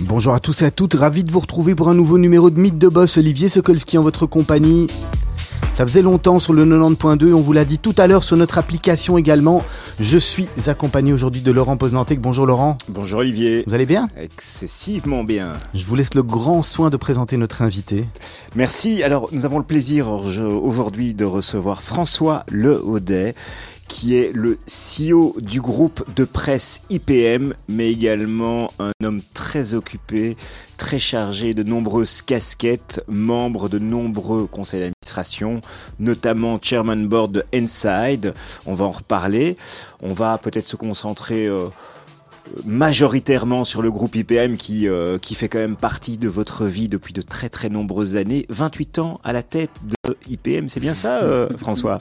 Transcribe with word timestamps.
Bonjour 0.00 0.32
à 0.32 0.40
tous 0.40 0.62
et 0.62 0.66
à 0.66 0.70
toutes, 0.70 0.94
ravi 0.94 1.24
de 1.24 1.30
vous 1.30 1.40
retrouver 1.40 1.74
pour 1.74 1.88
un 1.88 1.94
nouveau 1.94 2.18
numéro 2.18 2.50
de 2.50 2.58
Mythe 2.58 2.78
de 2.78 2.88
Boss, 2.88 3.18
Olivier 3.18 3.48
Sokolski 3.48 3.98
en 3.98 4.02
votre 4.02 4.26
compagnie. 4.26 4.86
Ça 5.74 5.86
faisait 5.86 6.02
longtemps 6.02 6.38
sur 6.38 6.52
le 6.52 6.64
90.2, 6.64 7.32
on 7.32 7.40
vous 7.40 7.52
l'a 7.52 7.64
dit 7.64 7.78
tout 7.78 7.94
à 7.98 8.06
l'heure 8.08 8.24
sur 8.24 8.36
notre 8.36 8.58
application 8.58 9.16
également. 9.16 9.62
Je 10.00 10.18
suis 10.18 10.48
accompagné 10.66 11.12
aujourd'hui 11.12 11.40
de 11.40 11.52
Laurent 11.52 11.76
Poznantec. 11.76 12.20
Bonjour 12.20 12.46
Laurent. 12.46 12.78
Bonjour 12.88 13.20
Olivier. 13.20 13.62
Vous 13.66 13.74
allez 13.74 13.86
bien? 13.86 14.08
Excessivement 14.16 15.22
bien. 15.22 15.52
Je 15.74 15.84
vous 15.84 15.94
laisse 15.94 16.14
le 16.14 16.24
grand 16.24 16.62
soin 16.62 16.90
de 16.90 16.96
présenter 16.96 17.36
notre 17.36 17.62
invité. 17.62 18.06
Merci. 18.56 19.04
Alors, 19.04 19.28
nous 19.30 19.44
avons 19.44 19.58
le 19.58 19.64
plaisir 19.64 20.08
aujourd'hui 20.08 21.14
de 21.14 21.24
recevoir 21.24 21.80
François 21.80 22.44
Le 22.48 22.80
Audet 22.84 23.36
qui 23.88 24.16
est 24.16 24.32
le 24.32 24.58
CEO 24.66 25.34
du 25.40 25.60
groupe 25.60 26.04
de 26.14 26.24
presse 26.24 26.82
IPM, 26.90 27.54
mais 27.68 27.90
également 27.90 28.70
un 28.78 28.92
homme 29.02 29.20
très 29.34 29.74
occupé, 29.74 30.36
très 30.76 30.98
chargé 30.98 31.54
de 31.54 31.62
nombreuses 31.62 32.22
casquettes, 32.22 33.02
membre 33.08 33.68
de 33.68 33.78
nombreux 33.78 34.46
conseils 34.46 34.80
d'administration, 34.80 35.60
notamment 35.98 36.58
chairman 36.62 37.08
board 37.08 37.32
de 37.32 37.44
Inside. 37.52 38.34
On 38.66 38.74
va 38.74 38.84
en 38.84 38.92
reparler. 38.92 39.56
On 40.00 40.12
va 40.12 40.38
peut-être 40.38 40.68
se 40.68 40.76
concentrer 40.76 41.46
euh, 41.46 41.68
majoritairement 42.64 43.64
sur 43.64 43.82
le 43.82 43.90
groupe 43.90 44.14
IPM 44.16 44.56
qui, 44.56 44.88
euh, 44.88 45.18
qui 45.18 45.34
fait 45.34 45.48
quand 45.48 45.58
même 45.58 45.76
partie 45.76 46.16
de 46.18 46.28
votre 46.28 46.64
vie 46.66 46.88
depuis 46.88 47.12
de 47.12 47.22
très 47.22 47.48
très 47.48 47.68
nombreuses 47.68 48.16
années. 48.16 48.46
28 48.48 48.98
ans 48.98 49.20
à 49.24 49.32
la 49.32 49.42
tête 49.42 49.70
de 49.84 50.16
IPM, 50.28 50.68
c'est 50.68 50.80
bien 50.80 50.94
ça, 50.94 51.22
euh, 51.22 51.48
François? 51.58 51.98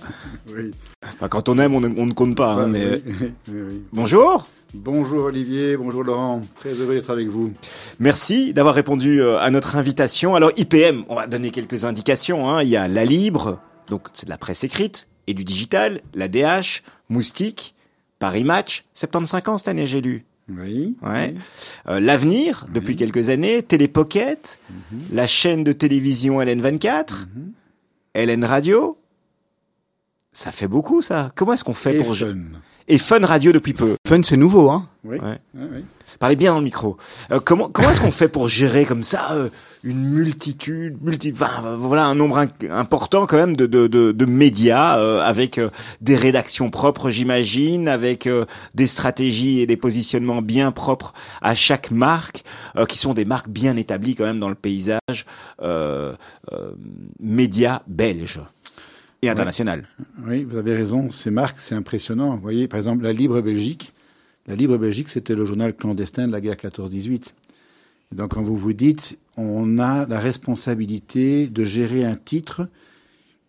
Oui. 0.56 0.72
Enfin, 1.06 1.28
quand 1.28 1.50
on 1.50 1.58
aime, 1.60 1.74
on, 1.76 1.82
ne- 1.82 1.94
on 2.00 2.06
ne 2.06 2.14
compte 2.14 2.36
pas. 2.36 2.54
hein, 2.54 2.68
mais... 2.68 3.02
Oui, 3.06 3.14
oui, 3.50 3.60
oui. 3.70 3.82
Bonjour 3.94 4.48
Bonjour 4.74 5.24
Olivier, 5.26 5.78
bonjour 5.78 6.04
Laurent, 6.04 6.42
très 6.56 6.74
heureux 6.74 6.96
d'être 6.96 7.10
avec 7.10 7.30
vous. 7.30 7.54
Merci 8.00 8.54
d'avoir 8.54 8.76
répondu 8.76 9.22
euh, 9.22 9.40
à 9.40 9.50
notre 9.50 9.78
invitation. 9.78 10.36
Alors 10.36 10.52
IPM, 10.58 11.06
on 11.08 11.16
va 11.16 11.26
donner 11.26 11.52
quelques 11.52 11.86
indications. 11.86 12.50
Hein. 12.50 12.64
Il 12.64 12.68
y 12.70 12.76
a 12.76 12.90
la 12.90 13.06
Libre, 13.06 13.60
donc 13.88 14.10
c'est 14.14 14.26
de 14.26 14.30
la 14.30 14.38
presse 14.38 14.66
écrite, 14.66 15.08
et 15.26 15.34
du 15.34 15.46
digital, 15.46 16.02
la 16.14 16.28
DH, 16.28 16.84
Moustique, 17.10 17.76
Paris 18.20 18.44
Match, 18.44 18.84
75 18.94 19.42
ans 19.48 19.58
cette 19.58 19.70
année 19.70 19.88
j'ai 19.88 20.02
lu. 20.02 20.26
Oui. 20.50 20.96
Ouais. 21.02 21.36
Euh, 21.88 22.00
L'avenir, 22.00 22.66
depuis 22.74 22.96
quelques 22.96 23.30
années, 23.30 23.62
Télépocket, 23.64 24.60
la 25.12 25.28
chaîne 25.28 25.64
de 25.64 25.74
télévision 25.74 26.40
LN24, 26.42 27.28
Mhm. 27.36 27.52
LN 28.16 28.44
Radio. 28.46 28.98
Ça 30.32 30.52
fait 30.52 30.68
beaucoup 30.68 31.02
ça. 31.02 31.32
Comment 31.36 31.54
est-ce 31.54 31.64
qu'on 31.64 31.74
fait 31.74 31.96
Et 31.98 32.04
pour... 32.04 32.16
fun. 32.16 32.36
Et 32.88 32.98
Fun 32.98 33.20
Radio 33.26 33.52
depuis 33.52 33.74
peu. 33.74 33.96
Fun, 34.08 34.22
c'est 34.24 34.38
nouveau, 34.38 34.70
hein 34.70 34.88
Oui. 35.04 35.18
Ouais. 35.20 35.40
oui. 35.56 35.84
Parlez 36.20 36.36
bien 36.36 36.52
dans 36.54 36.60
le 36.60 36.64
micro. 36.66 36.98
Euh, 37.32 37.40
comment 37.44 37.70
comment 37.70 37.90
est-ce 37.90 38.02
qu'on 38.02 38.12
fait 38.12 38.28
pour 38.28 38.50
gérer 38.50 38.86
comme 38.86 39.04
ça 39.04 39.32
euh, 39.32 39.50
une 39.84 40.04
multitude, 40.04 40.98
multi, 41.02 41.32
enfin, 41.34 41.76
voilà 41.78 42.06
un 42.06 42.16
nombre 42.16 42.46
important 42.70 43.26
quand 43.26 43.38
même 43.38 43.56
de 43.56 43.66
de, 43.66 43.88
de, 43.88 44.12
de 44.12 44.26
médias 44.26 45.00
euh, 45.00 45.22
avec 45.22 45.58
euh, 45.58 45.70
des 46.02 46.16
rédactions 46.16 46.70
propres, 46.70 47.10
j'imagine, 47.10 47.88
avec 47.88 48.28
euh, 48.28 48.46
des 48.76 48.88
stratégies 48.88 49.60
et 49.60 49.68
des 49.68 49.78
positionnements 49.78 50.42
bien 50.42 50.72
propres 50.72 51.14
à 51.42 51.56
chaque 51.56 51.92
marque, 51.92 52.44
euh, 52.76 52.86
qui 52.86 52.98
sont 52.98 53.14
des 53.14 53.26
marques 53.26 53.50
bien 53.50 53.76
établies 53.76 54.16
quand 54.16 54.26
même 54.26 54.40
dans 54.40 54.50
le 54.50 54.56
paysage 54.56 55.00
euh, 55.62 56.14
euh, 56.52 56.72
média 57.20 57.84
belge 57.88 58.42
et 59.22 59.30
international. 59.30 59.88
Oui, 60.26 60.44
vous 60.44 60.58
avez 60.58 60.76
raison, 60.76 61.10
ces 61.12 61.32
marques, 61.32 61.60
c'est 61.60 61.76
impressionnant. 61.76 62.36
Vous 62.36 62.42
voyez, 62.42 62.68
par 62.68 62.78
exemple, 62.78 63.04
la 63.04 63.14
Libre 63.14 63.42
Belgique. 63.42 63.94
La 64.48 64.56
Libre 64.56 64.78
Belgique, 64.78 65.10
c'était 65.10 65.36
le 65.36 65.46
journal 65.46 65.76
clandestin 65.76 66.28
de 66.28 66.32
la 66.32 66.42
guerre 66.42 66.56
14-18. 66.56 67.34
Et 68.12 68.16
Donc, 68.16 68.34
quand 68.34 68.42
vous 68.42 68.58
vous 68.58 68.74
dites, 68.74 69.20
on 69.36 69.78
a 69.80 70.06
la 70.06 70.20
responsabilité 70.20 71.48
de 71.48 71.64
gérer 71.66 72.06
un 72.06 72.16
titre 72.16 72.68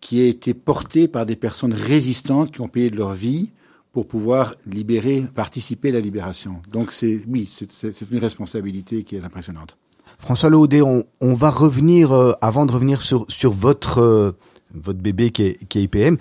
qui 0.01 0.21
a 0.21 0.25
été 0.25 0.53
porté 0.53 1.07
par 1.07 1.25
des 1.25 1.35
personnes 1.35 1.73
résistantes 1.73 2.51
qui 2.51 2.61
ont 2.61 2.67
payé 2.67 2.89
de 2.89 2.97
leur 2.97 3.13
vie 3.13 3.49
pour 3.91 4.07
pouvoir 4.07 4.55
libérer, 4.67 5.25
participer 5.33 5.89
à 5.89 5.93
la 5.93 5.99
libération. 5.99 6.61
Donc, 6.71 6.91
c'est, 6.91 7.21
oui, 7.27 7.49
c'est- 7.49 8.01
une 8.11 8.19
responsabilité 8.19 9.03
qui 9.03 9.15
est 9.15 9.23
impressionnante. 9.23 9.77
François 10.19 10.49
Laudet, 10.49 10.81
on, 10.81 11.05
on 11.21 11.33
va 11.33 11.49
revenir, 11.49 12.11
euh, 12.11 12.33
avant 12.41 12.65
de 12.65 12.71
revenir 12.73 13.01
sur, 13.01 13.25
votre, 13.51 13.99
euh, 13.99 14.31
votre 14.73 14.99
bébé 14.99 15.31
qui 15.31 15.43
est 15.43 15.75
IPM, 15.75 16.17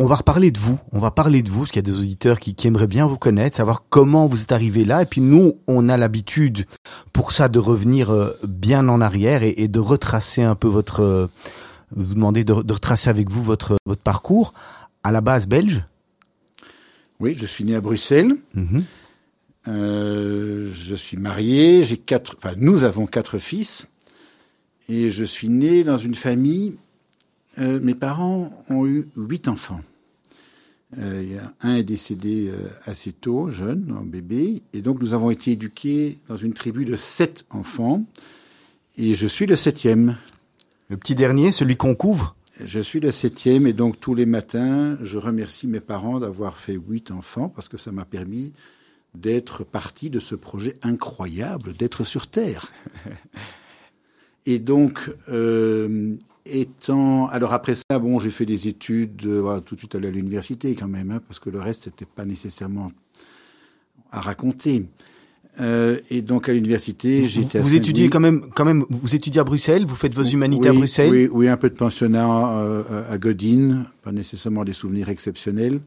on 0.00 0.06
va 0.06 0.16
reparler 0.16 0.50
de 0.50 0.58
vous. 0.58 0.78
On 0.92 0.98
va 0.98 1.10
parler 1.10 1.42
de 1.42 1.50
vous, 1.50 1.60
parce 1.60 1.72
qu'il 1.72 1.86
y 1.86 1.90
a 1.90 1.92
des 1.92 1.98
auditeurs 1.98 2.40
qui, 2.40 2.54
qui 2.54 2.66
aimeraient 2.66 2.86
bien 2.86 3.04
vous 3.04 3.18
connaître, 3.18 3.56
savoir 3.56 3.84
comment 3.90 4.26
vous 4.26 4.40
êtes 4.40 4.50
arrivé 4.50 4.86
là. 4.86 5.02
Et 5.02 5.06
puis 5.06 5.20
nous, 5.20 5.58
on 5.66 5.90
a 5.90 5.98
l'habitude 5.98 6.64
pour 7.12 7.32
ça 7.32 7.48
de 7.48 7.58
revenir 7.58 8.08
euh, 8.10 8.34
bien 8.48 8.88
en 8.88 9.02
arrière 9.02 9.42
et, 9.42 9.54
et 9.58 9.68
de 9.68 9.78
retracer 9.78 10.42
un 10.42 10.54
peu 10.54 10.68
votre... 10.68 11.02
euh, 11.02 11.26
vous 11.94 12.14
demander 12.14 12.44
de, 12.44 12.62
de 12.62 12.72
retracer 12.72 13.10
avec 13.10 13.28
vous 13.30 13.42
votre, 13.42 13.76
votre 13.84 14.00
parcours 14.00 14.54
à 15.02 15.12
la 15.12 15.20
base 15.20 15.46
belge. 15.46 15.84
Oui, 17.18 17.34
je 17.36 17.44
suis 17.44 17.64
né 17.64 17.74
à 17.74 17.82
Bruxelles. 17.82 18.36
Mhm. 18.54 18.84
Euh, 19.68 20.70
je 20.72 20.94
suis 20.94 21.18
marié, 21.18 21.84
j'ai 21.84 21.98
quatre, 21.98 22.36
enfin 22.38 22.54
nous 22.56 22.84
avons 22.84 23.04
quatre 23.04 23.38
fils, 23.38 23.88
et 24.88 25.10
je 25.10 25.24
suis 25.24 25.50
né 25.50 25.84
dans 25.84 25.98
une 25.98 26.14
famille. 26.14 26.76
mes 27.58 27.94
parents 27.94 28.50
ont 28.70 28.86
eu 28.86 29.08
huit 29.16 29.48
enfants. 29.48 29.82
Euh, 30.98 31.38
un 31.60 31.76
est 31.76 31.84
décédé 31.84 32.48
euh, 32.48 32.68
assez 32.84 33.12
tôt, 33.12 33.50
jeune, 33.50 33.96
en 33.96 34.02
bébé, 34.02 34.62
et 34.72 34.82
donc 34.82 35.00
nous 35.00 35.12
avons 35.12 35.30
été 35.30 35.52
éduqués 35.52 36.18
dans 36.28 36.36
une 36.36 36.52
tribu 36.52 36.84
de 36.84 36.96
sept 36.96 37.44
enfants, 37.50 38.04
et 38.98 39.14
je 39.14 39.26
suis 39.26 39.46
le 39.46 39.56
septième. 39.56 40.16
Le 40.88 40.96
petit 40.96 41.14
dernier, 41.14 41.52
celui 41.52 41.76
qu'on 41.76 41.94
couvre? 41.94 42.34
Je 42.64 42.80
suis 42.80 43.00
le 43.00 43.12
septième, 43.12 43.66
et 43.66 43.72
donc 43.72 44.00
tous 44.00 44.14
les 44.14 44.26
matins, 44.26 44.98
je 45.00 45.16
remercie 45.16 45.68
mes 45.68 45.80
parents 45.80 46.18
d'avoir 46.18 46.56
fait 46.56 46.74
huit 46.74 47.10
enfants 47.10 47.48
parce 47.48 47.68
que 47.68 47.76
ça 47.76 47.92
m'a 47.92 48.04
permis 48.04 48.52
d'être 49.14 49.64
partie 49.64 50.10
de 50.10 50.20
ce 50.20 50.34
projet 50.34 50.76
incroyable 50.82 51.72
d'être 51.74 52.04
sur 52.04 52.26
Terre. 52.26 52.72
Et 54.46 54.58
donc, 54.58 55.10
euh, 55.28 56.16
étant, 56.46 57.28
alors 57.28 57.52
après 57.52 57.74
ça, 57.74 57.98
bon, 57.98 58.18
j'ai 58.18 58.30
fait 58.30 58.46
des 58.46 58.68
études, 58.68 59.24
euh, 59.26 59.40
voilà, 59.40 59.60
tout 59.60 59.74
de 59.74 59.80
suite 59.80 59.94
aller 59.94 60.08
à 60.08 60.10
l'université 60.10 60.74
quand 60.74 60.88
même, 60.88 61.10
hein, 61.10 61.20
parce 61.26 61.38
que 61.38 61.50
le 61.50 61.60
reste 61.60 61.84
c'était 61.84 62.06
pas 62.06 62.24
nécessairement 62.24 62.92
à 64.10 64.20
raconter. 64.20 64.86
Euh, 65.60 65.98
et 66.10 66.22
donc 66.22 66.48
à 66.48 66.52
l'université, 66.52 67.20
Vous, 67.20 67.26
j'étais 67.26 67.58
à 67.58 67.60
vous 67.60 67.74
étudiez 67.74 68.08
quand 68.08 68.20
même, 68.20 68.50
quand 68.54 68.64
même, 68.64 68.84
vous 68.88 69.14
étudiez 69.14 69.40
à 69.40 69.44
Bruxelles, 69.44 69.84
vous 69.84 69.96
faites 69.96 70.14
vos 70.14 70.22
humanités 70.22 70.68
à 70.68 70.72
Bruxelles. 70.72 71.10
Oui, 71.10 71.28
oui, 71.30 71.48
un 71.48 71.56
peu 71.56 71.68
de 71.68 71.74
pensionnat 71.74 72.58
euh, 72.58 72.82
à 73.10 73.18
Godin, 73.18 73.86
pas 74.02 74.12
nécessairement 74.12 74.64
des 74.64 74.72
souvenirs 74.72 75.08
exceptionnels. 75.08 75.80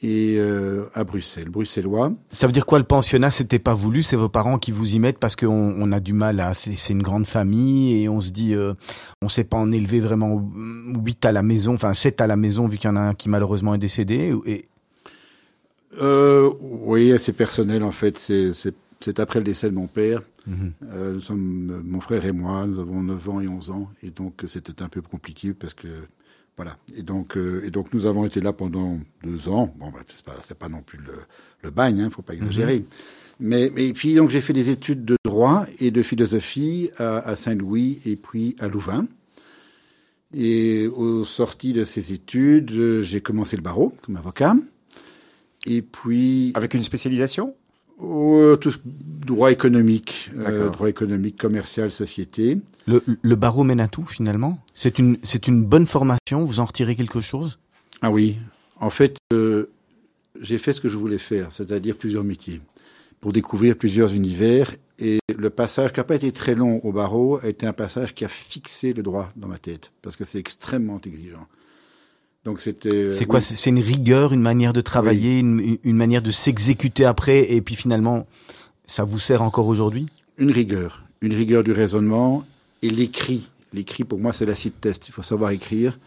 Et 0.00 0.36
euh, 0.38 0.84
à 0.94 1.02
Bruxelles, 1.02 1.48
bruxellois. 1.50 2.12
Ça 2.30 2.46
veut 2.46 2.52
dire 2.52 2.66
quoi 2.66 2.78
le 2.78 2.84
pensionnat? 2.84 3.32
C'était 3.32 3.58
pas 3.58 3.74
voulu, 3.74 4.04
c'est 4.04 4.14
vos 4.14 4.28
parents 4.28 4.58
qui 4.58 4.70
vous 4.70 4.94
y 4.94 5.00
mettent 5.00 5.18
parce 5.18 5.34
qu'on 5.34 5.48
on 5.76 5.90
a 5.90 5.98
du 5.98 6.12
mal 6.12 6.38
à. 6.38 6.54
C'est 6.54 6.92
une 6.92 7.02
grande 7.02 7.26
famille 7.26 8.02
et 8.04 8.08
on 8.08 8.20
se 8.20 8.30
dit, 8.30 8.54
euh, 8.54 8.74
on 9.22 9.28
sait 9.28 9.42
pas 9.42 9.56
en 9.56 9.72
élever 9.72 9.98
vraiment 9.98 10.40
huit 11.04 11.24
à 11.24 11.32
la 11.32 11.42
maison, 11.42 11.74
enfin 11.74 11.94
sept 11.94 12.20
à 12.20 12.28
la 12.28 12.36
maison 12.36 12.68
vu 12.68 12.78
qu'il 12.78 12.88
y 12.88 12.92
en 12.92 12.96
a 12.96 13.00
un 13.00 13.14
qui 13.14 13.28
malheureusement 13.28 13.74
est 13.74 13.78
décédé. 13.78 14.32
Et 14.46 14.64
Euh, 16.00 16.50
oui, 16.60 17.12
c'est 17.18 17.32
personnel 17.32 17.82
en 17.82 17.92
fait. 17.92 18.18
C'est- 18.18 19.18
après 19.18 19.38
le 19.40 19.44
décès 19.44 19.68
de 19.70 19.74
mon 19.74 19.86
père. 19.86 20.22
Mhm. 20.46 20.72
Euh, 20.92 21.12
nous 21.14 21.20
sommes, 21.20 21.82
mon 21.84 22.00
frère 22.00 22.24
et 22.24 22.32
moi, 22.32 22.66
nous 22.66 22.78
avons 22.80 23.02
9 23.02 23.28
ans 23.28 23.40
et 23.40 23.48
11 23.48 23.70
ans. 23.70 23.88
Et 24.02 24.10
donc 24.10 24.44
c'était 24.46 24.80
un 24.82 24.88
peu 24.88 25.02
compliqué 25.02 25.52
parce 25.54 25.74
que 25.74 25.88
voilà. 26.58 26.76
Et 26.94 27.02
donc, 27.02 27.36
euh, 27.36 27.62
et 27.64 27.70
donc 27.70 27.94
nous 27.94 28.04
avons 28.04 28.26
été 28.26 28.42
là 28.42 28.52
pendant 28.52 28.98
deux 29.24 29.48
ans. 29.48 29.72
Bon, 29.78 29.90
bah, 29.90 30.00
c'est 30.06 30.24
pas, 30.24 30.34
pas 30.58 30.68
non 30.68 30.82
plus 30.82 30.98
le, 30.98 31.14
le 31.62 31.70
bagne, 31.70 32.02
hein, 32.02 32.10
faut 32.10 32.20
pas 32.20 32.34
exagérer. 32.34 32.84
Mais, 33.40 33.70
mais 33.74 33.92
puis 33.92 34.16
donc 34.16 34.28
j'ai 34.28 34.40
fait 34.40 34.52
des 34.52 34.68
études 34.68 35.04
de 35.04 35.16
droit 35.24 35.66
et 35.78 35.90
de 35.90 36.02
philosophie 36.02 36.90
à, 36.98 37.18
à 37.18 37.36
Saint-Louis 37.36 38.00
et 38.04 38.16
puis 38.16 38.56
à 38.58 38.68
Louvain. 38.68 39.06
Et 40.34 40.86
au 40.88 41.24
sorti 41.24 41.72
de 41.72 41.84
ces 41.84 42.12
études, 42.12 43.00
j'ai 43.00 43.20
commencé 43.22 43.56
le 43.56 43.62
barreau 43.62 43.94
comme 44.02 44.16
avocat. 44.16 44.54
Et 45.64 45.80
puis. 45.80 46.52
Avec 46.54 46.74
une 46.74 46.82
spécialisation? 46.82 47.54
Oh, 48.00 48.56
tout 48.60 48.74
droit 48.86 49.50
économique, 49.50 50.30
euh, 50.38 50.70
droit 50.70 50.88
économique, 50.88 51.36
commercial, 51.36 51.90
société. 51.90 52.58
Le, 52.86 53.02
le 53.06 53.36
barreau 53.36 53.64
mène 53.64 53.80
à 53.80 53.88
tout 53.88 54.06
finalement. 54.06 54.58
C'est 54.74 54.98
une 54.98 55.18
c'est 55.24 55.48
une 55.48 55.64
bonne 55.64 55.86
formation. 55.86 56.44
Vous 56.44 56.60
en 56.60 56.64
retirez 56.64 56.94
quelque 56.94 57.20
chose? 57.20 57.58
Ah 58.00 58.10
oui. 58.10 58.38
En 58.80 58.90
fait, 58.90 59.16
euh, 59.32 59.68
j'ai 60.40 60.58
fait 60.58 60.72
ce 60.72 60.80
que 60.80 60.88
je 60.88 60.96
voulais 60.96 61.18
faire, 61.18 61.50
c'est-à-dire 61.50 61.96
plusieurs 61.96 62.22
métiers, 62.22 62.60
pour 63.20 63.32
découvrir 63.32 63.76
plusieurs 63.76 64.14
univers. 64.14 64.72
Et 65.00 65.18
le 65.36 65.50
passage 65.50 65.92
qui 65.92 66.00
n'a 66.00 66.04
pas 66.04 66.14
été 66.14 66.30
très 66.32 66.54
long 66.54 66.80
au 66.84 66.92
barreau 66.92 67.38
a 67.42 67.48
été 67.48 67.66
un 67.66 67.72
passage 67.72 68.14
qui 68.14 68.24
a 68.24 68.28
fixé 68.28 68.92
le 68.92 69.02
droit 69.02 69.32
dans 69.36 69.48
ma 69.48 69.58
tête, 69.58 69.92
parce 70.02 70.16
que 70.16 70.24
c'est 70.24 70.38
extrêmement 70.38 71.00
exigeant. 71.04 71.46
Donc 72.44 72.60
c'était. 72.60 72.94
Euh, 72.94 73.12
c'est 73.12 73.26
quoi? 73.26 73.40
C'est 73.40 73.70
une 73.70 73.80
rigueur, 73.80 74.32
une 74.32 74.40
manière 74.40 74.72
de 74.72 74.80
travailler, 74.80 75.38
une, 75.38 75.78
une, 75.82 75.96
manière 75.96 76.22
de 76.22 76.30
s'exécuter 76.30 77.04
après, 77.04 77.52
et 77.52 77.60
puis 77.60 77.74
finalement, 77.74 78.26
ça 78.86 79.04
vous 79.04 79.18
sert 79.18 79.42
encore 79.42 79.66
aujourd'hui? 79.66 80.06
Une 80.38 80.50
rigueur, 80.50 81.04
une 81.20 81.34
rigueur 81.34 81.64
du 81.64 81.72
raisonnement 81.72 82.44
et 82.82 82.90
l'écrit. 82.90 83.50
L'écrit 83.72 84.04
pour 84.04 84.18
moi 84.18 84.32
c'est 84.32 84.46
l'acide 84.46 84.80
test. 84.80 85.08
Il 85.08 85.12
faut 85.12 85.22
savoir 85.22 85.50
écrire. 85.50 85.98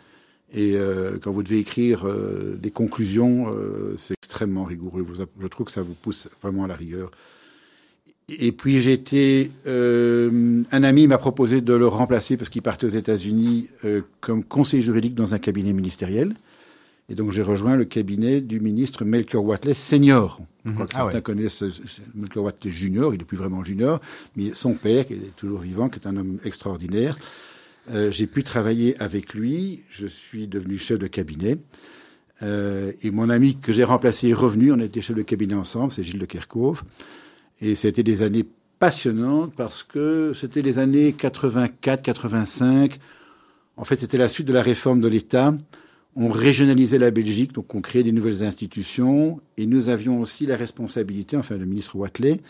Et 0.53 0.75
euh, 0.75 1.17
quand 1.21 1.31
vous 1.31 1.43
devez 1.43 1.59
écrire 1.59 2.05
euh, 2.05 2.57
des 2.61 2.71
conclusions, 2.71 3.53
euh, 3.53 3.93
c'est 3.95 4.15
extrêmement 4.21 4.63
rigoureux. 4.63 5.05
Je 5.39 5.47
trouve 5.47 5.67
que 5.67 5.71
ça 5.71 5.81
vous 5.81 5.93
pousse 5.93 6.27
vraiment 6.41 6.65
à 6.65 6.67
la 6.67 6.75
rigueur. 6.75 7.11
Et 8.39 8.51
puis 8.51 8.87
été, 8.87 9.51
euh, 9.67 10.63
un 10.71 10.83
ami 10.83 11.07
m'a 11.07 11.17
proposé 11.17 11.61
de 11.61 11.73
le 11.73 11.87
remplacer 11.87 12.37
parce 12.37 12.49
qu'il 12.49 12.61
partait 12.61 12.85
aux 12.85 12.89
États-Unis 12.89 13.67
euh, 13.83 14.01
comme 14.21 14.43
conseiller 14.43 14.81
juridique 14.81 15.15
dans 15.15 15.33
un 15.33 15.39
cabinet 15.39 15.73
ministériel. 15.73 16.33
Et 17.09 17.15
donc 17.15 17.31
j'ai 17.31 17.41
rejoint 17.41 17.75
le 17.75 17.83
cabinet 17.83 18.39
du 18.39 18.61
ministre 18.61 19.03
Melchior 19.03 19.43
Watley 19.43 19.73
senior. 19.73 20.39
Je 20.63 20.71
crois 20.71 20.85
que 20.85 20.93
mhm. 20.93 21.01
certains 21.01 21.17
ah 21.17 21.21
connaissent 21.21 21.63
Melchior 22.15 22.45
Watley 22.45 22.71
junior, 22.71 23.13
il 23.13 23.17
n'est 23.17 23.25
plus 23.25 23.37
vraiment 23.37 23.63
junior, 23.63 23.99
mais 24.37 24.51
son 24.53 24.75
père, 24.75 25.05
qui 25.05 25.13
est 25.13 25.35
toujours 25.35 25.59
vivant, 25.59 25.89
qui 25.89 25.99
est 25.99 26.07
un 26.07 26.15
homme 26.15 26.37
extraordinaire. 26.45 27.17
Euh, 27.91 28.11
j'ai 28.11 28.27
pu 28.27 28.43
travailler 28.43 28.95
avec 29.01 29.33
lui, 29.33 29.83
je 29.89 30.07
suis 30.07 30.47
devenu 30.47 30.77
chef 30.77 30.99
de 30.99 31.07
cabinet. 31.07 31.57
Euh, 32.43 32.91
et 33.03 33.11
mon 33.11 33.29
ami 33.29 33.57
que 33.57 33.73
j'ai 33.73 33.83
remplacé 33.83 34.29
est 34.29 34.33
revenu, 34.33 34.71
on 34.71 34.79
a 34.79 34.85
été 34.85 35.01
chef 35.01 35.15
de 35.15 35.21
cabinet 35.21 35.55
ensemble, 35.55 35.91
c'est 35.91 36.03
Gilles 36.03 36.19
de 36.19 36.25
Kerkhove. 36.25 36.83
Et 37.61 37.75
c'était 37.75 38.03
des 38.03 38.23
années 38.23 38.45
passionnantes 38.79 39.53
parce 39.55 39.83
que 39.83 40.33
c'était 40.33 40.63
les 40.63 40.79
années 40.79 41.13
84, 41.13 42.01
85. 42.01 42.99
En 43.77 43.83
fait, 43.83 43.99
c'était 43.99 44.17
la 44.17 44.27
suite 44.27 44.47
de 44.47 44.53
la 44.53 44.63
réforme 44.63 44.99
de 44.99 45.07
l'État. 45.07 45.53
On 46.15 46.29
régionalisait 46.29 46.97
la 46.97 47.11
Belgique, 47.11 47.53
donc 47.53 47.73
on 47.73 47.81
créait 47.81 48.03
des 48.03 48.11
nouvelles 48.11 48.43
institutions. 48.43 49.39
Et 49.57 49.67
nous 49.67 49.89
avions 49.89 50.19
aussi 50.19 50.45
la 50.45 50.57
responsabilité, 50.57 51.37
enfin 51.37 51.57
le 51.57 51.65
ministre 51.65 51.95
Watley, 51.95 52.41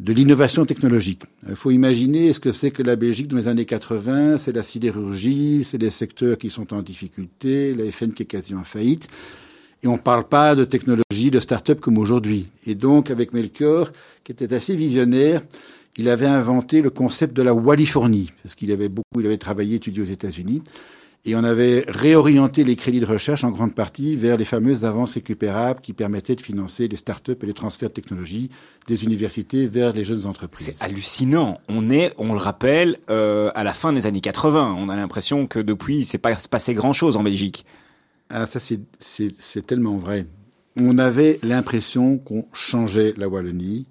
de 0.00 0.12
l'innovation 0.12 0.66
technologique. 0.66 1.22
Il 1.48 1.54
faut 1.54 1.70
imaginer 1.70 2.32
ce 2.32 2.40
que 2.40 2.50
c'est 2.50 2.72
que 2.72 2.82
la 2.82 2.96
Belgique 2.96 3.28
dans 3.28 3.36
les 3.36 3.48
années 3.48 3.64
80. 3.64 4.38
C'est 4.38 4.52
la 4.52 4.64
sidérurgie, 4.64 5.62
c'est 5.62 5.78
les 5.78 5.90
secteurs 5.90 6.36
qui 6.36 6.50
sont 6.50 6.74
en 6.74 6.82
difficulté, 6.82 7.74
la 7.74 7.90
FN 7.92 8.12
qui 8.12 8.24
est 8.24 8.26
quasi 8.26 8.54
en 8.54 8.64
faillite. 8.64 9.06
Et 9.82 9.88
on 9.88 9.94
ne 9.94 9.98
parle 9.98 10.24
pas 10.24 10.54
de 10.54 10.64
technologie, 10.64 11.30
de 11.30 11.40
start-up 11.40 11.80
comme 11.80 11.98
aujourd'hui. 11.98 12.46
Et 12.66 12.74
donc, 12.74 13.10
avec 13.10 13.32
Melchior, 13.32 13.90
qui 14.22 14.32
était 14.32 14.54
assez 14.54 14.76
visionnaire, 14.76 15.42
il 15.96 16.08
avait 16.08 16.26
inventé 16.26 16.82
le 16.82 16.90
concept 16.90 17.34
de 17.36 17.42
la 17.42 17.52
Wallifornie, 17.52 18.30
parce 18.42 18.54
qu'il 18.54 18.70
avait 18.70 18.88
beaucoup, 18.88 19.20
il 19.20 19.26
avait 19.26 19.38
travaillé, 19.38 19.76
étudié 19.76 20.02
aux 20.02 20.06
États-Unis. 20.06 20.62
Et 21.24 21.36
on 21.36 21.44
avait 21.44 21.84
réorienté 21.86 22.64
les 22.64 22.74
crédits 22.74 22.98
de 22.98 23.06
recherche 23.06 23.44
en 23.44 23.50
grande 23.50 23.74
partie 23.74 24.16
vers 24.16 24.36
les 24.36 24.44
fameuses 24.44 24.84
avances 24.84 25.12
récupérables 25.12 25.80
qui 25.80 25.92
permettaient 25.92 26.34
de 26.34 26.40
financer 26.40 26.88
les 26.88 26.96
start-up 26.96 27.44
et 27.44 27.46
les 27.46 27.52
transferts 27.52 27.90
de 27.90 27.94
technologie 27.94 28.50
des 28.88 29.04
universités 29.04 29.66
vers 29.66 29.92
les 29.92 30.04
jeunes 30.04 30.26
entreprises. 30.26 30.72
C'est 30.72 30.82
hallucinant. 30.82 31.60
On 31.68 31.90
est, 31.90 32.12
on 32.18 32.32
le 32.32 32.40
rappelle, 32.40 32.98
euh, 33.08 33.52
à 33.54 33.62
la 33.62 33.72
fin 33.72 33.92
des 33.92 34.06
années 34.06 34.20
80. 34.20 34.74
On 34.76 34.88
a 34.88 34.96
l'impression 34.96 35.46
que 35.46 35.60
depuis, 35.60 35.98
il 35.98 36.04
s'est 36.04 36.18
pas 36.18 36.34
passé 36.50 36.74
grand-chose 36.74 37.16
en 37.16 37.22
Belgique. 37.22 37.66
Ah, 38.34 38.46
ça, 38.46 38.58
c'est 38.58 39.66
tellement 39.66 39.98
vrai. 39.98 40.26
On 40.80 40.96
avait 40.96 41.38
l'impression 41.42 42.16
qu'on 42.16 42.46
changeait 42.54 43.12
la 43.18 43.28
Wallonie. 43.28 43.86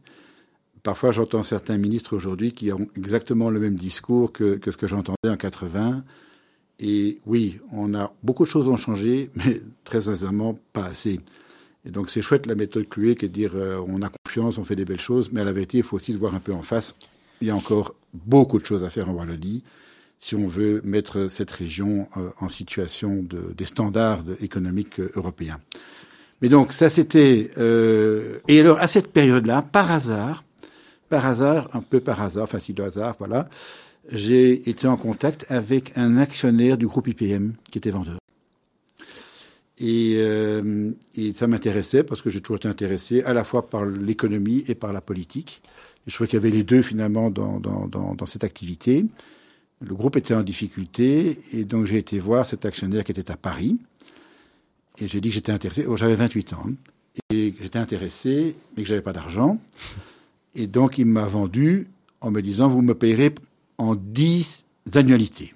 Parfois, 0.82 1.12
j'entends 1.12 1.44
certains 1.44 1.78
ministres 1.78 2.16
aujourd'hui 2.16 2.52
qui 2.52 2.72
ont 2.72 2.88
exactement 2.98 3.52
le 3.52 3.60
même 3.60 3.76
discours 3.76 4.32
que, 4.32 4.60
ce 4.66 4.78
que 4.78 4.88
j'entendais 4.88 5.30
en 5.30 5.38
80. 5.38 6.04
Et 6.80 7.20
oui, 7.28 7.60
on 7.72 7.94
a 7.94 8.12
beaucoup 8.24 8.46
de 8.46 8.50
choses 8.50 8.68
ont 8.68 8.78
changé, 8.78 9.30
mais 9.36 9.62
très 9.84 10.02
sincèrement, 10.02 10.58
pas 10.74 10.86
assez. 10.86 11.20
Et 11.86 11.92
donc, 11.92 12.10
c'est 12.10 12.24
chouette 12.24 12.48
la 12.48 12.56
méthode 12.56 12.90
Clué 12.90 13.16
qui 13.16 13.26
est 13.26 13.30
de 13.30 13.34
dire 13.34 13.52
euh, 13.54 13.80
on 13.88 14.02
a 14.02 14.10
confiance, 14.10 14.58
on 14.58 14.64
fait 14.64 14.76
des 14.76 14.86
belles 14.86 15.00
choses, 15.00 15.32
mais 15.32 15.42
à 15.42 15.44
la 15.44 15.54
vérité, 15.54 15.78
il 15.78 15.84
faut 15.84 15.98
aussi 15.98 16.14
se 16.14 16.18
voir 16.18 16.34
un 16.34 16.40
peu 16.40 16.54
en 16.54 16.64
face. 16.64 16.96
Il 17.42 17.48
y 17.48 17.52
a 17.52 17.56
encore 17.56 17.94
beaucoup 18.16 18.58
de 18.58 18.66
choses 18.66 18.84
à 18.84 18.90
faire 18.90 19.08
en 19.08 19.14
Wallonie 19.14 19.64
si 20.22 20.36
on 20.36 20.48
veut 20.48 20.82
mettre 20.86 21.28
cette 21.28 21.52
région 21.52 22.08
euh, 22.16 22.30
en 22.40 22.48
situation 22.48 23.24
de, 23.24 23.54
des 23.58 23.66
standards 23.66 24.24
économiques 24.40 25.00
euh, 25.00 25.12
européens. 25.16 25.60
Mais 26.42 26.48
donc 26.48 26.72
ça 26.74 26.90
c'était 26.90 27.52
euh, 27.58 28.40
et 28.48 28.60
alors 28.62 28.80
à 28.80 28.88
cette 28.88 29.12
période-là, 29.12 29.64
par 29.64 29.92
hasard, 29.92 30.44
par 31.10 31.26
hasard, 31.26 31.70
un 31.74 31.82
peu 31.82 32.00
par 32.00 32.22
hasard, 32.22 32.44
enfin 32.44 32.60
si 32.60 32.74
de 32.74 32.84
hasard, 32.84 33.16
voilà, 33.18 33.50
j'ai 34.12 34.70
été 34.70 34.88
en 34.88 34.96
contact 34.96 35.46
avec 35.50 35.92
un 35.98 36.18
actionnaire 36.18 36.78
du 36.78 36.88
groupe 36.88 37.08
IPM 37.08 37.54
qui 37.70 37.80
était 37.80 37.92
vendeur. 37.92 38.18
Et, 39.80 40.18
euh, 40.18 40.92
et 41.16 41.32
ça 41.32 41.48
m'intéressait 41.48 42.04
parce 42.04 42.22
que 42.22 42.30
j'ai 42.30 42.42
toujours 42.42 42.58
été 42.58 42.68
intéressé 42.68 43.24
à 43.24 43.34
la 43.34 43.44
fois 43.44 43.68
par 43.68 43.84
l'économie 43.84 44.64
et 44.68 44.76
par 44.76 44.94
la 44.94 45.02
politique. 45.02 45.64
je 46.06 46.14
trouvais 46.14 46.28
qu'il 46.28 46.38
y 46.38 46.42
avait 46.42 46.56
les 46.56 46.64
deux 46.64 46.84
finalement 46.84 47.32
dans, 47.32 47.60
dans, 47.60 47.88
dans, 47.88 48.14
dans 48.14 48.26
cette 48.28 48.44
activité. 48.44 49.06
Le 49.82 49.96
groupe 49.96 50.16
était 50.16 50.34
en 50.34 50.44
difficulté 50.44 51.40
et 51.54 51.66
donc 51.66 51.86
j'ai 51.86 51.98
été 51.98 52.20
voir 52.20 52.46
cet 52.46 52.66
actionnaire 52.66 53.04
qui 53.04 53.12
était 53.12 53.32
à 53.32 53.38
Paris. 53.38 53.78
Et 55.00 55.08
j'ai 55.08 55.22
dit 55.22 55.30
que 55.30 55.36
j'étais 55.36 55.52
intéressé. 55.52 55.86
Oh, 55.88 55.98
j'avais 55.98 56.16
28 56.16 56.54
ans. 56.54 56.66
Et 57.32 57.56
j'étais 57.60 57.80
intéressé, 57.80 58.56
mais 58.76 58.84
que 58.84 58.90
j'avais 58.90 59.02
pas 59.02 59.14
d'argent. 59.14 59.60
Et 60.54 60.68
donc 60.68 60.98
il 60.98 61.06
m'a 61.06 61.26
vendu 61.26 61.88
en 62.22 62.30
me 62.30 62.42
disant 62.42 62.68
vous 62.68 62.82
me 62.82 62.94
payerez 62.94 63.34
en 63.78 63.96
10 63.96 64.66
annualités. 64.94 65.56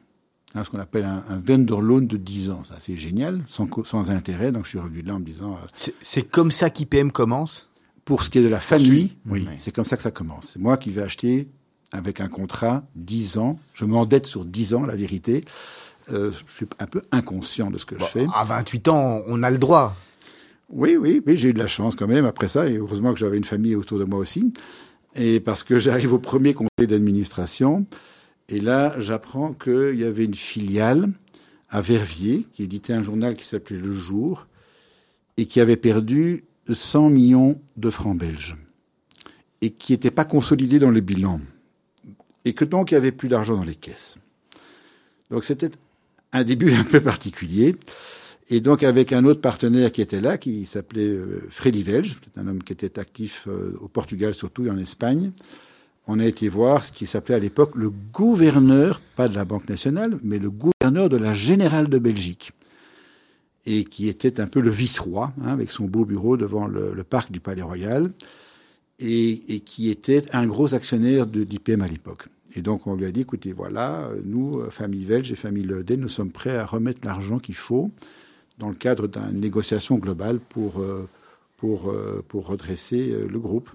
Hein, 0.55 0.63
ce 0.63 0.69
qu'on 0.69 0.79
appelle 0.79 1.03
un, 1.03 1.23
un, 1.29 1.37
vendor 1.37 1.81
loan 1.81 2.01
de 2.01 2.17
10 2.17 2.49
ans. 2.49 2.63
Ça, 2.63 2.75
c'est 2.79 2.95
génial, 2.95 3.43
sans, 3.47 3.67
sans, 3.83 4.09
intérêt. 4.09 4.53
Donc 4.53 4.63
je 4.63 4.69
suis 4.69 4.79
revenu 4.79 5.01
là 5.01 5.15
en 5.15 5.19
me 5.19 5.25
disant. 5.25 5.53
Euh, 5.53 5.91
c'est 5.99 6.23
comme 6.23 6.51
ça 6.51 6.69
qu'IPM 6.69 7.11
commence? 7.11 7.69
Pour 8.05 8.21
ce 8.21 8.29
qui 8.29 8.37
est 8.37 8.43
de 8.43 8.47
la 8.47 8.59
famille, 8.59 9.15
oui, 9.25 9.47
c'est 9.57 9.71
comme 9.71 9.83
ça 9.83 9.97
que 9.97 10.03
ça 10.03 10.11
commence. 10.11 10.51
C'est 10.53 10.59
moi 10.59 10.77
qui 10.77 10.91
vais 10.91 11.01
acheter 11.01 11.47
avec 11.95 12.21
un 12.21 12.27
contrat 12.27 12.83
10 12.95 13.37
ans. 13.37 13.57
Je 13.73 13.85
m'endette 13.85 14.25
sur 14.25 14.45
10 14.45 14.73
ans, 14.73 14.85
la 14.85 14.95
vérité. 14.95 15.45
Euh, 16.11 16.31
je 16.31 16.53
suis 16.53 16.67
un 16.79 16.85
peu 16.85 17.01
inconscient 17.11 17.71
de 17.71 17.77
ce 17.77 17.85
que 17.85 17.97
je 17.97 18.05
fais. 18.05 18.27
À 18.33 18.43
28 18.43 18.87
ans, 18.89 19.21
on 19.27 19.41
a 19.43 19.49
le 19.49 19.57
droit. 19.57 19.95
Oui, 20.69 20.97
oui, 20.97 21.21
oui, 21.25 21.37
j'ai 21.37 21.49
eu 21.49 21.53
de 21.53 21.59
la 21.59 21.67
chance 21.67 21.95
quand 21.95 22.07
même 22.07 22.25
après 22.25 22.47
ça, 22.47 22.67
et 22.67 22.77
heureusement 22.77 23.13
que 23.13 23.19
j'avais 23.19 23.37
une 23.37 23.43
famille 23.43 23.75
autour 23.75 23.99
de 23.99 24.03
moi 24.03 24.19
aussi. 24.19 24.51
Et 25.15 25.39
parce 25.39 25.63
que 25.63 25.79
j'arrive 25.79 26.13
au 26.13 26.19
premier 26.19 26.53
conseil 26.53 26.87
d'administration, 26.87 27.85
et 28.49 28.59
là, 28.59 28.99
j'apprends 28.99 29.53
qu'il 29.53 29.95
y 29.95 30.03
avait 30.03 30.25
une 30.25 30.35
filiale 30.35 31.09
à 31.69 31.81
Verviers 31.81 32.47
qui 32.53 32.63
éditait 32.63 32.93
un 32.93 33.01
journal 33.01 33.35
qui 33.35 33.45
s'appelait 33.45 33.77
Le 33.77 33.93
Jour 33.93 34.47
et 35.37 35.45
qui 35.45 35.59
avait 35.59 35.77
perdu 35.77 36.43
100 36.71 37.09
millions 37.09 37.59
de 37.77 37.89
francs 37.89 38.17
belges 38.17 38.55
et 39.61 39.71
qui 39.71 39.93
n'était 39.93 40.11
pas 40.11 40.25
consolidé 40.25 40.77
dans 40.77 40.91
le 40.91 41.01
bilan 41.01 41.39
et 42.45 42.53
que 42.53 42.63
donc 42.63 42.91
il 42.91 42.93
n'y 42.93 42.99
avait 42.99 43.11
plus 43.11 43.27
d'argent 43.27 43.55
dans 43.55 43.63
les 43.63 43.75
caisses. 43.75 44.17
Donc 45.29 45.43
c'était 45.43 45.71
un 46.31 46.43
début 46.43 46.71
un 46.73 46.83
peu 46.83 47.01
particulier. 47.01 47.75
Et 48.49 48.61
donc 48.61 48.83
avec 48.83 49.11
un 49.11 49.25
autre 49.25 49.41
partenaire 49.41 49.91
qui 49.91 50.01
était 50.01 50.21
là, 50.21 50.37
qui 50.37 50.65
s'appelait 50.65 51.07
euh, 51.07 51.47
Freddy 51.49 51.81
Velge, 51.81 52.17
un 52.37 52.47
homme 52.47 52.63
qui 52.63 52.73
était 52.73 52.99
actif 52.99 53.47
euh, 53.47 53.75
au 53.81 53.87
Portugal 53.87 54.35
surtout 54.35 54.67
et 54.67 54.69
en 54.69 54.77
Espagne, 54.77 55.31
on 56.07 56.19
a 56.19 56.25
été 56.25 56.47
voir 56.47 56.83
ce 56.85 56.91
qui 56.91 57.07
s'appelait 57.07 57.35
à 57.35 57.39
l'époque 57.39 57.71
le 57.75 57.89
gouverneur, 57.89 59.01
pas 59.15 59.27
de 59.27 59.35
la 59.35 59.45
Banque 59.45 59.67
nationale, 59.67 60.19
mais 60.23 60.37
le 60.37 60.51
gouverneur 60.51 61.09
de 61.09 61.17
la 61.17 61.33
Générale 61.33 61.87
de 61.87 61.97
Belgique, 61.97 62.51
et 63.65 63.83
qui 63.83 64.07
était 64.07 64.39
un 64.39 64.45
peu 64.45 64.59
le 64.59 64.69
vice-roi, 64.69 65.33
hein, 65.43 65.47
avec 65.47 65.71
son 65.71 65.85
beau 65.85 66.05
bureau 66.05 66.37
devant 66.37 66.67
le, 66.67 67.03
parc 67.03 67.31
du 67.31 67.39
Palais 67.39 67.63
Royal, 67.63 68.11
et, 68.99 69.61
qui 69.65 69.89
était 69.89 70.23
un 70.31 70.45
gros 70.45 70.75
actionnaire 70.75 71.25
d'IPM 71.25 71.81
à 71.81 71.87
l'époque. 71.87 72.27
Et 72.55 72.61
donc 72.61 72.87
on 72.87 72.95
lui 72.95 73.05
a 73.05 73.11
dit, 73.11 73.21
écoutez, 73.21 73.51
voilà, 73.51 74.09
nous, 74.23 74.61
famille 74.69 75.05
belge 75.05 75.31
et 75.31 75.35
famille 75.35 75.63
Leden, 75.65 75.99
nous 75.99 76.09
sommes 76.09 76.31
prêts 76.31 76.57
à 76.57 76.65
remettre 76.65 77.01
l'argent 77.03 77.37
qu'il 77.37 77.55
faut 77.55 77.91
dans 78.57 78.69
le 78.69 78.75
cadre 78.75 79.07
d'une 79.07 79.39
négociation 79.39 79.97
globale 79.97 80.39
pour, 80.39 80.79
euh, 80.79 81.07
euh, 81.63 82.21
redresser 82.33 83.11
euh, 83.11 83.27
le 83.27 83.39
groupe. 83.39 83.69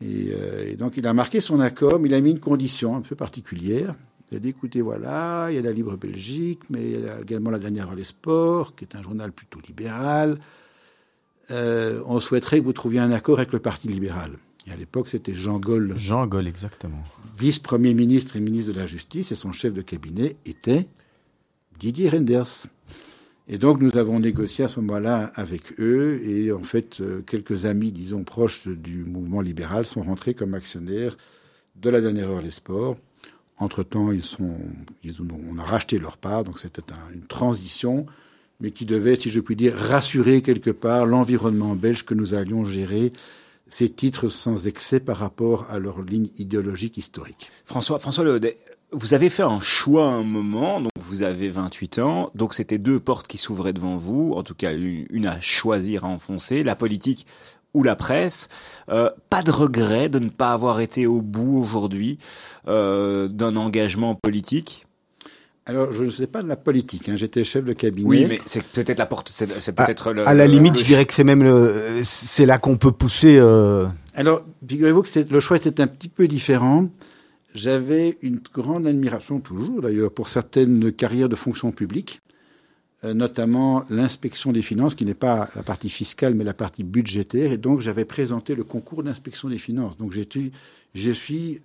Et, 0.00 0.76
donc 0.76 0.96
il 0.96 1.06
a 1.06 1.14
marqué 1.14 1.40
son 1.40 1.60
accord, 1.60 1.98
mais 2.00 2.08
il 2.08 2.14
a 2.14 2.20
mis 2.20 2.32
une 2.32 2.40
condition 2.40 2.96
un 2.96 3.00
peu 3.00 3.14
particulière. 3.14 3.94
Il 4.30 4.36
a 4.36 4.40
dit, 4.40 4.48
écoutez, 4.48 4.80
voilà, 4.80 5.46
il 5.50 5.54
y 5.54 5.58
a 5.58 5.62
la 5.62 5.72
Libre 5.72 5.96
Belgique, 5.96 6.60
mais 6.68 6.90
il 6.90 7.00
y 7.00 7.08
a 7.08 7.20
également 7.20 7.50
la 7.50 7.58
dernière 7.58 7.94
les 7.94 8.04
sports, 8.04 8.74
qui 8.74 8.84
est 8.84 8.96
un 8.96 9.02
journal 9.02 9.32
plutôt 9.32 9.60
libéral. 9.66 10.38
Euh, 11.50 12.02
on 12.06 12.20
souhaiterait 12.20 12.58
que 12.58 12.64
vous 12.64 12.72
trouviez 12.72 13.00
un 13.00 13.12
accord 13.12 13.38
avec 13.38 13.52
le 13.52 13.60
Parti 13.60 13.88
libéral. 13.88 14.32
Et 14.66 14.72
à 14.72 14.76
l'époque, 14.76 15.08
c'était 15.08 15.34
Jean 15.34 15.58
Gaulle. 15.58 15.92
Jean 15.96 16.26
Gaulle, 16.26 16.48
exactement. 16.48 17.02
Vice-premier 17.38 17.92
ministre 17.92 18.36
et 18.36 18.40
ministre 18.40 18.72
de 18.72 18.78
la 18.78 18.86
Justice, 18.86 19.30
et 19.32 19.34
son 19.34 19.52
chef 19.52 19.72
de 19.74 19.82
cabinet 19.82 20.36
était 20.46 20.86
Didier 21.78 22.08
Renders. 22.08 22.66
Et 23.46 23.58
donc, 23.58 23.80
nous 23.80 23.98
avons 23.98 24.20
négocié 24.20 24.64
à 24.64 24.68
ce 24.68 24.80
moment-là 24.80 25.30
avec 25.34 25.78
eux, 25.78 26.22
et 26.24 26.50
en 26.50 26.62
fait, 26.62 27.00
euh, 27.00 27.20
quelques 27.26 27.66
amis, 27.66 27.92
disons, 27.92 28.24
proches 28.24 28.66
du 28.66 29.04
mouvement 29.04 29.42
libéral 29.42 29.84
sont 29.84 30.02
rentrés 30.02 30.32
comme 30.32 30.54
actionnaires 30.54 31.18
de 31.76 31.90
la 31.90 32.00
dernière 32.00 32.30
heure 32.30 32.40
les 32.40 32.50
sports. 32.50 32.96
Entre-temps, 33.58 34.12
ils 34.12 34.22
sont, 34.22 34.56
ils 35.02 35.20
ont, 35.20 35.28
on 35.50 35.58
a 35.58 35.62
racheté 35.62 35.98
leur 35.98 36.16
part, 36.16 36.44
donc 36.44 36.58
c'était 36.58 36.90
un, 36.90 37.12
une 37.12 37.26
transition, 37.26 38.06
mais 38.60 38.70
qui 38.70 38.86
devait, 38.86 39.16
si 39.16 39.28
je 39.28 39.40
puis 39.40 39.56
dire, 39.56 39.76
rassurer 39.76 40.40
quelque 40.40 40.70
part 40.70 41.04
l'environnement 41.04 41.74
belge 41.74 42.04
que 42.04 42.14
nous 42.14 42.32
allions 42.34 42.64
gérer 42.64 43.12
ces 43.68 43.88
titres 43.88 44.28
sans 44.28 44.66
excès 44.66 45.00
par 45.00 45.16
rapport 45.16 45.66
à 45.70 45.78
leur 45.78 46.02
ligne 46.02 46.28
idéologique 46.38 46.96
historique. 46.96 47.50
François, 47.64 47.98
François 47.98 48.24
Leaudet, 48.24 48.58
vous 48.92 49.14
avez 49.14 49.28
fait 49.28 49.42
un 49.42 49.58
choix 49.58 50.06
à 50.06 50.10
un 50.10 50.22
moment, 50.22 50.80
donc 50.80 50.92
vous 50.96 51.22
avez 51.22 51.48
28 51.48 51.98
ans, 51.98 52.30
donc 52.34 52.54
c'était 52.54 52.78
deux 52.78 53.00
portes 53.00 53.26
qui 53.26 53.38
s'ouvraient 53.38 53.72
devant 53.72 53.96
vous, 53.96 54.32
en 54.36 54.42
tout 54.42 54.54
cas 54.54 54.72
une, 54.72 55.26
à 55.26 55.40
choisir 55.40 56.04
à 56.04 56.08
enfoncer, 56.08 56.62
la 56.62 56.76
politique 56.76 57.26
ou 57.72 57.82
la 57.82 57.96
presse. 57.96 58.48
Euh, 58.88 59.10
pas 59.30 59.42
de 59.42 59.50
regret 59.50 60.08
de 60.08 60.20
ne 60.20 60.28
pas 60.28 60.52
avoir 60.52 60.78
été 60.80 61.06
au 61.06 61.20
bout 61.20 61.58
aujourd'hui 61.58 62.18
euh, 62.68 63.26
d'un 63.26 63.56
engagement 63.56 64.14
politique 64.14 64.83
alors, 65.66 65.92
je 65.92 66.04
ne 66.04 66.10
sais 66.10 66.26
pas 66.26 66.42
de 66.42 66.48
la 66.48 66.56
politique. 66.56 67.08
Hein. 67.08 67.16
J'étais 67.16 67.42
chef 67.42 67.64
de 67.64 67.72
cabinet. 67.72 68.06
Oui, 68.06 68.26
mais 68.28 68.40
c'est 68.44 68.62
peut-être 68.62 68.98
la 68.98 69.06
porte. 69.06 69.30
C'est 69.30 69.46
peut-être 69.72 70.08
à, 70.08 70.12
le. 70.12 70.28
À 70.28 70.34
la 70.34 70.46
limite, 70.46 70.74
le... 70.74 70.78
je 70.78 70.84
dirais 70.84 71.06
que 71.06 71.14
c'est 71.14 71.24
même 71.24 71.42
le. 71.42 72.00
C'est 72.02 72.44
là 72.44 72.58
qu'on 72.58 72.76
peut 72.76 72.92
pousser. 72.92 73.38
Euh... 73.38 73.86
Alors, 74.14 74.42
figurez-vous 74.68 75.02
que 75.02 75.32
le 75.32 75.40
choix 75.40 75.56
était 75.56 75.80
un 75.80 75.86
petit 75.86 76.08
peu 76.08 76.28
différent. 76.28 76.88
J'avais 77.54 78.18
une 78.20 78.40
grande 78.52 78.86
admiration, 78.86 79.40
toujours 79.40 79.80
d'ailleurs, 79.80 80.12
pour 80.12 80.28
certaines 80.28 80.92
carrières 80.92 81.28
de 81.28 81.36
fonction 81.36 81.70
publique, 81.70 82.20
euh, 83.04 83.14
notamment 83.14 83.84
l'inspection 83.88 84.50
des 84.52 84.60
finances, 84.60 84.94
qui 84.94 85.04
n'est 85.04 85.14
pas 85.14 85.48
la 85.54 85.62
partie 85.62 85.88
fiscale, 85.88 86.34
mais 86.34 86.44
la 86.44 86.52
partie 86.52 86.82
budgétaire. 86.82 87.52
Et 87.52 87.56
donc, 87.56 87.80
j'avais 87.80 88.04
présenté 88.04 88.54
le 88.54 88.64
concours 88.64 89.02
d'inspection 89.02 89.48
des 89.48 89.58
finances. 89.58 89.96
Donc, 89.96 90.12
j'ai 90.12 90.28
je 90.94 91.10
suis 91.10 91.60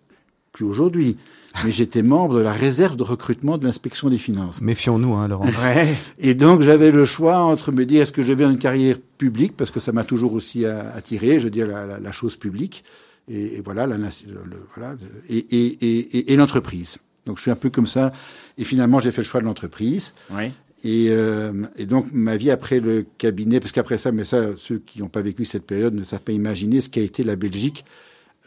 plus 0.59 0.67
aujourd'hui, 0.69 1.15
mais 1.63 1.71
j'étais 1.71 2.01
membre 2.03 2.35
de 2.35 2.41
la 2.41 2.51
réserve 2.51 2.95
de 2.95 3.03
recrutement 3.03 3.57
de 3.57 3.65
l'inspection 3.65 4.09
des 4.09 4.17
finances. 4.17 4.61
Méfions-nous, 4.61 5.15
hein, 5.15 5.27
Laurent. 5.27 5.45
Ouais. 5.63 5.95
Et 6.19 6.33
donc 6.33 6.61
j'avais 6.61 6.91
le 6.91 7.05
choix 7.05 7.39
entre 7.39 7.71
me 7.71 7.85
dire 7.85 8.01
est-ce 8.01 8.11
que 8.11 8.21
je 8.21 8.33
vais 8.33 8.43
une 8.43 8.57
carrière 8.57 8.97
publique 9.17 9.55
parce 9.55 9.71
que 9.71 9.79
ça 9.79 9.91
m'a 9.91 10.03
toujours 10.03 10.33
aussi 10.33 10.65
attiré, 10.65 11.39
je 11.39 11.45
veux 11.45 11.49
dire 11.49 11.67
la, 11.67 11.85
la, 11.85 11.99
la 11.99 12.11
chose 12.11 12.35
publique 12.35 12.83
et, 13.29 13.57
et 13.57 13.61
voilà 13.61 13.87
la 13.87 13.97
le, 13.97 14.07
voilà 14.75 14.95
et, 15.29 15.37
et, 15.37 16.17
et, 16.17 16.33
et 16.33 16.35
l'entreprise. 16.35 16.97
Donc 17.25 17.37
je 17.37 17.43
suis 17.43 17.51
un 17.51 17.55
peu 17.55 17.69
comme 17.69 17.87
ça 17.87 18.11
et 18.57 18.63
finalement 18.63 18.99
j'ai 18.99 19.11
fait 19.11 19.21
le 19.21 19.27
choix 19.27 19.39
de 19.39 19.45
l'entreprise. 19.45 20.13
Oui. 20.31 20.51
Et, 20.83 21.07
euh, 21.09 21.51
et, 21.77 21.85
donc 21.85 22.07
ma 22.13 22.37
vie 22.37 22.51
après 22.51 22.79
le 22.79 23.05
cabinet, 23.17 23.59
parce 23.59 23.73
qu'après 23.73 23.97
ça, 23.97 24.13
mais 24.13 24.23
ça, 24.23 24.51
ceux 24.55 24.79
qui 24.79 24.99
n'ont 24.99 25.09
pas 25.09 25.21
vécu 25.21 25.43
cette 25.43 25.65
période 25.65 25.93
ne 25.93 26.03
savent 26.05 26.21
pas 26.21 26.31
imaginer 26.31 26.79
ce 26.79 26.87
qu'a 26.87 27.01
été 27.01 27.23
la 27.23 27.35
Belgique 27.35 27.83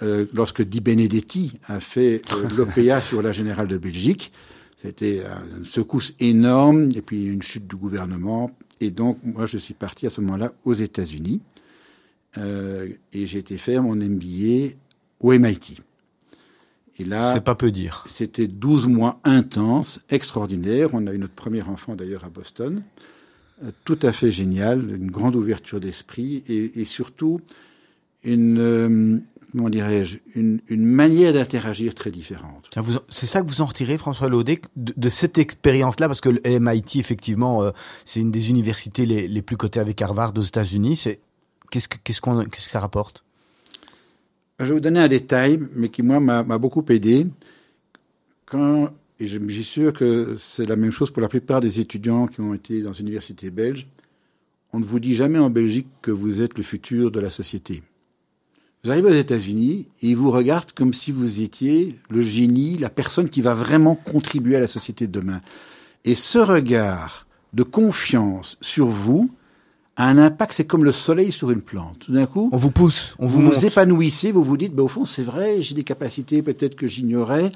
euh, 0.03 0.27
lorsque 0.35 0.63
Di 0.63 0.81
Benedetti 0.81 1.59
a 1.67 1.81
fait 1.81 2.23
euh, 2.33 2.49
l'OPA 2.57 3.01
sur 3.01 3.23
la 3.23 3.33
Générale 3.33 3.69
de 3.69 3.79
Belgique. 3.79 4.33
C'était 4.77 5.23
une 5.57 5.65
secousse 5.65 6.15
énorme 6.19 6.89
et 6.97 7.03
puis 7.03 7.27
une 7.27 7.43
chute 7.43 7.69
du 7.69 7.77
gouvernement. 7.77 8.51
Et 8.81 8.91
donc, 8.91 9.19
moi, 9.23 9.47
je 9.47 9.57
suis 9.57 9.75
parti 9.75 10.07
à 10.07 10.11
ce 10.11 10.21
moment-là 10.21 10.51
aux 10.65 10.73
États-Unis 10.73 11.41
euh, 12.39 12.89
et 13.13 13.27
j'ai 13.27 13.39
été 13.39 13.57
faire 13.59 13.83
mon 13.83 13.95
MBA 13.95 14.75
au 15.21 15.33
MIT. 15.33 15.81
Et 16.99 17.05
là, 17.05 17.33
c'est 17.33 17.45
pas 17.45 17.55
peu 17.55 17.71
dire. 17.71 18.05
C'était 18.07 18.49
12 18.49 18.87
mois 18.87 19.21
intenses, 19.25 20.01
extraordinaires. 20.11 20.91
On 20.93 21.07
a 21.07 21.13
eu 21.13 21.19
notre 21.19 21.35
premier 21.35 21.63
enfant 21.63 21.95
d'ailleurs 21.95 22.25
à 22.25 22.29
Boston. 22.29 22.83
Euh, 23.63 23.71
tout 23.85 23.99
à 24.03 24.13
fait 24.13 24.31
génial, 24.31 24.95
une 24.95 25.11
grande 25.11 25.37
ouverture 25.37 25.81
d'esprit 25.81 26.43
et, 26.49 26.81
et, 26.81 26.85
surtout 26.85 27.41
une, 28.25 28.59
euh, 28.59 29.19
comment 29.53 29.69
dirais-je, 29.69 30.19
une, 30.35 30.61
une, 30.69 30.85
manière 30.85 31.33
d'interagir 31.33 31.95
très 31.95 32.11
différente. 32.11 32.71
C'est 33.09 33.27
ça 33.27 33.43
que 33.43 33.47
vous 33.47 33.61
en 33.61 33.67
retirez, 33.67 33.99
François 33.99 34.29
Laudet, 34.29 34.63
de, 34.77 34.95
de 34.97 35.09
cette 35.09 35.39
expérience-là, 35.39 36.09
parce 36.09 36.21
que 36.21 36.31
le 36.31 36.41
MIT, 36.45 36.99
effectivement, 36.99 37.63
euh, 37.63 37.71
c'est 38.05 38.21
une 38.21 38.31
des 38.31 38.51
universités 38.51 39.07
les, 39.07 39.29
les, 39.29 39.43
plus 39.43 39.57
cotées 39.57 39.81
avec 39.81 40.01
Harvard 40.01 40.33
aux 40.37 40.43
États-Unis. 40.43 40.97
C'est 40.97 41.21
qu'est-ce 41.71 41.89
que 41.89 41.99
qu'est-ce 42.03 42.21
qu'on 42.21 42.45
qu'est-ce 42.45 42.67
que 42.67 42.71
ça 42.73 42.81
rapporte? 42.81 43.25
Je 44.59 44.67
vais 44.67 44.75
vous 44.75 44.81
donner 44.81 45.01
un 45.01 45.09
détail, 45.09 45.61
mais 45.75 45.89
qui 45.89 46.03
moi 46.03 46.21
m'a 46.21 46.59
beaucoup 46.59 46.85
aidé. 46.89 47.27
Quand 48.47 48.91
et 49.23 49.27
je 49.27 49.39
suis 49.39 49.63
sûr 49.63 49.93
que 49.93 50.35
c'est 50.37 50.67
la 50.67 50.75
même 50.75 50.91
chose 50.91 51.13
pour 51.13 51.23
la 51.23 51.29
plupart 51.29 51.61
des 51.61 51.79
étudiants 51.79 52.27
qui 52.27 52.41
ont 52.41 52.55
été 52.55 52.83
dans 52.83 52.93
une 52.93 53.07
université 53.07 53.51
belge. 53.51 53.87
On 54.73 54.81
ne 54.81 54.85
vous 54.85 54.99
dit 54.99 55.15
jamais 55.15 55.39
en 55.39 55.49
Belgique 55.49 55.87
que 56.01 56.11
vous 56.11 56.43
êtes 56.43 56.57
le 56.57 56.65
futur 56.65 57.13
de 57.13 57.21
la 57.21 57.31
société. 57.31 57.85
Vous 58.85 58.91
arrivez 58.91 59.11
aux 59.11 59.15
États-Unis 59.15 59.87
et 60.03 60.09
ils 60.09 60.17
vous 60.17 60.33
regardent 60.33 60.73
comme 60.73 60.93
si 60.93 61.13
vous 61.13 61.41
étiez 61.41 62.01
le 62.11 62.21
génie, 62.21 62.77
la 62.79 62.91
personne 62.91 63.29
qui 63.29 63.41
va 63.41 63.55
vraiment 63.55 63.95
contribuer 63.95 64.57
à 64.57 64.61
la 64.61 64.67
société 64.67 65.07
de 65.07 65.13
demain. 65.13 65.41
Et 66.05 66.17
ce 66.17 66.39
regard 66.39 67.29
de 67.53 67.63
confiance 67.63 68.59
sur 68.61 68.89
vous 68.89 69.31
a 69.95 70.09
un 70.09 70.19
impact, 70.19 70.55
c'est 70.55 70.65
comme 70.65 70.83
le 70.83 70.91
soleil 70.91 71.31
sur 71.31 71.53
une 71.53 71.61
plante. 71.61 72.01
Tout 72.01 72.13
d'un 72.13 72.27
coup, 72.27 72.51
on 72.51 72.57
vous 72.57 72.73
pousse, 72.73 73.15
on 73.21 73.29
vous, 73.29 73.41
vous, 73.41 73.65
épanouissez, 73.65 74.33
vous 74.33 74.43
vous 74.43 74.57
dites, 74.57 74.75
bah, 74.75 74.83
au 74.83 74.89
fond, 74.89 75.05
c'est 75.05 75.23
vrai, 75.23 75.63
j'ai 75.63 75.77
des 75.77 75.85
capacités 75.85 76.43
peut-être 76.43 76.75
que 76.75 76.89
j'ignorais. 76.89 77.53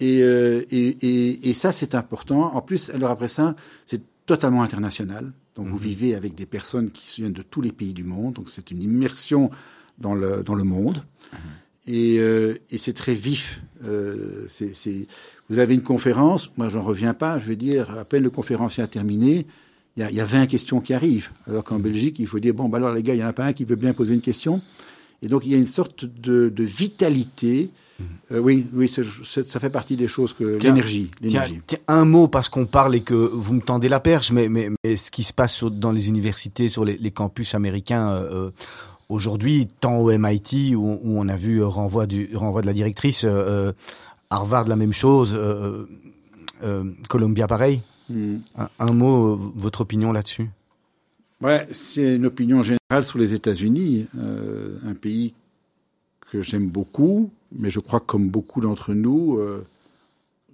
Et, 0.00 0.22
euh, 0.22 0.64
et, 0.70 0.96
et, 1.02 1.50
et, 1.50 1.52
ça, 1.52 1.72
c'est 1.72 1.94
important. 1.94 2.54
En 2.54 2.62
plus, 2.62 2.88
alors 2.88 3.10
après 3.10 3.28
ça, 3.28 3.54
c'est 3.84 4.00
totalement 4.24 4.62
international. 4.62 5.30
Donc, 5.56 5.66
mmh. 5.66 5.70
vous 5.70 5.76
vivez 5.76 6.14
avec 6.14 6.34
des 6.34 6.46
personnes 6.46 6.90
qui 6.90 7.20
viennent 7.20 7.34
de 7.34 7.42
tous 7.42 7.60
les 7.60 7.72
pays 7.72 7.92
du 7.92 8.02
monde. 8.02 8.32
Donc, 8.32 8.48
c'est 8.48 8.70
une 8.70 8.80
immersion 8.80 9.50
dans 9.98 10.14
le, 10.14 10.42
dans 10.42 10.54
le 10.54 10.64
monde. 10.64 11.04
Mmh. 11.32 11.36
Et, 11.86 12.18
euh, 12.18 12.58
et 12.70 12.78
c'est 12.78 12.92
très 12.92 13.14
vif. 13.14 13.60
Euh, 13.84 14.46
vous 15.50 15.58
avez 15.58 15.74
une 15.74 15.82
conférence, 15.82 16.50
moi 16.56 16.68
j'en 16.68 16.82
reviens 16.82 17.12
pas, 17.12 17.38
je 17.38 17.46
veux 17.46 17.56
dire, 17.56 17.90
à 17.98 18.04
peine 18.04 18.22
le 18.22 18.30
conférencier 18.30 18.82
a 18.82 18.86
terminé, 18.86 19.46
il 19.96 20.00
y 20.00 20.02
a, 20.02 20.10
y 20.10 20.20
a 20.20 20.24
20 20.24 20.46
questions 20.46 20.80
qui 20.80 20.94
arrivent. 20.94 21.30
Alors 21.46 21.64
qu'en 21.64 21.78
mmh. 21.78 21.82
Belgique, 21.82 22.18
il 22.18 22.26
faut 22.26 22.38
dire, 22.38 22.54
bon, 22.54 22.68
bah 22.68 22.78
alors 22.78 22.92
les 22.92 23.02
gars, 23.02 23.14
il 23.14 23.18
n'y 23.18 23.24
en 23.24 23.28
a 23.28 23.32
pas 23.32 23.44
un 23.46 23.52
qui 23.52 23.64
veut 23.64 23.76
bien 23.76 23.92
poser 23.92 24.14
une 24.14 24.22
question. 24.22 24.62
Et 25.22 25.28
donc 25.28 25.42
il 25.44 25.52
y 25.52 25.54
a 25.54 25.58
une 25.58 25.66
sorte 25.66 26.04
de, 26.06 26.48
de 26.48 26.64
vitalité. 26.64 27.70
Mmh. 27.98 28.04
Euh, 28.32 28.38
oui, 28.38 28.66
oui, 28.72 28.88
ça 28.88 29.60
fait 29.60 29.70
partie 29.70 29.96
des 29.96 30.08
choses 30.08 30.32
que 30.32 30.58
l'énergie. 30.62 31.10
Un 31.86 32.06
mot 32.06 32.28
parce 32.28 32.48
qu'on 32.48 32.66
parle 32.66 32.94
et 32.94 33.00
que 33.02 33.14
vous 33.14 33.52
me 33.52 33.60
tendez 33.60 33.90
la 33.90 34.00
perche, 34.00 34.32
mais, 34.32 34.48
mais, 34.48 34.70
mais 34.82 34.96
ce 34.96 35.10
qui 35.10 35.22
se 35.22 35.34
passe 35.34 35.54
sur, 35.54 35.70
dans 35.70 35.92
les 35.92 36.08
universités, 36.08 36.70
sur 36.70 36.84
les, 36.86 36.96
les 36.96 37.10
campus 37.10 37.54
américains. 37.54 38.10
Euh, 38.10 38.50
aujourd'hui, 39.08 39.66
tant 39.80 39.98
au 39.98 40.10
MIT 40.16 40.74
où, 40.74 40.98
où, 41.02 41.18
on 41.18 41.28
a 41.28 41.36
vu 41.36 41.62
renvoi 41.62 42.06
du 42.06 42.30
renvoi 42.34 42.62
de 42.62 42.66
la 42.66 42.72
directrice, 42.72 43.24
euh, 43.24 43.72
Harvard 44.30 44.66
la 44.66 44.76
même 44.76 44.92
chose, 44.92 45.34
euh, 45.34 45.86
euh, 46.62 46.84
Columbia 47.08 47.46
pareil. 47.46 47.82
Hmm. 48.08 48.34
Mm. 48.34 48.40
Un, 48.58 48.68
un, 48.80 48.92
mot, 48.92 49.36
votre 49.36 49.80
opinion 49.80 50.12
là-dessus? 50.12 50.50
Ouais, 51.40 51.66
c'est 51.72 52.16
une 52.16 52.26
opinion 52.26 52.62
générale 52.62 53.04
sur 53.04 53.18
les 53.18 53.32
États-Unis, 53.32 54.06
euh, 54.18 54.78
un 54.84 54.94
pays 54.94 55.34
que 56.30 56.42
j'aime 56.42 56.68
beaucoup, 56.68 57.30
mais 57.52 57.70
je 57.70 57.80
crois 57.80 58.00
que 58.00 58.06
comme 58.06 58.28
beaucoup 58.28 58.60
d'entre 58.60 58.92
nous, 58.92 59.40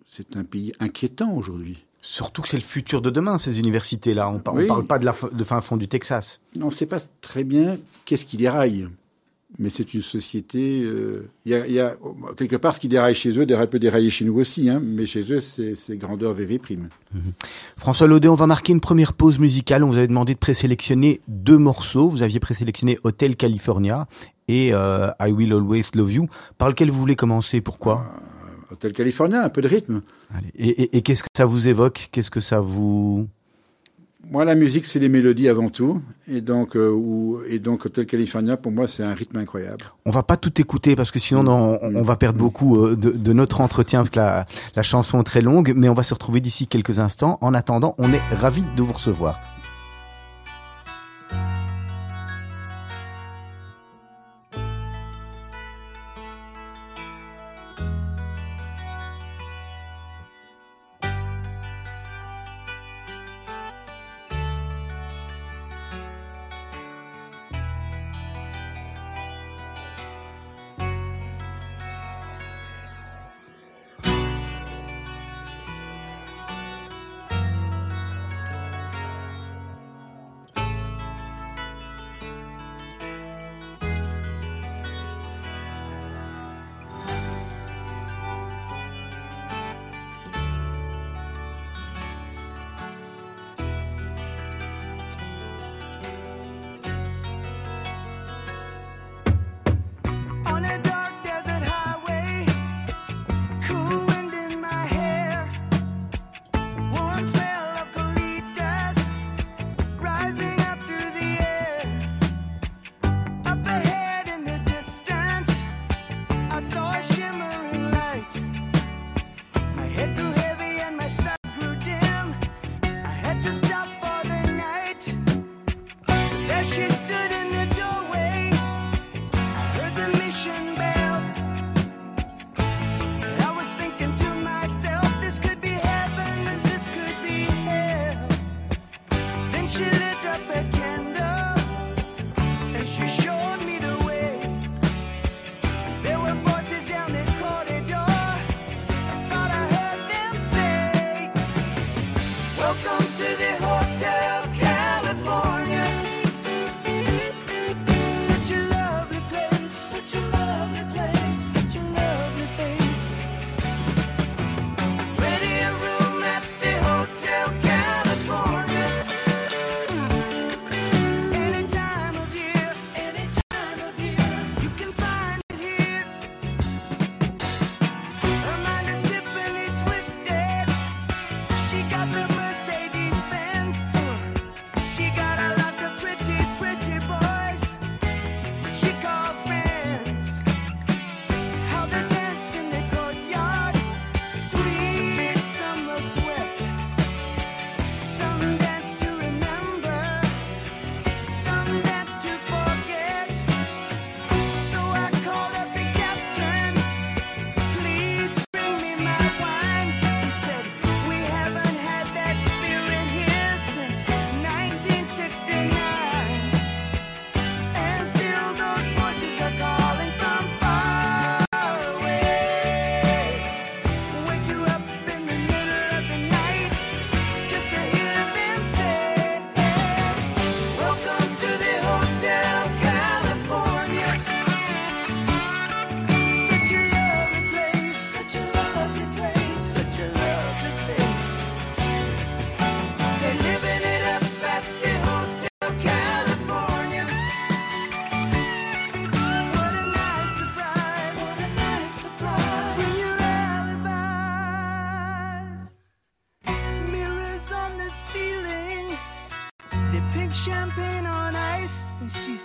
c'est 0.07 0.37
un 0.37 0.45
pays 0.45 0.73
inquiétant 0.79 1.33
aujourd'hui. 1.33 1.79
Surtout 2.01 2.41
que 2.43 2.49
c'est 2.49 2.57
le 2.57 2.63
futur 2.63 3.03
de 3.03 3.11
demain, 3.11 3.37
ces 3.39 3.59
universités-là. 3.59 4.31
On 4.31 4.35
ne 4.35 4.39
parle 4.67 4.87
pas 4.87 4.99
de, 4.99 5.05
la, 5.05 5.15
de 5.33 5.45
fin 5.45 5.61
fond 5.61 5.77
du 5.77 5.87
Texas. 5.87 6.41
On 6.61 6.67
ne 6.67 6.71
sait 6.71 6.87
pas 6.87 6.99
très 7.21 7.45
bien 7.45 7.79
qu'est-ce 8.07 8.25
qui 8.25 8.37
déraille. 8.39 8.89
Mais 9.59 9.69
c'est 9.69 9.93
une 9.95 10.01
société. 10.01 10.79
Il 10.79 10.87
euh, 10.87 11.29
y, 11.45 11.55
a, 11.55 11.67
y, 11.67 11.81
a, 11.81 11.97
quelque 12.37 12.57
part 12.57 12.75
ce 12.75 12.81
qui 12.81 12.87
déraille 12.89 13.17
chez 13.17 13.37
eux, 13.39 13.45
peut 13.67 13.81
dérailler 13.81 14.09
chez 14.09 14.25
nous 14.25 14.39
aussi. 14.39 14.71
Hein, 14.71 14.81
mais 14.83 15.07
chez 15.07 15.25
eux, 15.33 15.41
c'est 15.41 15.97
grandeur 15.97 16.33
VV 16.33 16.59
prime. 16.59 16.89
-hmm. 17.15 17.19
François 17.77 18.07
Laudet, 18.07 18.29
on 18.29 18.37
va 18.37 18.47
marquer 18.47 18.73
une 18.73 18.81
première 18.81 19.13
pause 19.13 19.39
musicale. 19.41 19.83
On 19.83 19.89
vous 19.89 19.99
avait 19.99 20.07
demandé 20.07 20.35
de 20.35 20.39
présélectionner 20.39 21.21
deux 21.27 21.59
morceaux. 21.59 22.09
Vous 22.09 22.23
aviez 22.23 22.39
présélectionné 22.39 22.99
Hotel 23.03 23.35
California 23.37 24.07
et 24.47 24.73
euh, 24.73 25.11
I 25.21 25.33
Will 25.33 25.53
Always 25.53 25.87
Love 25.95 26.13
You. 26.13 26.29
Par 26.57 26.69
lequel 26.69 26.91
vous 26.93 27.01
voulez 27.01 27.17
commencer? 27.17 27.61
Pourquoi? 27.61 27.97
Euh, 27.99 28.40
Hotel 28.71 28.93
California, 28.93 29.45
un 29.45 29.49
peu 29.49 29.61
de 29.61 29.69
rythme. 29.69 30.03
Allez. 30.35 30.49
Et, 30.55 30.83
et, 30.83 30.97
et 30.99 31.03
qu'est-ce 31.03 31.23
que 31.23 31.29
ça 31.37 31.45
vous 31.47 31.69
évoque? 31.69 32.09
Qu'est-ce 32.13 32.31
que 32.31 32.41
ça 32.41 32.61
vous 32.61 33.27
Moi, 34.31 34.45
la 34.45 34.55
musique, 34.55 34.87
c'est 34.87 34.99
les 34.99 35.09
mélodies 35.09 35.49
avant 35.49 35.69
tout. 35.69 36.01
Et 36.29 36.41
donc, 36.41 36.77
euh, 36.77 36.91
ou, 36.91 37.41
et 37.49 37.59
donc 37.59 37.87
Hotel 37.87 38.07
California, 38.07 38.57
pour 38.57 38.71
moi, 38.73 38.87
c'est 38.87 39.03
un 39.03 39.15
rythme 39.15 39.39
incroyable. 39.39 39.85
On 40.07 40.11
va 40.11 40.23
pas 40.23 40.37
tout 40.37 40.61
écouter 40.61 40.95
parce 40.95 41.11
que 41.11 41.19
sinon 41.19 41.47
on, 41.49 41.79
on 41.83 42.03
va 42.03 42.17
perdre 42.17 42.39
beaucoup 42.39 42.85
euh, 42.85 42.97
de, 42.97 43.11
de, 43.11 43.33
notre 43.33 43.61
entretien 43.61 44.01
parce 44.01 44.11
que 44.11 44.19
la, 44.19 44.47
la 44.77 44.83
chanson 44.83 45.21
est 45.21 45.25
très 45.25 45.43
longue. 45.43 45.73
Mais 45.75 45.89
on 45.89 45.95
va 45.95 46.03
se 46.03 46.15
retrouver 46.15 46.41
d'ici 46.41 46.67
quelques 46.67 46.99
instants. 46.99 47.39
En 47.41 47.55
attendant, 47.55 47.95
on 47.99 48.13
est 48.13 48.23
ravis 48.35 48.65
de 48.77 48.83
vous 48.83 48.93
recevoir. 48.93 49.41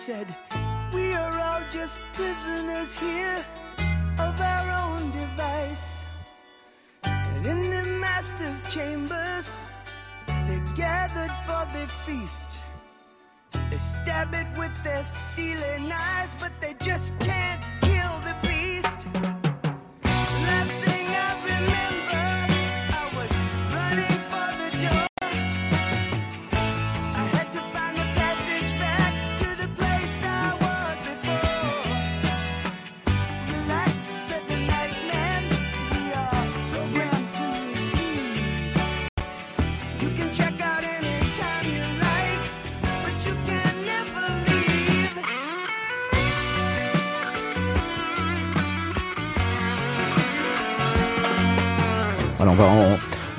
said, 0.05 0.35
We 0.93 1.13
are 1.13 1.35
all 1.39 1.61
just 1.71 1.97
prisoners 2.13 2.93
here 2.93 3.43
of 4.19 4.39
our 4.39 4.67
own 4.83 5.09
device. 5.09 6.03
And 7.05 7.47
in 7.47 7.71
the 7.71 7.89
master's 7.89 8.61
chambers, 8.71 9.55
they're 10.27 10.67
gathered 10.75 11.33
for 11.47 11.65
the 11.73 11.87
feast. 12.05 12.59
They 13.71 13.79
stab 13.79 14.31
it 14.35 14.45
with 14.55 14.75
their 14.83 15.03
steely 15.03 15.79
knives, 15.79 16.35
but 16.39 16.51
they 16.61 16.75
just 16.83 17.17
can't 17.17 17.63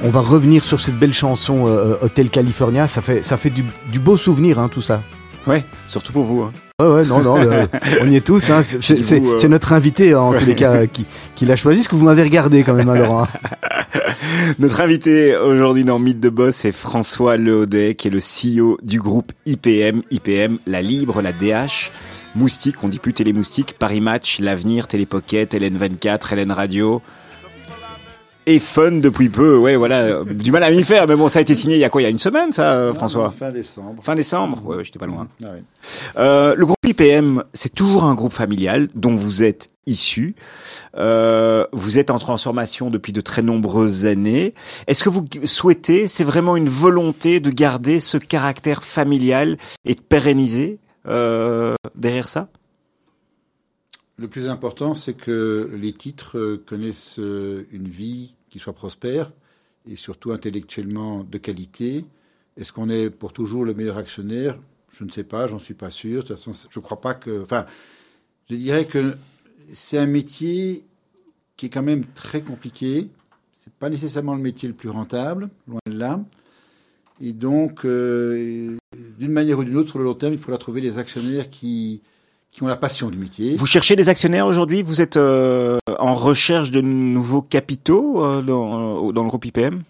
on 0.03 0.11
va, 0.11 0.21
revenir 0.21 0.65
sur 0.65 0.81
cette 0.81 0.99
belle 0.99 1.15
chanson 1.15 1.67
euh, 1.67 1.71
euh, 1.71 1.97
Hotel 2.03 2.31
California. 2.31 2.89
Ça 2.89 3.03
fait, 3.03 3.23
ça 3.23 3.37
fait 3.37 3.51
du, 3.51 3.65
beau 3.99 4.17
souvenir, 4.17 4.59
hein, 4.59 4.69
tout 4.69 4.83
ça. 4.83 5.03
Ouais, 5.47 5.65
surtout 5.89 6.13
pour 6.13 6.25
vous. 6.25 6.43
Hein. 6.43 6.53
Ouais, 6.81 6.89
ouais, 6.89 7.07
non, 7.07 7.23
non, 7.23 7.39
euh, 7.39 7.67
on 8.03 8.11
y 8.11 8.17
est 8.17 8.27
tous. 8.27 8.51
Hein. 8.51 8.63
C'est 8.63 9.49
notre 9.49 9.73
invité, 9.73 10.15
en 10.15 10.35
tous 10.35 10.45
les 10.45 10.55
cas, 10.55 10.87
qui, 10.87 11.07
qui 11.35 11.47
l'a 11.47 11.57
choisi. 11.57 11.83
Ce 11.83 11.89
que 11.89 11.97
vous 11.97 12.05
m'avez 12.05 12.23
regardé 12.23 12.63
quand 12.63 12.75
même, 12.75 12.89
alors. 12.89 13.27
Notre 14.59 14.81
invité 14.81 15.37
aujourd'hui 15.37 15.85
dans 15.85 15.99
Mythe 15.99 16.21
de 16.21 16.29
Boss, 16.29 16.57
c'est 16.57 16.73
François 16.73 17.37
Leaudet, 17.37 17.95
qui 17.95 18.09
est 18.09 18.11
le 18.11 18.19
CEO 18.19 18.79
du 18.83 19.01
groupe 19.01 19.33
IPM. 19.47 20.03
IPM, 20.11 20.59
la 20.67 20.83
Libre, 20.83 21.23
la 21.23 21.33
DH, 21.33 21.91
Moustique, 22.35 22.77
on 22.83 22.89
dit 22.89 22.99
plus 22.99 23.15
Télémoustique, 23.15 23.77
Paris 23.79 24.01
Match, 24.03 24.41
L'Avenir, 24.41 24.89
Télépocket, 24.89 25.55
LN24, 25.55 26.35
LN 26.35 26.53
Radio, 26.53 27.01
et 28.47 28.59
fun 28.59 28.93
depuis 28.93 29.29
peu. 29.29 29.59
Ouais, 29.59 29.77
voilà, 29.77 30.25
du 30.25 30.51
mal 30.53 30.63
à 30.63 30.71
m'y 30.71 30.83
faire, 30.85 31.07
mais 31.07 31.17
bon, 31.17 31.29
ça 31.29 31.41
a 31.41 31.43
été 31.43 31.55
signé 31.55 31.77
il 31.77 31.81
y 31.81 31.85
a 31.85 31.91
quoi 31.91 32.01
Il 32.01 32.05
y 32.05 32.07
a 32.07 32.11
une 32.11 32.19
semaine, 32.19 32.53
ça, 32.53 32.93
François 32.95 33.31
Fin 33.31 33.51
décembre. 33.51 34.03
Fin 34.03 34.15
décembre. 34.15 34.63
Ouais, 34.65 34.77
ouais 34.77 34.85
j'étais 34.85 34.99
pas 34.99 35.07
loin. 35.07 35.29
Ah 35.45 35.49
ouais. 35.49 35.63
Euh, 36.17 36.55
le 36.57 36.65
groupe 36.65 36.79
IPM, 36.87 37.43
c'est 37.53 37.75
toujours 37.75 38.05
un 38.05 38.15
groupe 38.15 38.33
familial 38.33 38.89
dont 38.95 39.17
vous 39.17 39.43
êtes 39.43 39.71
issu. 39.87 40.35
Euh, 40.97 41.67
vous 41.73 41.99
êtes 41.99 42.11
en 42.11 42.19
transformation 42.19 42.91
depuis 42.91 43.13
de 43.13 43.21
très 43.21 43.43
nombreuses 43.43 44.07
années. 44.07 44.55
Est-ce 44.87 45.05
que 45.05 45.09
vous 45.09 45.25
souhaitez, 45.45 46.09
c'est 46.09 46.25
vraiment 46.25 46.57
une 46.57 46.69
volonté 46.69 47.41
de 47.41 47.51
garder 47.51 48.01
ce 48.01 48.17
caractère 48.17 48.83
familial 48.83 49.59
et 49.85 49.95
de 49.95 50.01
pérenniser 50.01 50.79
euh, 51.07 51.75
derrière 51.95 52.29
ça? 52.29 52.49
Le 54.19 54.29
plus 54.29 54.49
important, 54.49 54.95
c'est 54.95 55.13
que 55.13 55.71
les 55.75 55.93
titres 55.93 56.39
euh, 56.39 56.63
connaissent 56.65 57.19
euh, 57.19 57.67
une 57.71 57.87
vie 57.87 58.36
qui 58.49 58.59
soit 58.59 58.73
prospère 58.73 59.33
et 59.89 59.97
surtout 59.97 60.33
intellectuellement 60.33 61.25
de 61.25 61.39
qualité. 61.39 62.05
Est-ce 62.57 62.73
qu'on 62.73 62.89
est 62.89 63.11
pour 63.11 63.33
toujours 63.33 63.65
le 63.65 63.75
meilleur 63.75 63.99
actionnaire? 63.99 64.59
Je 64.91 65.05
ne 65.05 65.11
sais 65.11 65.25
pas, 65.25 65.47
j'en 65.47 65.59
suis 65.59 65.75
pas 65.75 65.91
sûr. 65.91 66.23
De 66.23 66.29
toute 66.29 66.37
façon, 66.37 66.53
je 66.71 66.79
ne 66.79 66.83
crois 66.83 67.01
pas 67.01 67.15
que. 67.15 67.43
Enfin, 67.43 67.67
je 68.49 68.57
dirais 68.57 68.87
que 68.87 69.17
c'est 69.69 69.99
un 69.99 70.07
métier 70.07 70.85
qui 71.57 71.67
est 71.67 71.71
quand 71.71 71.83
même 71.83 72.05
très 72.15 72.41
compliqué. 72.41 73.09
C'est 73.63 73.73
pas 73.75 73.91
nécessairement 73.91 74.35
le 74.35 74.43
métier 74.43 74.69
le 74.69 74.75
plus 74.75 74.89
rentable, 74.89 75.51
loin 75.67 75.81
de 75.87 75.99
là. 75.99 76.21
Et 77.21 77.33
donc, 77.33 77.85
euh, 77.85 78.77
d'une 79.19 79.33
manière 79.33 79.59
ou 79.59 79.65
d'une 79.65 79.77
autre, 79.77 79.91
sur 79.91 79.99
le 79.99 80.05
long 80.05 80.15
terme, 80.15 80.35
il 80.35 80.39
faudra 80.39 80.59
trouver 80.59 80.81
des 80.81 80.99
actionnaires 80.99 81.51
qui, 81.51 82.03
qui 82.57 82.63
ont 82.63 82.69
la 82.69 82.77
passion 82.77 83.11
du 83.11 83.19
métier. 83.19 83.55
Vous 83.57 83.67
cherchez 83.67 83.97
des 83.97 84.09
actionnaires 84.09 84.47
aujourd'hui? 84.47 84.81
Vous 84.83 85.03
êtes 85.03 85.19
euh, 85.19 85.77
en 85.99 86.15
recherche 86.15 86.71
de 86.71 86.81
nouveaux 86.81 87.43
capitaux 87.43 88.25
euh, 88.25 88.41
dans, 88.41 89.13
dans 89.13 89.23
le 89.25 89.29
groupe 89.29 89.45
IPM 89.45 89.83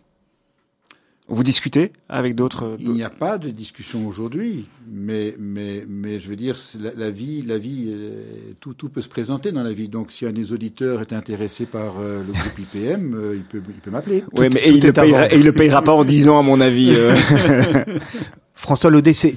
Vous 1.28 1.44
discutez 1.44 1.92
avec 2.08 2.34
d'autres 2.34 2.76
Il 2.80 2.90
n'y 2.90 3.04
a 3.04 3.08
pas 3.10 3.38
de 3.38 3.50
discussion 3.50 4.04
aujourd'hui, 4.08 4.66
mais, 4.90 5.36
mais, 5.38 5.84
mais 5.88 6.18
je 6.18 6.28
veux 6.28 6.34
dire, 6.34 6.56
la, 6.80 6.90
la 6.96 7.10
vie, 7.12 7.42
la 7.42 7.56
vie, 7.56 7.84
euh, 7.86 8.24
tout, 8.58 8.74
tout 8.74 8.88
peut 8.88 9.00
se 9.00 9.08
présenter 9.08 9.52
dans 9.52 9.62
la 9.62 9.72
vie. 9.72 9.86
Donc, 9.88 10.10
si 10.10 10.26
un 10.26 10.32
des 10.32 10.52
auditeurs 10.52 11.00
est 11.02 11.12
intéressé 11.12 11.66
par 11.66 12.00
euh, 12.00 12.24
le 12.26 12.32
groupe 12.32 12.58
IPM, 12.58 13.14
euh, 13.14 13.36
il 13.36 13.44
peut, 13.44 13.62
il 13.64 13.80
peut 13.80 13.92
m'appeler. 13.92 14.22
Tout- 14.22 14.42
mais 14.42 14.48
tout 14.50 14.58
et 14.58 14.70
il, 14.72 14.92
payera, 14.92 15.32
et 15.32 15.36
il 15.38 15.44
le 15.44 15.52
payera 15.52 15.82
pas 15.82 15.92
en 15.92 16.02
10 16.04 16.28
ans, 16.30 16.40
à 16.40 16.42
mon 16.42 16.60
avis. 16.60 16.90
euh. 16.96 17.14
François 18.54 18.90
Laudet, 18.90 19.14
c'est 19.14 19.36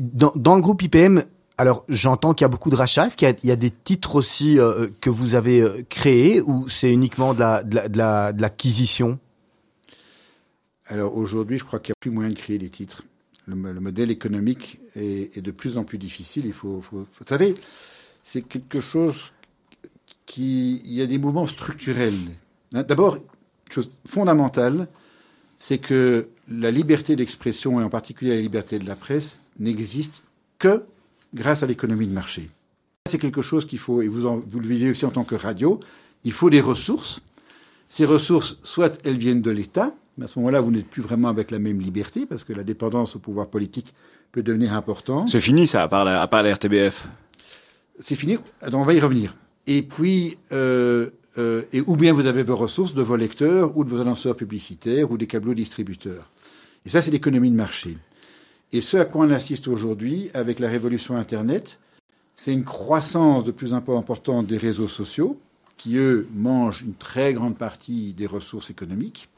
dans, 0.00 0.32
dans 0.34 0.56
le 0.56 0.62
groupe 0.62 0.82
IPM. 0.82 1.22
Alors, 1.58 1.84
j'entends 1.88 2.34
qu'il 2.34 2.44
y 2.44 2.46
a 2.46 2.48
beaucoup 2.48 2.70
de 2.70 2.76
rachats. 2.76 3.08
Qu'il 3.10 3.34
y 3.42 3.50
a, 3.50 3.56
des 3.56 3.70
titres 3.70 4.14
aussi 4.16 4.58
euh, 4.58 4.88
que 5.00 5.08
vous 5.08 5.34
avez 5.34 5.60
euh, 5.62 5.82
créés 5.88 6.42
ou 6.42 6.68
c'est 6.68 6.92
uniquement 6.92 7.32
de 7.32 7.40
la, 7.40 7.62
de 7.62 7.74
la, 7.74 7.88
de 7.88 7.96
la- 7.98 8.32
de 8.32 8.42
l'acquisition? 8.42 9.18
Alors, 10.86 11.16
aujourd'hui, 11.16 11.58
je 11.58 11.64
crois 11.64 11.78
qu'il 11.80 11.90
n'y 11.92 11.96
a 11.96 12.00
plus 12.00 12.10
moyen 12.10 12.28
de 12.30 12.34
créer 12.34 12.58
des 12.58 12.68
titres. 12.68 13.02
Le, 13.46 13.54
mo- 13.56 13.72
le 13.72 13.80
modèle 13.80 14.10
économique 14.10 14.80
est, 14.94 15.40
de 15.40 15.50
plus 15.50 15.78
en 15.78 15.84
plus 15.84 15.98
difficile. 15.98 16.44
Il 16.46 16.52
faut- 16.52 16.82
vous 16.90 17.06
savez, 17.26 17.54
c'est 18.22 18.42
quelque 18.42 18.80
chose 18.80 19.32
qui, 20.26 20.82
il 20.84 20.92
y 20.92 21.00
a 21.02 21.06
des 21.06 21.18
mouvements 21.18 21.46
structurels. 21.46 22.14
Hein, 22.74 22.82
D'abord, 22.82 23.18
chose 23.70 23.90
fondamentale, 24.06 24.88
c'est 25.58 25.78
que 25.78 26.28
la 26.48 26.70
liberté 26.70 27.16
d'expression 27.16 27.80
et 27.80 27.84
en 27.84 27.88
particulier 27.88 28.34
la 28.36 28.40
liberté 28.42 28.78
de 28.78 28.86
la 28.86 28.96
presse 28.96 29.38
n'existe 29.58 30.22
que 30.58 30.84
grâce 31.36 31.62
à 31.62 31.66
l'économie 31.66 32.06
de 32.08 32.12
marché. 32.12 32.50
C'est 33.08 33.18
quelque 33.18 33.42
chose 33.42 33.66
qu'il 33.66 33.78
faut, 33.78 34.02
et 34.02 34.08
vous, 34.08 34.26
en- 34.26 34.42
vous 34.48 34.58
le 34.58 34.66
vivez 34.66 34.90
aussi 34.90 35.04
en 35.06 35.10
tant 35.10 35.22
que 35.24 35.36
radio, 35.36 35.78
il 36.24 36.32
faut 36.32 36.50
des 36.50 36.60
ressources. 36.60 37.20
Ces 37.86 38.04
ressources, 38.04 38.58
soit 38.64 38.98
elles 39.04 39.16
viennent 39.18 39.42
de 39.42 39.50
l'État, 39.52 39.94
mais 40.18 40.24
à 40.24 40.28
ce 40.28 40.38
moment-là, 40.40 40.60
vous 40.60 40.72
n'êtes 40.72 40.88
plus 40.88 41.02
vraiment 41.02 41.28
avec 41.28 41.50
la 41.52 41.60
même 41.60 41.78
liberté, 41.80 42.26
parce 42.26 42.42
que 42.42 42.52
la 42.52 42.64
dépendance 42.64 43.14
au 43.14 43.20
pouvoir 43.20 43.46
politique 43.48 43.94
peut 44.32 44.42
devenir 44.42 44.72
importante. 44.74 45.28
C'est 45.28 45.40
fini 45.40 45.66
ça, 45.68 45.82
à 45.84 45.88
part 45.88 46.04
la, 46.04 46.20
à 46.20 46.26
part 46.26 46.42
la 46.42 46.52
RTBF. 46.54 47.06
C'est 48.00 48.16
fini, 48.16 48.38
Alors, 48.60 48.80
on 48.80 48.84
va 48.84 48.94
y 48.94 49.00
revenir. 49.00 49.34
Et 49.68 49.82
puis, 49.82 50.36
euh, 50.52 51.10
euh, 51.38 51.62
et 51.72 51.80
ou 51.86 51.96
bien 51.96 52.12
vous 52.12 52.26
avez 52.26 52.42
vos 52.42 52.56
ressources 52.56 52.92
de 52.94 53.02
vos 53.02 53.16
lecteurs 53.16 53.76
ou 53.76 53.84
de 53.84 53.90
vos 53.90 54.00
annonceurs 54.00 54.36
publicitaires 54.36 55.10
ou 55.10 55.16
des 55.16 55.26
câbleaux 55.26 55.54
distributeurs. 55.54 56.30
Et 56.84 56.88
ça, 56.88 57.02
c'est 57.02 57.10
l'économie 57.10 57.50
de 57.50 57.56
marché. 57.56 57.96
Et 58.76 58.82
ce 58.82 58.98
à 58.98 59.06
quoi 59.06 59.24
on 59.24 59.30
assiste 59.30 59.68
aujourd'hui 59.68 60.28
avec 60.34 60.58
la 60.58 60.68
révolution 60.68 61.16
Internet, 61.16 61.80
c'est 62.34 62.52
une 62.52 62.62
croissance 62.62 63.42
de 63.42 63.50
plus 63.50 63.72
en 63.72 63.80
plus 63.80 63.94
importante 63.94 64.46
des 64.46 64.58
réseaux 64.58 64.86
sociaux, 64.86 65.40
qui, 65.78 65.96
eux, 65.96 66.28
mangent 66.34 66.82
une 66.82 66.92
très 66.92 67.32
grande 67.32 67.56
partie 67.56 68.12
des 68.12 68.26
ressources 68.26 68.68
économiques, 68.68 69.30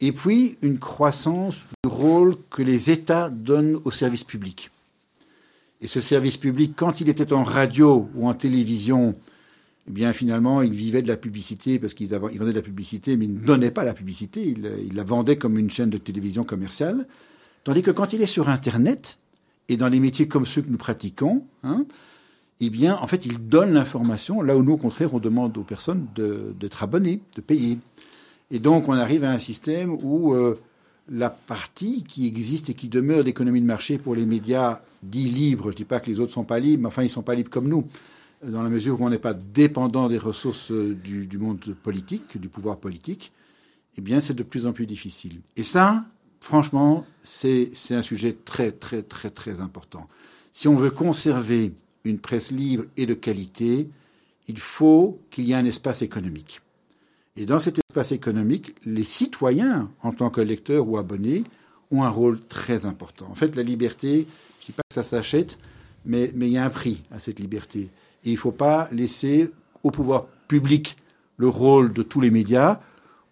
et 0.00 0.10
puis 0.10 0.56
une 0.62 0.80
croissance 0.80 1.64
du 1.84 1.88
rôle 1.88 2.34
que 2.50 2.62
les 2.62 2.90
États 2.90 3.30
donnent 3.30 3.78
au 3.84 3.92
service 3.92 4.24
public. 4.24 4.72
Et 5.80 5.86
ce 5.86 6.00
service 6.00 6.36
public, 6.36 6.72
quand 6.74 7.00
il 7.00 7.08
était 7.08 7.32
en 7.32 7.44
radio 7.44 8.08
ou 8.16 8.26
en 8.26 8.34
télévision, 8.34 9.12
eh 9.86 9.92
bien 9.92 10.12
finalement, 10.12 10.60
il 10.60 10.72
vivait 10.72 11.02
de 11.02 11.08
la 11.08 11.16
publicité 11.16 11.78
parce 11.78 11.94
qu'ils 11.94 12.08
vendaient 12.08 12.50
de 12.50 12.56
la 12.56 12.62
publicité, 12.62 13.16
mais 13.16 13.26
ils 13.26 13.34
ne 13.34 13.46
donnaient 13.46 13.70
pas 13.70 13.84
la 13.84 13.94
publicité, 13.94 14.42
ils 14.42 14.94
la 14.96 15.04
vendaient 15.04 15.36
comme 15.36 15.56
une 15.56 15.70
chaîne 15.70 15.90
de 15.90 15.98
télévision 15.98 16.42
commerciale. 16.42 17.06
Tandis 17.64 17.82
que 17.82 17.90
quand 17.90 18.12
il 18.12 18.22
est 18.22 18.26
sur 18.26 18.48
Internet, 18.48 19.18
et 19.68 19.76
dans 19.76 19.88
les 19.88 20.00
métiers 20.00 20.26
comme 20.26 20.46
ceux 20.46 20.62
que 20.62 20.70
nous 20.70 20.78
pratiquons, 20.78 21.44
hein, 21.62 21.86
eh 22.60 22.70
bien, 22.70 22.96
en 22.96 23.06
fait, 23.06 23.24
il 23.24 23.48
donne 23.48 23.72
l'information, 23.72 24.42
là 24.42 24.56
où 24.56 24.62
nous, 24.62 24.72
au 24.72 24.76
contraire, 24.76 25.14
on 25.14 25.18
demande 25.18 25.56
aux 25.56 25.62
personnes 25.62 26.06
d'être 26.14 26.82
abonnées, 26.82 27.20
de 27.36 27.40
payer. 27.40 27.78
Et 28.50 28.58
donc, 28.58 28.88
on 28.88 28.92
arrive 28.92 29.24
à 29.24 29.30
un 29.30 29.38
système 29.38 29.96
où 30.02 30.34
euh, 30.34 30.60
la 31.10 31.30
partie 31.30 32.02
qui 32.02 32.26
existe 32.26 32.68
et 32.68 32.74
qui 32.74 32.88
demeure 32.88 33.24
d'économie 33.24 33.60
de 33.60 33.66
marché 33.66 33.96
pour 33.96 34.14
les 34.14 34.26
médias 34.26 34.82
dits 35.02 35.28
libres, 35.28 35.66
je 35.66 35.68
ne 35.68 35.76
dis 35.76 35.84
pas 35.84 36.00
que 36.00 36.10
les 36.10 36.20
autres 36.20 36.30
ne 36.30 36.34
sont 36.34 36.44
pas 36.44 36.58
libres, 36.58 36.82
mais 36.82 36.88
enfin, 36.88 37.02
ils 37.02 37.06
ne 37.06 37.10
sont 37.10 37.22
pas 37.22 37.34
libres 37.34 37.50
comme 37.50 37.68
nous, 37.68 37.86
dans 38.46 38.62
la 38.62 38.68
mesure 38.68 39.00
où 39.00 39.06
on 39.06 39.10
n'est 39.10 39.18
pas 39.18 39.34
dépendant 39.34 40.08
des 40.08 40.18
ressources 40.18 40.72
euh, 40.72 40.94
du, 40.94 41.26
du 41.26 41.38
monde 41.38 41.60
politique, 41.82 42.38
du 42.38 42.48
pouvoir 42.48 42.76
politique, 42.76 43.32
eh 43.96 44.00
bien, 44.02 44.20
c'est 44.20 44.34
de 44.34 44.42
plus 44.42 44.66
en 44.66 44.72
plus 44.72 44.86
difficile. 44.86 45.40
Et 45.56 45.62
ça, 45.62 46.04
franchement, 46.40 47.04
c'est 47.22 47.70
un 47.90 48.02
sujet 48.02 48.36
très, 48.44 48.72
très, 48.72 49.02
très, 49.02 49.30
très 49.30 49.60
important. 49.60 50.08
Si 50.52 50.68
on 50.68 50.76
veut 50.76 50.90
conserver 50.90 51.72
une 52.04 52.18
presse 52.18 52.50
libre 52.50 52.84
et 52.96 53.06
de 53.06 53.14
qualité, 53.14 53.88
il 54.48 54.58
faut 54.58 55.20
qu'il 55.30 55.44
y 55.44 55.52
ait 55.52 55.56
un 55.56 55.64
espace 55.64 56.02
économique. 56.02 56.60
Et 57.36 57.46
dans 57.46 57.60
cet 57.60 57.78
espace 57.88 58.12
économique, 58.12 58.74
les 58.84 59.04
citoyens, 59.04 59.90
en 60.02 60.12
tant 60.12 60.30
que 60.30 60.40
lecteurs 60.40 60.88
ou 60.88 60.98
abonnés, 60.98 61.44
ont 61.90 62.02
un 62.02 62.08
rôle 62.08 62.40
très 62.40 62.86
important. 62.86 63.28
En 63.30 63.34
fait, 63.34 63.56
la 63.56 63.62
liberté, 63.62 64.26
je 64.58 64.64
ne 64.64 64.66
dis 64.66 64.72
pas 64.72 64.82
que 64.88 64.94
ça 64.94 65.02
s'achète, 65.02 65.58
mais, 66.04 66.32
mais 66.34 66.48
il 66.48 66.52
y 66.52 66.58
a 66.58 66.64
un 66.64 66.70
prix 66.70 67.02
à 67.10 67.18
cette 67.18 67.38
liberté. 67.38 67.90
Et 68.24 68.30
il 68.30 68.32
ne 68.32 68.38
faut 68.38 68.52
pas 68.52 68.88
laisser 68.92 69.50
au 69.82 69.90
pouvoir 69.90 70.26
public 70.48 70.96
le 71.36 71.48
rôle 71.48 71.92
de 71.92 72.02
tous 72.02 72.20
les 72.20 72.30
médias 72.30 72.80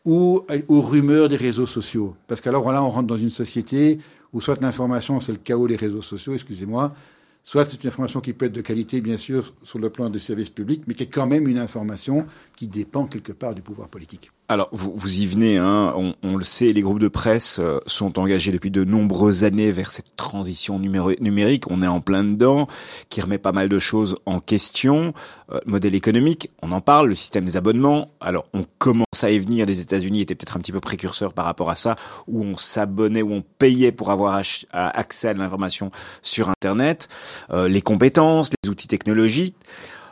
ou 0.05 0.45
aux 0.69 0.81
rumeurs 0.81 1.29
des 1.29 1.37
réseaux 1.37 1.67
sociaux. 1.67 2.15
Parce 2.27 2.41
qu'alors 2.41 2.71
là, 2.73 2.83
on 2.83 2.91
rentre 2.91 3.07
dans 3.07 3.19
une 3.19 3.31
société 3.31 3.99
où 4.33 4.41
soit 4.41 4.61
l'information, 4.61 5.21
c'est 5.21 5.33
le 5.33 5.39
chaos 5.39 5.69
des 5.69 5.77
réseaux 5.77 6.03
sociaux, 6.03 6.35
excusez-moi, 6.35 6.95
soit 7.43 7.65
c'est 7.65 7.83
une 7.83 7.89
information 7.89 8.21
qui 8.21 8.33
peut 8.33 8.47
être 8.47 8.53
de 8.53 8.61
qualité, 8.61 9.01
bien 9.01 9.17
sûr, 9.17 9.55
sur 9.63 9.79
le 9.79 9.91
plan 9.91 10.11
du 10.11 10.19
service 10.19 10.51
public, 10.51 10.83
mais 10.87 10.95
qui 10.95 11.05
est 11.05 11.07
quand 11.07 11.27
même 11.27 11.49
une 11.49 11.59
information 11.59 12.27
qui 12.57 12.69
dépend 12.69 13.07
quelque 13.07 13.33
part 13.33 13.55
du 13.55 13.63
pouvoir 13.63 13.89
politique. 13.89 14.31
Alors, 14.51 14.71
vous, 14.73 14.95
vous 14.97 15.21
y 15.21 15.27
venez, 15.27 15.59
hein, 15.59 15.95
on, 16.23 16.37
le 16.37 16.43
sait, 16.43 16.73
les 16.73 16.81
groupes 16.81 17.01
de 17.01 17.09
presse 17.09 17.59
euh, 17.61 17.81
sont 17.87 18.19
engagés 18.19 18.51
depuis 18.51 18.71
de 18.71 18.83
nombreuses 18.83 19.45
années 19.45 19.71
vers 19.71 19.91
cette 19.91 20.17
transition 20.17 20.79
numérique. 20.79 21.71
On 21.71 21.83
est 21.83 21.87
en 21.87 22.01
plein 22.01 22.25
dedans, 22.25 22.67
qui 23.11 23.21
remet 23.21 23.37
pas 23.37 23.53
mal 23.53 23.69
de 23.69 23.79
choses 23.79 24.17
en 24.25 24.41
question. 24.41 25.13
Euh, 25.53 25.61
modèle 25.67 25.95
économique, 25.95 26.51
on 26.63 26.73
en 26.73 26.81
parle, 26.81 27.09
le 27.09 27.15
système 27.15 27.45
des 27.45 27.59
abonnements. 27.59 28.09
Alors, 28.23 28.47
on 28.55 28.65
commence 28.79 29.23
à 29.23 29.31
y 29.31 29.39
venir. 29.39 29.67
Les 29.67 29.83
États-Unis 29.83 30.23
étaient 30.23 30.35
peut-être 30.35 30.57
un 30.57 30.61
petit 30.61 30.73
peu 30.73 30.81
précurseurs 30.81 31.35
par 31.35 31.45
rapport 31.45 31.69
à 31.69 31.75
ça, 31.75 31.97
où 32.27 32.43
on 32.43 32.57
s'abonnait, 32.57 33.21
où 33.21 33.35
on 33.35 33.43
payait 33.59 33.93
pour 33.93 34.11
avoir 34.11 34.41
accès 34.73 35.29
à 35.29 35.35
l'information 35.35 35.91
sur 36.23 36.49
Internet. 36.49 37.11
Euh, 37.51 37.69
les 37.69 37.83
compétences, 37.83 38.51
les 38.65 38.71
outils 38.71 38.89
technologiques. 38.89 39.57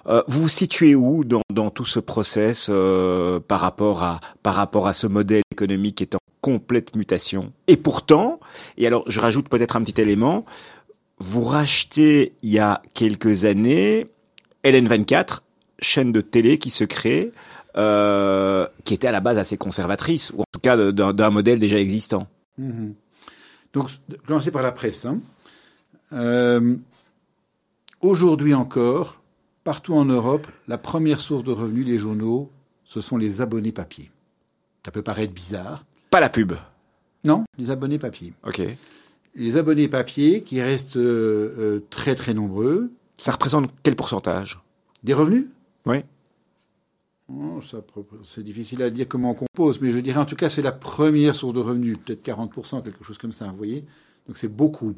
Euh, 0.08 0.22
vous 0.28 0.42
vous 0.42 0.48
situez 0.48 0.94
où 0.94 1.24
dans, 1.24 1.42
dans 1.52 1.70
tout 1.70 1.84
ce 1.84 1.98
process 1.98 2.68
euh, 2.70 3.40
par 3.40 3.60
rapport 3.60 4.02
à 4.02 4.20
par 4.42 4.54
rapport 4.54 4.86
à 4.86 4.92
ce 4.92 5.06
modèle 5.06 5.42
économique 5.50 5.96
qui 5.96 6.04
est 6.04 6.14
en 6.14 6.20
complète 6.40 6.94
mutation? 6.94 7.52
Et 7.66 7.76
pourtant, 7.76 8.40
et 8.78 8.86
alors 8.86 9.04
je 9.08 9.18
rajoute 9.20 9.48
peut-être 9.48 9.76
un 9.76 9.82
petit 9.82 10.00
élément, 10.00 10.44
vous 11.18 11.42
rachetez 11.42 12.34
il 12.42 12.50
y 12.50 12.58
a 12.58 12.82
quelques 12.94 13.44
années 13.44 14.06
LN24, 14.64 15.40
chaîne 15.80 16.12
de 16.12 16.20
télé 16.20 16.58
qui 16.58 16.70
se 16.70 16.84
crée. 16.84 17.32
euh, 17.76 18.66
qui 18.84 18.94
était 18.94 19.06
à 19.06 19.12
la 19.12 19.20
base 19.20 19.38
assez 19.38 19.56
conservatrice, 19.58 20.32
ou 20.34 20.40
en 20.40 20.44
tout 20.50 20.60
cas 20.60 20.76
d'un 20.92 21.30
modèle 21.30 21.58
déjà 21.58 21.78
existant. 21.78 22.26
Mhm. 22.58 22.94
Donc, 23.72 23.90
commencer 24.26 24.50
par 24.50 24.62
la 24.62 24.72
presse. 24.72 25.04
Hein. 25.04 25.18
Euh, 26.12 26.76
aujourd'hui 28.00 28.54
encore, 28.54 29.20
partout 29.66 29.94
en 29.94 30.04
Europe, 30.04 30.46
la 30.68 30.78
première 30.78 31.18
source 31.18 31.42
de 31.42 31.50
revenus 31.50 31.84
des 31.84 31.98
journaux, 31.98 32.52
ce 32.84 33.00
sont 33.00 33.16
les 33.16 33.40
abonnés 33.40 33.72
papier. 33.72 34.12
Ça 34.84 34.92
peut 34.92 35.02
paraître 35.02 35.34
bizarre. 35.34 35.84
Pas 36.08 36.20
la 36.20 36.28
pub. 36.28 36.52
Non, 37.24 37.44
les 37.58 37.72
abonnés 37.72 37.98
papier. 37.98 38.32
Ok. 38.46 38.62
Les 39.34 39.56
abonnés 39.56 39.88
papier 39.88 40.44
qui 40.44 40.62
restent 40.62 40.96
euh, 40.96 41.52
euh, 41.58 41.86
très 41.90 42.14
très 42.14 42.32
nombreux. 42.32 42.92
Ça 43.18 43.32
représente 43.32 43.68
quel 43.82 43.96
pourcentage? 43.96 44.60
Des 45.02 45.14
revenus? 45.14 45.46
Oui. 45.86 45.96
Oh, 47.28 47.60
c'est 48.22 48.44
difficile 48.44 48.82
à 48.82 48.90
dire 48.90 49.08
comment 49.08 49.32
on 49.32 49.34
compose, 49.34 49.80
mais 49.80 49.90
je 49.90 49.98
dirais 49.98 50.20
en 50.20 50.26
tout 50.26 50.36
cas 50.36 50.48
c'est 50.48 50.62
la 50.62 50.70
première 50.70 51.34
source 51.34 51.54
de 51.54 51.60
revenus, 51.60 51.98
peut-être 52.04 52.24
40%, 52.24 52.84
quelque 52.84 53.02
chose 53.02 53.18
comme 53.18 53.32
ça, 53.32 53.46
vous 53.46 53.56
voyez 53.56 53.84
Donc 54.28 54.36
c'est 54.36 54.46
beaucoup. 54.46 54.94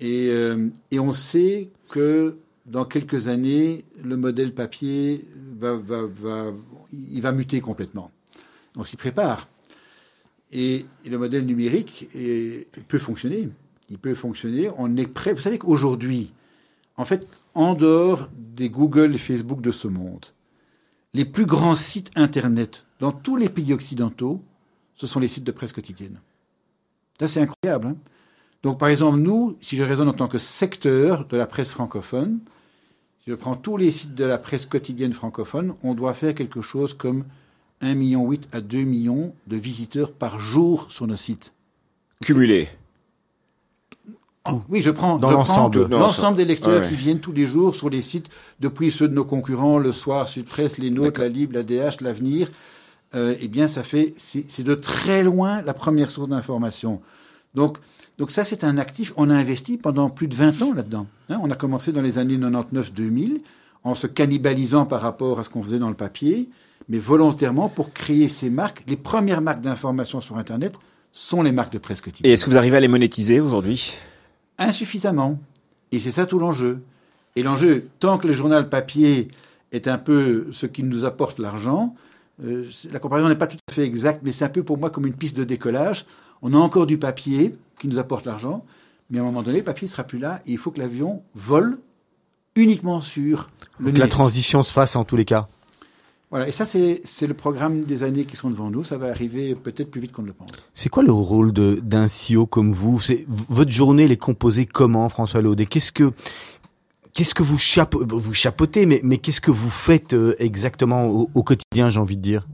Et, 0.00 0.30
euh, 0.30 0.70
et, 0.90 0.98
on 0.98 1.12
sait 1.12 1.68
que 1.88 2.36
dans 2.66 2.84
quelques 2.84 3.28
années, 3.28 3.84
le 4.02 4.16
modèle 4.16 4.54
papier 4.54 5.26
va, 5.58 5.74
va, 5.74 6.02
va, 6.04 6.52
il 6.92 7.20
va 7.20 7.32
muter 7.32 7.60
complètement. 7.60 8.10
On 8.76 8.84
s'y 8.84 8.96
prépare. 8.96 9.48
Et, 10.52 10.86
le 11.04 11.18
modèle 11.18 11.46
numérique 11.46 12.08
peut 12.88 12.98
fonctionner. 12.98 13.48
Il 13.88 13.98
peut 13.98 14.14
fonctionner. 14.14 14.70
On 14.78 14.96
est 14.96 15.06
prêt. 15.06 15.32
Vous 15.32 15.40
savez 15.40 15.58
qu'aujourd'hui, 15.58 16.32
en 16.96 17.04
fait, 17.04 17.26
en 17.54 17.74
dehors 17.74 18.28
des 18.36 18.68
Google 18.68 19.14
et 19.14 19.18
Facebook 19.18 19.60
de 19.60 19.70
ce 19.72 19.88
monde, 19.88 20.26
les 21.14 21.24
plus 21.24 21.46
grands 21.46 21.74
sites 21.74 22.10
Internet 22.14 22.84
dans 23.00 23.12
tous 23.12 23.36
les 23.36 23.48
pays 23.48 23.72
occidentaux, 23.72 24.42
ce 24.94 25.06
sont 25.06 25.18
les 25.18 25.28
sites 25.28 25.44
de 25.44 25.52
presse 25.52 25.72
quotidienne. 25.72 26.20
Ça, 27.18 27.26
c'est 27.26 27.40
incroyable. 27.40 27.88
Hein. 27.88 27.96
Donc, 28.62 28.78
par 28.78 28.88
exemple, 28.88 29.18
nous, 29.18 29.56
si 29.60 29.76
je 29.76 29.82
raisonne 29.82 30.08
en 30.08 30.12
tant 30.12 30.28
que 30.28 30.38
secteur 30.38 31.26
de 31.26 31.36
la 31.36 31.46
presse 31.46 31.70
francophone, 31.70 32.40
si 33.24 33.30
je 33.30 33.34
prends 33.34 33.56
tous 33.56 33.76
les 33.76 33.90
sites 33.90 34.14
de 34.14 34.24
la 34.24 34.38
presse 34.38 34.66
quotidienne 34.66 35.12
francophone, 35.12 35.74
on 35.82 35.94
doit 35.94 36.14
faire 36.14 36.34
quelque 36.34 36.60
chose 36.60 36.94
comme 36.94 37.24
1,8 37.82 37.94
million 37.94 38.30
à 38.52 38.60
2 38.60 38.78
millions 38.78 39.34
de 39.46 39.56
visiteurs 39.56 40.12
par 40.12 40.38
jour 40.38 40.86
sur 40.90 41.06
nos 41.06 41.16
sites. 41.16 41.52
Cumulés. 42.22 42.68
oui, 44.68 44.82
je 44.82 44.90
prends 44.90 45.16
dans 45.18 45.30
l'ensemble 45.30 45.86
l'ensemble 45.86 46.36
des 46.36 46.44
lecteurs 46.44 46.86
qui 46.86 46.94
viennent 46.94 47.20
tous 47.20 47.32
les 47.32 47.46
jours 47.46 47.74
sur 47.74 47.88
les 47.88 48.02
sites, 48.02 48.28
depuis 48.58 48.90
ceux 48.90 49.08
de 49.08 49.14
nos 49.14 49.24
concurrents, 49.24 49.78
le 49.78 49.92
soir, 49.92 50.28
Sud 50.28 50.44
Presse, 50.44 50.76
les 50.76 50.90
nôtres, 50.90 51.20
la 51.20 51.28
Libre, 51.28 51.54
la 51.54 51.62
DH, 51.62 52.02
l'avenir. 52.02 52.50
Euh, 53.14 53.34
eh 53.40 53.48
bien, 53.48 53.66
ça 53.66 53.82
fait, 53.82 54.14
c'est 54.18 54.62
de 54.62 54.74
très 54.74 55.24
loin 55.24 55.62
la 55.62 55.74
première 55.74 56.10
source 56.10 56.28
d'information. 56.28 57.00
Donc, 57.54 57.78
donc 58.20 58.30
ça, 58.30 58.44
c'est 58.44 58.64
un 58.64 58.76
actif. 58.76 59.14
On 59.16 59.30
a 59.30 59.34
investi 59.34 59.78
pendant 59.78 60.10
plus 60.10 60.28
de 60.28 60.34
20 60.34 60.60
ans 60.60 60.74
là-dedans. 60.74 61.06
Hein. 61.30 61.40
on 61.42 61.50
a 61.50 61.56
commencé 61.56 61.90
dans 61.90 62.02
les 62.02 62.18
années 62.18 62.36
99-2000 62.36 63.40
en 63.82 63.94
se 63.94 64.06
cannibalisant 64.06 64.84
par 64.84 65.00
rapport 65.00 65.40
à 65.40 65.44
ce 65.44 65.48
qu'on 65.48 65.62
faisait 65.62 65.78
dans 65.78 65.88
le 65.88 65.94
papier 65.94 66.50
mais 66.90 66.98
volontairement 66.98 67.68
pour 67.68 67.94
créer 67.94 68.28
ces 68.28 68.50
marques. 68.50 68.82
Les 68.88 68.96
premières 68.96 69.40
marques 69.40 69.62
d'information 69.62 70.20
sur 70.20 70.36
Internet 70.36 70.74
sont 71.12 71.40
les 71.40 71.52
marques 71.52 71.72
de 71.72 71.78
presse 71.78 72.00
quotidienne. 72.00 72.30
Et 72.30 72.34
est-ce 72.34 72.44
que 72.44 72.50
vous 72.50 72.58
arrivez 72.58 72.76
à 72.76 72.80
les 72.80 72.88
monétiser 72.88 73.40
aujourd'hui? 73.40 73.94
Insuffisamment. 74.58 75.38
Et 75.92 75.98
c'est 76.00 76.10
ça 76.10 76.26
tout 76.26 76.38
l'enjeu. 76.38 76.82
Et 77.36 77.42
l'enjeu, 77.42 77.88
tant 78.00 78.18
que 78.18 78.26
le 78.26 78.32
journal 78.32 78.68
papier 78.68 79.28
est 79.72 79.88
un 79.88 79.98
peu 79.98 80.48
ce 80.52 80.66
qui 80.66 80.82
nous 80.82 81.04
apporte 81.04 81.38
l'argent, 81.38 81.94
euh, 82.44 82.68
la 82.92 82.98
comparaison 82.98 83.28
n'est 83.28 83.36
pas 83.36 83.46
tout 83.46 83.58
à 83.68 83.72
fait 83.72 83.84
exacte, 83.84 84.20
mais 84.24 84.32
c'est 84.32 84.44
un 84.44 84.50
peu 84.50 84.62
pour 84.62 84.78
moi 84.78 84.90
comme 84.90 85.06
une 85.06 85.14
piste 85.14 85.36
de 85.36 85.44
décollage. 85.44 86.06
On 86.42 86.54
a 86.54 86.58
encore 86.58 86.86
du 86.86 86.98
papier 86.98 87.54
qui 87.78 87.88
nous 87.88 87.98
apporte 87.98 88.26
l'argent, 88.26 88.64
mais 89.10 89.18
à 89.18 89.22
un 89.22 89.24
moment 89.24 89.42
donné, 89.42 89.58
le 89.58 89.64
papier 89.64 89.86
ne 89.86 89.90
sera 89.90 90.04
plus 90.04 90.18
là 90.18 90.40
et 90.46 90.52
il 90.52 90.58
faut 90.58 90.70
que 90.70 90.78
l'avion 90.78 91.22
vole 91.34 91.78
uniquement 92.56 93.00
sur 93.00 93.50
le 93.78 93.92
Que 93.92 93.98
la 93.98 94.08
transition 94.08 94.62
se 94.62 94.72
fasse 94.72 94.96
en 94.96 95.04
tous 95.04 95.16
les 95.16 95.24
cas. 95.24 95.48
Voilà, 96.30 96.46
et 96.46 96.52
ça, 96.52 96.64
c'est 96.64 97.26
le 97.26 97.34
programme 97.34 97.82
des 97.82 98.04
années 98.04 98.24
qui 98.24 98.36
sont 98.36 98.50
devant 98.50 98.70
nous. 98.70 98.84
Ça 98.84 98.96
va 98.96 99.08
arriver 99.08 99.56
peut-être 99.56 99.90
plus 99.90 100.00
vite 100.00 100.12
qu'on 100.12 100.22
ne 100.22 100.28
le 100.28 100.32
pense. 100.32 100.50
C'est 100.74 100.88
quoi 100.88 101.02
le 101.02 101.10
rôle 101.10 101.52
d'un 101.52 102.06
CEO 102.06 102.46
comme 102.46 102.70
vous? 102.70 103.00
Votre 103.26 103.72
journée, 103.72 104.04
elle 104.04 104.12
est 104.12 104.16
composée 104.16 104.64
comment, 104.64 105.08
François 105.08 105.42
Laudet 105.42 105.66
Qu'est-ce 105.66 105.90
que 105.90 106.12
qu'est-ce 107.12 107.34
que 107.34 107.42
vous, 107.42 107.58
chapeautez, 107.58 108.86
mais, 108.86 109.18
qu'est-ce 109.18 109.40
que 109.40 109.50
vous 109.50 109.70
faites 109.70 110.12
euh, 110.14 110.34
exactement 110.38 111.06
au, 111.06 111.42
quotidien, 111.42 111.90
j'ai 111.90 112.00
envie 112.00 112.16
de 112.16 112.22
dire? 112.22 112.46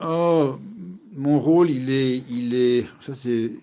Oh, 0.00 0.56
mon 1.16 1.40
rôle, 1.40 1.70
il 1.70 1.90
est, 1.90 2.22
il 2.28 2.54
est, 2.54 2.86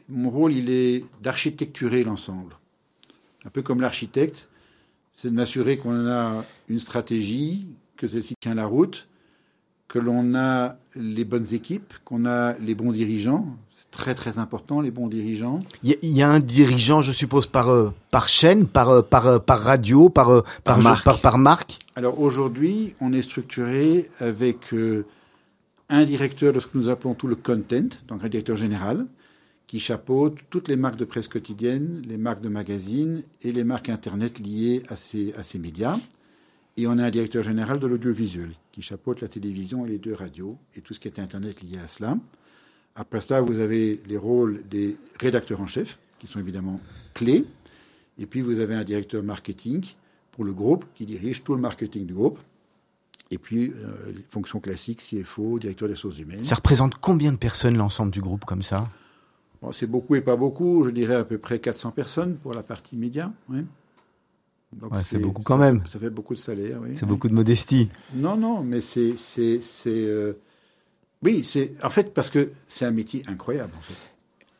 mon 0.10 0.30
rôle, 0.30 0.54
il 0.54 0.70
est 0.70 1.06
d'architecturer 1.22 2.04
l'ensemble. 2.04 2.58
Un 3.46 3.50
peu 3.50 3.62
comme 3.62 3.82
l'architecte, 3.82 4.50
c'est 5.12 5.30
de 5.30 5.36
m'assurer 5.36 5.78
qu'on 5.78 6.08
a 6.08 6.46
une 6.70 6.80
stratégie, 6.80 7.68
que 7.98 8.08
celle-ci 8.08 8.36
tient 8.40 8.56
la 8.56 8.66
route, 8.66 9.08
que 9.92 10.00
l'on 10.00 10.36
a 10.36 10.78
les 10.96 11.26
bonnes 11.26 11.54
équipes, 11.54 11.94
qu'on 12.06 12.26
a 12.26 12.58
les 12.60 12.76
bons 12.76 12.94
dirigeants. 12.94 13.46
C'est 13.72 13.92
très 13.92 14.16
très 14.16 14.40
important, 14.40 14.80
les 14.80 14.90
bons 14.90 15.08
dirigeants. 15.08 15.60
Il 15.84 15.98
y, 16.02 16.24
a 16.24 16.30
un 16.30 16.40
dirigeant, 16.40 17.02
je 17.02 17.12
suppose, 17.12 17.46
par, 17.46 17.68
euh, 17.70 17.94
par 18.10 18.30
chaîne, 18.30 18.68
par, 18.68 18.90
euh, 18.90 19.02
par, 19.02 19.28
euh, 19.28 19.40
par 19.40 19.60
radio, 19.60 20.08
par, 20.08 20.44
par, 20.64 20.82
marque. 20.82 21.22
Par, 21.22 21.38
marque. 21.38 21.80
Alors 21.98 22.22
aujourd'hui, 22.22 22.94
on 23.02 23.12
est 23.12 23.22
structuré 23.22 24.10
avec 24.22 24.74
un 25.90 26.06
directeur 26.06 26.54
de 26.54 26.62
ce 26.62 26.68
que 26.68 26.78
nous 26.78 26.88
appelons 26.88 27.14
tout 27.14 27.28
le 27.28 27.36
content, 27.36 27.90
donc 28.08 28.24
un 28.24 28.30
directeur 28.30 28.56
général, 28.56 29.06
qui 29.68 29.80
chapeaute 29.80 30.38
toutes 30.50 30.70
les 30.70 30.78
marques 30.78 30.98
de 30.98 31.06
presse 31.06 31.28
quotidienne, 31.28 32.02
les 32.08 32.18
marques 32.18 32.42
de 32.42 32.50
magazines 32.50 33.24
et 33.42 33.52
les 33.52 33.66
marques 33.66 33.90
Internet 33.90 34.40
liées 34.40 34.84
à 34.88 34.96
ces, 34.96 35.34
à 35.38 35.44
ces 35.44 35.60
médias. 35.60 36.00
Et 36.78 36.88
on 36.88 36.98
a 36.98 37.04
un 37.04 37.10
directeur 37.10 37.44
général 37.44 37.80
de 37.80 37.88
l'audiovisuel 37.88 38.52
qui 38.72 38.82
chapeaute 38.82 39.22
la 39.22 39.28
télévision 39.28 39.86
et 39.86 39.90
les 39.90 39.98
deux 39.98 40.14
radios 40.14 40.58
et 40.76 40.82
tout 40.82 40.94
ce 40.94 41.00
qui 41.00 41.08
est 41.08 41.20
Internet 41.20 41.62
lié 41.62 41.78
à 41.78 41.88
cela. 41.88 42.18
Après 42.96 43.22
cela, 43.22 43.42
vous 43.42 43.60
avez 43.60 44.02
les 44.08 44.18
rôles 44.18 44.64
des 44.70 44.98
rédacteurs 45.20 45.62
en 45.62 45.68
chef, 45.68 45.98
qui 46.20 46.28
sont 46.28 46.40
évidemment 46.40 46.80
clés. 47.14 47.46
Et 48.20 48.26
puis, 48.26 48.42
vous 48.42 48.60
avez 48.60 48.76
un 48.76 48.84
directeur 48.84 49.24
marketing 49.24 49.86
pour 50.32 50.44
le 50.44 50.54
groupe 50.54 50.86
qui 50.96 51.06
dirige 51.06 51.44
tout 51.44 51.56
le 51.56 51.62
marketing 51.62 52.06
du 52.06 52.14
groupe. 52.14 52.40
Et 53.30 53.38
puis, 53.38 53.72
euh, 53.72 54.12
les 54.14 54.24
fonctions 54.30 54.60
classiques, 54.60 55.00
CFO, 55.00 55.58
directeur 55.58 55.88
des 55.88 55.94
ressources 55.94 56.20
humaines. 56.20 56.44
Ça 56.44 56.56
représente 56.56 56.96
combien 56.96 57.32
de 57.32 57.38
personnes 57.38 57.78
l'ensemble 57.78 58.12
du 58.12 58.20
groupe 58.20 58.44
comme 58.46 58.62
ça? 58.62 58.90
C'est 59.72 59.88
beaucoup 59.88 60.16
et 60.16 60.22
pas 60.22 60.36
beaucoup. 60.36 60.84
Je 60.84 60.90
dirais 60.90 61.16
à 61.16 61.24
peu 61.24 61.38
près 61.38 61.60
400 61.60 61.92
personnes 61.92 62.36
pour 62.36 62.54
la 62.54 62.64
partie 62.64 62.98
média. 62.98 63.32
Oui 63.48 63.64
c'est 65.00 65.20
beaucoup 65.20 65.44
quand 65.44 65.58
même. 65.58 65.84
Ça 65.88 66.00
fait 66.00 66.10
beaucoup 66.10 66.34
de 66.34 66.40
salaire, 66.40 66.80
oui. 66.82 66.92
C'est 66.96 67.06
beaucoup 67.06 67.30
de 67.30 67.34
modestie. 67.34 67.90
Non, 68.14 68.38
non, 68.38 68.64
mais 68.64 68.82
c'est, 68.82 69.18
c'est, 69.18 69.60
c'est, 69.62 69.90
euh, 69.90 70.34
oui, 71.24 71.44
c'est, 71.44 71.74
en 71.84 71.90
fait, 71.90 72.14
parce 72.14 72.30
que 72.30 72.52
c'est 72.68 72.86
un 72.86 72.92
métier 72.92 73.24
incroyable, 73.28 73.74
en 73.78 73.82
fait. 73.82 73.98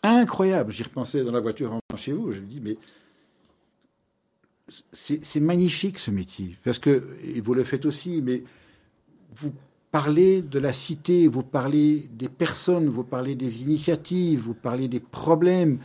Incroyable. 0.04 0.72
J'y 0.72 0.84
repensais 0.84 1.24
dans 1.24 1.32
la 1.32 1.40
voiture 1.40 1.74
en 1.74 1.96
chez 1.96 2.12
vous. 2.12 2.32
Je 2.32 2.40
me 2.40 2.46
dis, 2.46 2.60
mais 2.60 2.78
c'est, 4.94 5.40
magnifique 5.40 6.00
ce 6.00 6.12
métier, 6.12 6.58
parce 6.64 6.80
que 6.80 7.08
et 7.24 7.42
vous 7.42 7.54
le 7.54 7.64
faites 7.64 7.86
aussi, 7.86 8.22
mais 8.22 8.44
vous 9.36 9.54
parlez 9.92 10.42
de 10.42 10.60
la 10.60 10.74
cité, 10.74 11.28
vous 11.28 11.44
parlez 11.44 12.10
des 12.14 12.30
personnes, 12.30 12.88
vous 12.88 13.04
parlez 13.04 13.36
des 13.36 13.64
initiatives, 13.64 14.42
vous 14.42 14.54
parlez 14.54 14.88
des 14.88 15.00
problèmes 15.00 15.80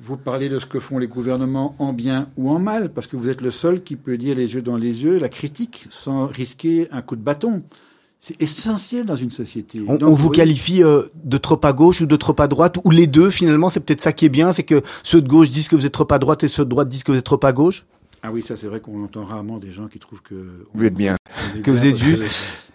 vous 0.00 0.16
parlez 0.16 0.48
de 0.48 0.58
ce 0.58 0.66
que 0.66 0.80
font 0.80 0.98
les 0.98 1.06
gouvernements 1.06 1.76
en 1.78 1.92
bien 1.92 2.28
ou 2.36 2.50
en 2.50 2.58
mal, 2.58 2.92
parce 2.92 3.06
que 3.06 3.16
vous 3.16 3.28
êtes 3.28 3.40
le 3.40 3.50
seul 3.50 3.82
qui 3.82 3.96
peut 3.96 4.18
dire 4.18 4.36
les 4.36 4.54
yeux 4.54 4.62
dans 4.62 4.76
les 4.76 5.04
yeux 5.04 5.18
la 5.18 5.28
critique 5.28 5.86
sans 5.88 6.26
risquer 6.26 6.88
un 6.90 7.02
coup 7.02 7.16
de 7.16 7.22
bâton. 7.22 7.62
C'est 8.18 8.40
essentiel 8.42 9.04
dans 9.04 9.16
une 9.16 9.30
société. 9.30 9.82
On, 9.86 10.14
vous 10.14 10.30
qualifie 10.30 10.82
euh, 10.82 11.02
de 11.24 11.36
trop 11.36 11.60
à 11.62 11.74
gauche 11.74 12.00
ou 12.00 12.06
de 12.06 12.16
trop 12.16 12.34
à 12.40 12.48
droite, 12.48 12.78
ou 12.82 12.90
les 12.90 13.06
deux 13.06 13.28
finalement, 13.28 13.68
c'est 13.68 13.80
peut-être 13.80 14.00
ça 14.00 14.14
qui 14.14 14.24
est 14.24 14.30
bien, 14.30 14.52
c'est 14.54 14.62
que 14.62 14.82
ceux 15.02 15.20
de 15.20 15.28
gauche 15.28 15.50
disent 15.50 15.68
que 15.68 15.76
vous 15.76 15.84
êtes 15.84 15.92
trop 15.92 16.10
à 16.10 16.18
droite 16.18 16.42
et 16.42 16.48
ceux 16.48 16.64
de 16.64 16.70
droite 16.70 16.88
disent 16.88 17.02
que 17.02 17.12
vous 17.12 17.18
êtes 17.18 17.24
trop 17.24 17.44
à 17.44 17.52
gauche 17.52 17.84
ah 18.26 18.32
oui, 18.32 18.40
ça 18.40 18.56
c'est 18.56 18.68
vrai 18.68 18.80
qu'on 18.80 19.04
entend 19.04 19.22
rarement 19.22 19.58
des 19.58 19.70
gens 19.70 19.86
qui 19.86 19.98
trouvent 19.98 20.22
que 20.22 20.66
vous 20.72 20.86
êtes 20.86 20.94
bien, 20.94 21.16
que 21.62 21.70
vous 21.70 21.84
êtes 21.84 21.98
juste. 21.98 22.24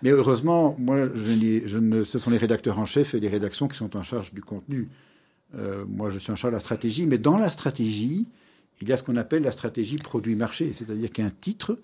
Mais 0.04 0.12
heureusement, 0.12 0.76
moi, 0.78 1.06
je, 1.06 1.62
je 1.66 1.78
ne, 1.80 2.04
ce 2.04 2.20
sont 2.20 2.30
les 2.30 2.38
rédacteurs 2.38 2.78
en 2.78 2.86
chef 2.86 3.16
et 3.16 3.20
les 3.20 3.30
rédactions 3.30 3.68
qui 3.68 3.76
sont 3.76 3.98
en 3.98 4.04
charge 4.04 4.32
du 4.32 4.44
contenu. 4.44 4.90
Euh, 5.58 5.86
moi, 5.88 6.10
je 6.10 6.20
suis 6.20 6.32
en 6.32 6.36
charge 6.36 6.52
de 6.52 6.58
la 6.58 6.62
stratégie, 6.62 7.06
mais 7.06 7.18
dans 7.18 7.38
la 7.38 7.50
stratégie, 7.50 8.28
il 8.82 8.90
y 8.90 8.94
a 8.94 8.98
ce 8.98 9.04
qu'on 9.04 9.16
appelle 9.16 9.44
la 9.44 9.52
stratégie 9.52 9.98
produit-marché, 9.98 10.74
c'est-à-dire 10.74 11.12
qu'un 11.12 11.32
titre 11.32 11.80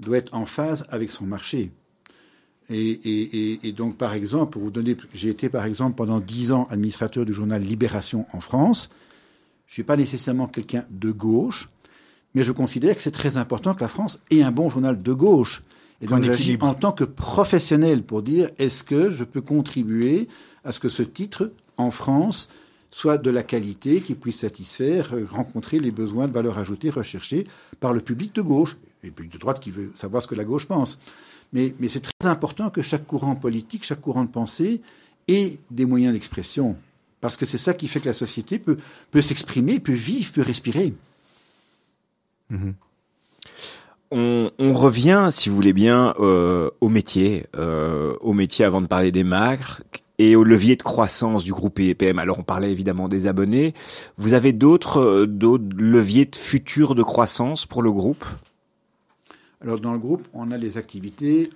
doit 0.00 0.16
être 0.16 0.34
en 0.34 0.46
phase 0.46 0.86
avec 0.88 1.10
son 1.10 1.26
marché. 1.26 1.70
Et, 2.70 3.74
donc, 3.76 3.98
par 3.98 4.14
exemple, 4.14 4.52
pour 4.52 4.62
vous 4.62 4.70
donner, 4.70 4.96
j'ai 5.12 5.28
été 5.28 5.48
par 5.48 5.66
exemple 5.66 5.94
pendant 5.94 6.20
dix 6.20 6.52
ans 6.52 6.66
administrateur 6.70 7.26
du 7.26 7.32
journal 7.32 7.60
Libération 7.60 8.26
en 8.32 8.40
France. 8.40 8.88
Je 9.66 9.72
ne 9.72 9.74
suis 9.74 9.82
pas 9.82 9.96
nécessairement 9.96 10.46
quelqu'un 10.46 10.84
de 10.90 11.10
gauche, 11.10 11.68
mais 12.34 12.44
je 12.44 12.52
considère 12.52 12.96
que 12.96 13.02
c'est 13.02 13.10
très 13.10 13.36
important 13.36 13.74
que 13.74 13.80
la 13.80 13.88
France 13.88 14.20
ait 14.30 14.42
un 14.42 14.52
bon 14.52 14.70
journal 14.70 15.02
de 15.02 15.12
gauche. 15.12 15.62
Et 16.00 16.06
donc 16.06 16.24
j'agis 16.24 16.58
en 16.60 16.74
tant 16.74 16.92
que 16.92 17.04
professionnel 17.04 18.02
pour 18.02 18.22
dire 18.22 18.50
est-ce 18.58 18.82
que 18.82 19.10
je 19.10 19.22
peux 19.22 19.40
contribuer 19.40 20.28
à 20.64 20.72
ce 20.72 20.80
que 20.80 20.88
ce 20.88 21.02
titre 21.02 21.52
en 21.76 21.90
France 21.90 22.48
soit 22.92 23.18
de 23.18 23.30
la 23.30 23.42
qualité 23.42 24.02
qui 24.02 24.14
puisse 24.14 24.40
satisfaire, 24.40 25.14
euh, 25.14 25.26
rencontrer 25.28 25.80
les 25.80 25.90
besoins 25.90 26.28
de 26.28 26.32
valeur 26.32 26.58
ajoutée 26.58 26.90
recherchés 26.90 27.46
par 27.80 27.92
le 27.92 28.00
public 28.00 28.34
de 28.34 28.42
gauche 28.42 28.76
et 29.02 29.06
le 29.06 29.12
public 29.12 29.32
de 29.32 29.38
droite 29.38 29.58
qui 29.58 29.70
veut 29.70 29.90
savoir 29.94 30.22
ce 30.22 30.28
que 30.28 30.36
la 30.36 30.44
gauche 30.44 30.66
pense. 30.66 31.00
Mais, 31.52 31.74
c'est 31.88 32.00
très 32.00 32.28
important 32.28 32.70
que 32.70 32.80
chaque 32.80 33.06
courant 33.06 33.34
politique, 33.34 33.84
chaque 33.84 34.00
courant 34.00 34.24
de 34.24 34.30
pensée 34.30 34.80
ait 35.28 35.58
des 35.70 35.84
moyens 35.84 36.12
d'expression. 36.12 36.76
Parce 37.20 37.36
que 37.36 37.44
c'est 37.44 37.58
ça 37.58 37.74
qui 37.74 37.88
fait 37.88 38.00
que 38.00 38.08
la 38.08 38.14
société 38.14 38.58
peut, 38.58 38.76
peut 39.10 39.20
s'exprimer, 39.20 39.80
peut 39.80 39.92
vivre, 39.92 40.32
peut 40.32 40.42
respirer. 40.42 40.94
Mhm. 42.50 42.74
On, 44.10 44.50
on, 44.58 44.72
revient, 44.74 45.28
si 45.30 45.48
vous 45.48 45.56
voulez 45.56 45.72
bien, 45.72 46.14
euh, 46.20 46.70
au 46.82 46.90
métier, 46.90 47.46
euh, 47.56 48.14
au 48.20 48.34
métier 48.34 48.64
avant 48.64 48.82
de 48.82 48.86
parler 48.86 49.10
des 49.10 49.24
marques 49.24 50.02
et 50.22 50.36
au 50.36 50.44
levier 50.44 50.76
de 50.76 50.82
croissance 50.82 51.42
du 51.42 51.52
groupe 51.52 51.80
EPM. 51.80 52.18
Alors 52.18 52.38
on 52.38 52.44
parlait 52.44 52.70
évidemment 52.70 53.08
des 53.08 53.26
abonnés. 53.26 53.74
Vous 54.16 54.34
avez 54.34 54.52
d'autres 54.52 55.00
euh, 55.00 55.26
leviers 55.76 56.26
de 56.26 56.36
futur 56.36 56.94
de 56.94 57.02
croissance 57.02 57.66
pour 57.66 57.82
le 57.82 57.90
groupe? 57.90 58.24
Alors 59.60 59.80
dans 59.80 59.92
le 59.92 59.98
groupe, 59.98 60.28
on 60.32 60.50
a 60.52 60.58
les 60.58 60.78
activités 60.78 61.50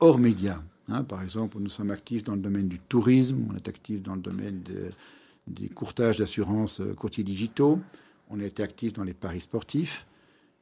hors 0.00 0.18
médias. 0.18 0.60
Hein. 0.88 1.04
par 1.04 1.22
exemple, 1.22 1.58
nous 1.60 1.68
sommes 1.68 1.90
actifs 1.90 2.24
dans 2.24 2.34
le 2.34 2.40
domaine 2.40 2.68
du 2.68 2.78
tourisme, 2.78 3.38
on 3.50 3.56
est 3.56 3.68
actifs 3.68 4.02
dans 4.02 4.14
le 4.14 4.20
domaine 4.20 4.62
des 5.46 5.68
courtages 5.68 6.18
d'assurance 6.18 6.80
euh, 6.80 6.94
courtiers 6.94 7.24
digitaux, 7.24 7.78
on 8.28 8.40
a 8.40 8.44
été 8.44 8.62
actifs 8.62 8.92
dans 8.92 9.04
les 9.04 9.14
paris 9.14 9.40
sportifs. 9.40 10.06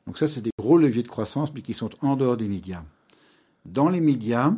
Donc 0.07 0.17
ça, 0.17 0.27
c'est 0.27 0.41
des 0.41 0.51
gros 0.59 0.79
leviers 0.79 1.03
de 1.03 1.09
croissance, 1.09 1.53
mais 1.53 1.61
qui 1.61 1.75
sont 1.75 1.91
en 2.01 2.17
dehors 2.17 2.37
des 2.37 2.49
médias. 2.49 2.83
Dans 3.67 3.89
les 3.89 4.01
médias, 4.01 4.55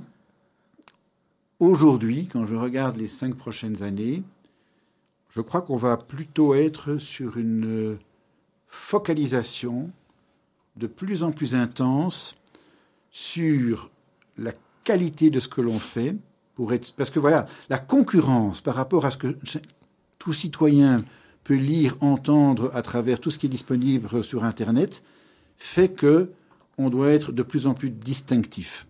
aujourd'hui, 1.61 2.27
quand 2.27 2.46
je 2.46 2.57
regarde 2.57 2.96
les 2.96 3.09
cinq 3.09 3.37
prochaines 3.37 3.83
années, 3.83 4.23
je 5.35 5.40
crois 5.40 5.62
qu'on 5.62 5.77
va 5.77 5.96
plutôt 5.96 6.55
être 6.55 6.96
sur 6.96 7.37
une 7.37 7.99
focalisation 8.68 9.90
de 10.77 10.87
plus 10.87 11.23
en 11.23 11.31
plus 11.31 11.55
intense 11.55 12.37
sur 13.12 13.90
la 14.38 14.53
qualité 14.85 15.31
de 15.31 15.38
ce 15.40 15.49
que 15.49 15.61
l'on 15.61 15.79
fait, 15.79 16.16
parce 16.96 17.11
que 17.11 17.20
voilà, 17.20 17.46
la 17.68 17.79
concurrence 17.79 18.61
par 18.61 18.75
rapport 18.75 19.05
à 19.05 19.11
ce 19.11 19.16
que 19.16 19.38
tout 20.18 20.33
citoyen 20.33 21.05
peut 21.44 21.55
lire, 21.55 21.96
entendre 22.01 22.70
à 22.75 22.83
travers 22.83 23.20
tout 23.20 23.31
ce 23.31 23.38
qui 23.38 23.46
est 23.46 23.51
disponible 23.51 24.23
sur 24.23 24.44
Internet, 24.44 25.03
fait 25.57 25.88
que 25.88 26.31
on 26.79 26.90
doit 26.90 27.11
être 27.11 27.33
de 27.33 27.42
plus 27.42 27.66
en 27.66 27.75
plus 27.75 27.90
distinctif. 27.90 28.87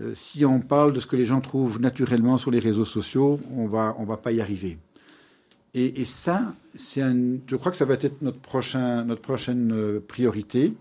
Euh, 0.00 0.12
si 0.14 0.44
on 0.44 0.60
parle 0.60 0.92
de 0.92 1.00
ce 1.00 1.06
que 1.06 1.16
les 1.16 1.24
gens 1.24 1.40
trouvent 1.40 1.80
naturellement 1.80 2.38
sur 2.38 2.50
les 2.50 2.60
réseaux 2.60 2.84
sociaux, 2.84 3.40
on 3.56 3.66
va 3.66 3.96
on 3.98 4.04
va 4.04 4.16
pas 4.16 4.32
y 4.32 4.40
arriver. 4.40 4.78
Et, 5.74 6.00
et 6.00 6.04
ça, 6.04 6.54
c'est 6.74 7.02
un, 7.02 7.16
je 7.46 7.56
crois 7.56 7.70
que 7.72 7.78
ça 7.78 7.84
va 7.84 7.94
être 7.94 8.22
notre 8.22 8.38
prochain 8.40 9.04
notre 9.04 9.22
prochaine 9.22 9.72
euh, 9.72 10.00
priorité. 10.06 10.74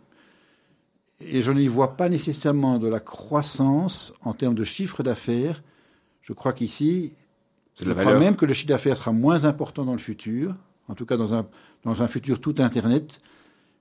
Et 1.20 1.42
je 1.42 1.52
n'y 1.52 1.68
vois 1.68 1.98
pas 1.98 2.10
nécessairement 2.10 2.78
de 2.78 2.88
la 2.88 3.00
croissance 3.00 4.14
en 4.24 4.34
termes 4.34 4.54
de 4.54 4.64
chiffre 4.64 5.02
d'affaires. 5.02 5.64
Je 6.22 6.34
crois 6.34 6.54
qu'ici, 6.54 7.14
je 7.82 7.92
crois 7.92 8.20
même 8.20 8.36
que 8.36 8.46
le 8.46 8.54
chiffre 8.54 8.68
d'affaires 8.70 8.98
sera 8.98 9.12
moins 9.12 9.46
important 9.46 9.84
dans 9.84 9.94
le 9.94 9.98
futur, 9.98 10.56
en 10.88 10.94
tout 10.94 11.06
cas 11.06 11.18
dans 11.18 11.34
un, 11.34 11.48
dans 11.84 12.04
un 12.04 12.08
futur 12.08 12.40
tout 12.40 12.56
Internet, 12.60 13.20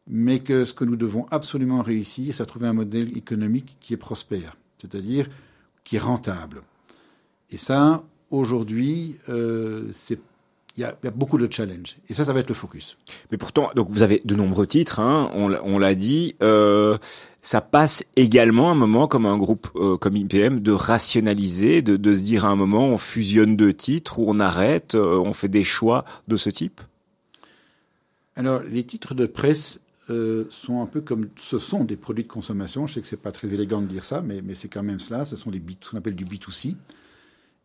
mais 0.06 0.38
que 0.38 0.64
ce 0.64 0.72
que 0.72 0.84
nous 0.84 0.96
devons 0.96 1.26
absolument 1.30 1.82
réussir, 1.82 2.34
c'est 2.34 2.42
à 2.42 2.46
trouver 2.46 2.68
un 2.68 2.72
modèle 2.72 3.16
économique 3.18 3.76
qui 3.80 3.92
est 3.92 3.98
prospère, 3.98 4.56
c'est-à-dire 4.78 5.28
qui 5.84 5.96
est 5.96 6.00
rentable. 6.00 6.62
Et 7.50 7.56
ça, 7.58 8.02
aujourd'hui, 8.30 9.16
euh, 9.28 9.88
c'est 9.92 10.18
il 10.76 10.82
y, 10.82 10.84
a, 10.84 10.94
il 11.02 11.06
y, 11.06 11.08
a, 11.08 11.10
beaucoup 11.10 11.38
de 11.38 11.50
challenges. 11.50 11.96
Et 12.10 12.14
ça, 12.14 12.26
ça 12.26 12.34
va 12.34 12.40
être 12.40 12.50
le 12.50 12.54
focus. 12.54 12.98
Mais 13.32 13.38
pourtant, 13.38 13.70
donc 13.74 13.88
vous 13.88 14.02
avez 14.02 14.20
de 14.26 14.34
nombreux 14.34 14.66
titres, 14.66 15.00
hein, 15.00 15.30
on, 15.32 15.54
on 15.64 15.78
l'a 15.78 15.94
dit. 15.94 16.36
Euh, 16.42 16.98
ça 17.46 17.60
passe 17.60 18.04
également 18.16 18.72
un 18.72 18.74
moment 18.74 19.06
comme 19.06 19.24
un 19.24 19.38
groupe 19.38 19.68
euh, 19.76 19.96
comme 19.96 20.16
IPM 20.16 20.60
de 20.60 20.72
rationaliser, 20.72 21.80
de, 21.80 21.96
de, 21.96 22.12
se 22.12 22.20
dire 22.20 22.44
à 22.44 22.48
un 22.48 22.56
moment 22.56 22.88
on 22.88 22.98
fusionne 22.98 23.56
deux 23.56 23.72
titres 23.72 24.18
ou 24.18 24.24
on 24.26 24.40
arrête, 24.40 24.96
euh, 24.96 25.16
on 25.18 25.32
fait 25.32 25.48
des 25.48 25.62
choix 25.62 26.04
de 26.26 26.36
ce 26.36 26.50
type? 26.50 26.80
Alors 28.34 28.62
les 28.68 28.82
titres 28.82 29.14
de 29.14 29.26
presse 29.26 29.80
euh, 30.10 30.44
sont 30.50 30.82
un 30.82 30.86
peu 30.86 31.00
comme 31.00 31.28
ce 31.36 31.58
sont 31.58 31.84
des 31.84 31.96
produits 31.96 32.24
de 32.24 32.28
consommation. 32.28 32.86
Je 32.86 32.94
sais 32.94 33.00
que 33.00 33.06
c'est 33.06 33.16
pas 33.16 33.32
très 33.32 33.54
élégant 33.54 33.80
de 33.80 33.86
dire 33.86 34.04
ça, 34.04 34.20
mais, 34.20 34.40
mais 34.42 34.54
c'est 34.54 34.68
quand 34.68 34.82
même 34.82 35.00
cela. 35.00 35.24
Ce 35.24 35.36
sont 35.36 35.50
des 35.50 35.62
ce 35.80 35.90
qu'on 35.90 35.98
appelle 35.98 36.14
du 36.14 36.24
B2C. 36.24 36.74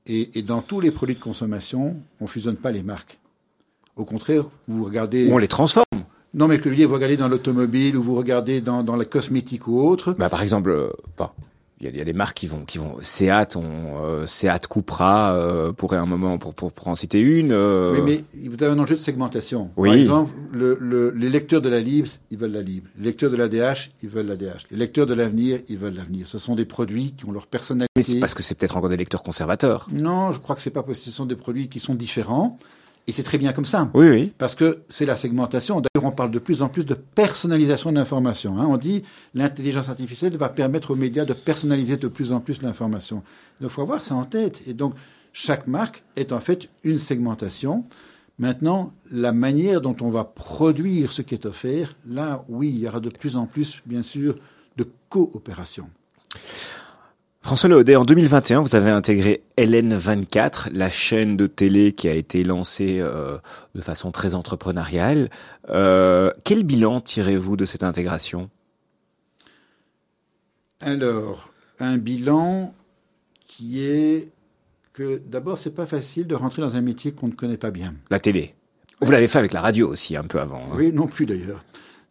Et, 0.08 0.40
et, 0.40 0.42
dans 0.42 0.64
tous 0.64 0.80
les 0.80 0.90
produits 0.90 1.16
de 1.16 1.20
consommation, 1.20 1.98
on 2.20 2.26
fusionne 2.26 2.56
pas 2.56 2.72
les 2.72 2.82
marques. 2.82 3.20
Au 3.96 4.06
contraire, 4.06 4.46
vous 4.68 4.84
regardez. 4.84 5.30
On 5.32 5.38
les 5.38 5.48
transforme. 5.48 5.86
Non, 6.34 6.48
mais 6.48 6.58
que 6.58 6.66
je 6.66 6.70
veux 6.70 6.76
dire, 6.76 6.88
vous 6.88 6.96
regardez 6.96 7.18
dans 7.18 7.28
l'automobile 7.28 7.96
ou 7.98 8.02
vous 8.02 8.16
regardez 8.16 8.62
dans, 8.62 8.84
dans 8.84 8.96
la 8.96 9.06
cosmétique 9.06 9.68
ou 9.68 9.80
autre. 9.80 10.14
Bah, 10.14 10.30
par 10.30 10.42
exemple, 10.42 10.72
euh, 10.72 10.90
pas 11.18 11.36
il 11.82 11.88
y, 11.88 11.90
a, 11.90 11.98
y, 11.98 12.02
a 12.02 12.06
des 12.06 12.14
marques 12.14 12.38
qui 12.38 12.48
vont 12.48 12.64
qui 12.64 12.78
vont 12.78 12.98
Seat 13.02 13.56
on 13.56 13.64
euh, 14.04 14.28
Seat 14.28 14.68
Cupra 14.70 15.34
euh, 15.34 15.74
pourrait 15.74 15.98
un 15.98 16.06
moment 16.06 16.38
pour, 16.38 16.54
pour, 16.54 16.72
pour 16.72 16.88
en 16.88 16.96
citer 16.96 17.20
une 17.20 17.52
euh... 17.52 18.00
oui 18.00 18.24
mais 18.34 18.48
vous 18.50 18.64
avez 18.64 18.74
un 18.74 18.80
enjeu 18.80 18.96
de 18.96 19.02
segmentation. 19.02 19.72
Oui. 19.78 19.90
par 19.90 19.98
exemple 19.98 20.32
le, 20.52 20.78
le, 20.80 21.10
les 21.12 21.30
lecteurs 21.30 21.62
de 21.62 21.70
la 21.70 21.80
Libre 21.80 22.08
ils 22.30 22.38
veulent 22.38 22.52
la 22.52 22.62
Libre 22.62 22.88
les 22.98 23.06
lecteurs 23.06 23.32
de 23.32 23.36
la 23.36 23.48
DH 23.48 23.90
ils 24.04 24.10
veulent 24.10 24.28
la 24.28 24.36
DH 24.36 24.68
les 24.70 24.78
lecteurs 24.78 25.08
de 25.08 25.14
l'avenir 25.14 25.60
ils 25.70 25.78
veulent 25.78 25.96
l'avenir. 25.96 26.28
Ce 26.28 26.38
sont 26.38 26.56
des 26.56 26.66
produits 26.66 27.14
qui 27.18 27.26
ont 27.26 27.32
leur 27.32 27.48
personnalité. 27.48 27.92
Mais 27.96 28.04
c'est 28.04 28.20
parce 28.20 28.36
que 28.36 28.44
c'est 28.44 28.56
peut-être 28.56 28.78
encore 28.78 28.90
des 28.90 28.98
lecteurs 28.98 29.24
conservateurs. 29.24 29.88
Non 29.92 30.32
je 30.32 30.40
crois 30.40 30.56
que 30.56 30.62
c'est 30.62 30.70
pas 30.70 30.84
parce 30.84 31.00
que 31.00 31.06
ce 31.06 31.12
sont 31.12 31.26
des 31.26 31.36
produits 31.36 31.68
qui 31.68 31.80
sont 31.80 31.96
différents 31.96 32.60
et 33.08 33.12
c'est 33.12 33.24
très 33.24 33.38
bien 33.38 33.52
comme 33.52 33.66
ça. 33.66 33.90
Oui, 33.94 34.10
oui. 34.10 34.34
Parce 34.38 34.56
que 34.56 34.84
c'est 34.90 35.06
la 35.06 35.16
segmentation. 35.16 35.82
D'ailleurs, 35.82 36.10
on 36.10 36.16
parle 36.16 36.32
de 36.32 36.40
plus 36.40 36.62
en 36.62 36.70
plus 36.70 36.86
de 36.86 36.94
personnalisation 36.94 37.92
d'information. 37.92 38.60
Hein. 38.60 38.68
On 38.70 38.78
dit 38.78 39.04
l'intelligence 39.34 39.90
artificielle 39.90 40.38
va 40.38 40.50
permettre 40.50 40.92
aux 40.92 40.96
médias 40.96 41.26
de 41.26 41.34
personnaliser 41.34 41.98
de 41.98 42.08
plus 42.08 42.32
en 42.32 42.40
plus 42.40 42.62
l'information. 42.62 43.18
Donc, 43.60 43.70
il 43.70 43.70
faut 43.70 43.82
avoir 43.82 44.04
ça 44.04 44.16
en 44.16 44.26
tête. 44.26 44.62
Et 44.68 44.74
donc, 44.74 44.94
chaque 45.34 45.68
marque 45.68 46.04
est 46.16 46.32
en 46.32 46.40
fait 46.40 46.70
une 46.84 46.98
segmentation. 46.98 47.86
Maintenant, 48.38 48.94
la 49.12 49.32
manière 49.34 49.82
dont 49.82 49.96
on 50.02 50.10
va 50.10 50.24
produire 50.24 51.12
ce 51.12 51.22
qui 51.22 51.34
est 51.34 51.46
offert, 51.46 51.94
là, 52.08 52.44
oui, 52.50 52.70
il 52.70 52.80
y 52.80 52.88
aura 52.88 53.00
de 53.00 53.10
plus 53.10 53.36
en 53.36 53.46
plus, 53.46 53.82
bien 53.86 54.02
sûr, 54.02 54.36
de 54.78 54.88
coopération. 55.10 55.90
François 57.42 57.70
Leaudet, 57.70 57.96
en 57.96 58.06
2021, 58.06 58.62
vous 58.62 58.76
avez 58.76 58.92
intégré 58.92 59.44
LN24, 59.58 60.70
la 60.72 60.90
chaîne 60.90 61.38
de 61.38 61.48
télé 61.48 61.92
qui 61.92 62.08
a 62.08 62.14
été 62.14 62.44
lancée 62.44 63.00
euh, 63.02 63.40
de 63.74 63.82
façon 63.82 64.12
très 64.12 64.36
entrepreneuriale. 64.36 65.30
Euh, 65.70 66.32
quel 66.44 66.64
bilan 66.64 67.02
tirez-vous 67.02 67.58
de 67.58 67.66
cette 67.66 67.84
intégration? 67.84 68.50
Alors, 70.80 71.52
un 71.80 71.98
bilan 71.98 72.74
qui 73.48 73.86
est 73.86 74.30
que 74.94 75.22
d'abord, 75.26 75.58
c'est 75.58 75.76
pas 75.76 75.86
facile 75.88 76.28
de 76.28 76.36
rentrer 76.36 76.62
dans 76.62 76.76
un 76.76 76.82
métier 76.82 77.12
qu'on 77.12 77.28
ne 77.28 77.34
connaît 77.34 77.58
pas 77.58 77.72
bien. 77.72 77.96
La 78.12 78.20
télé. 78.20 78.54
Vous 79.02 79.12
l'avez 79.12 79.28
fait 79.28 79.40
avec 79.40 79.52
la 79.52 79.62
radio 79.62 79.90
aussi, 79.90 80.16
un 80.16 80.24
peu 80.24 80.40
avant. 80.40 80.60
Hein. 80.60 80.76
Oui, 80.76 80.92
non 80.94 81.08
plus 81.08 81.26
d'ailleurs. 81.26 81.64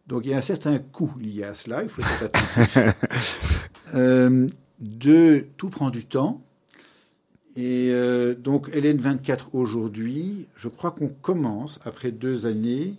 Donc 0.07 0.25
il 0.25 0.31
y 0.31 0.33
a 0.33 0.37
un 0.37 0.41
certain 0.41 0.77
coût 0.77 1.13
lié 1.19 1.45
à 1.45 1.53
cela, 1.53 1.83
il 1.83 1.89
faut 1.89 2.01
être 2.01 2.23
attentif. 2.23 2.77
euh, 3.95 4.47
deux, 4.81 5.47
tout 5.57 5.69
prend 5.69 5.89
du 5.89 6.05
temps. 6.05 6.41
Et 7.55 7.89
euh, 7.91 8.33
donc 8.33 8.69
LN24 8.69 9.47
aujourd'hui, 9.53 10.47
je 10.55 10.67
crois 10.67 10.91
qu'on 10.91 11.09
commence, 11.09 11.79
après 11.85 12.11
deux 12.11 12.45
années, 12.45 12.95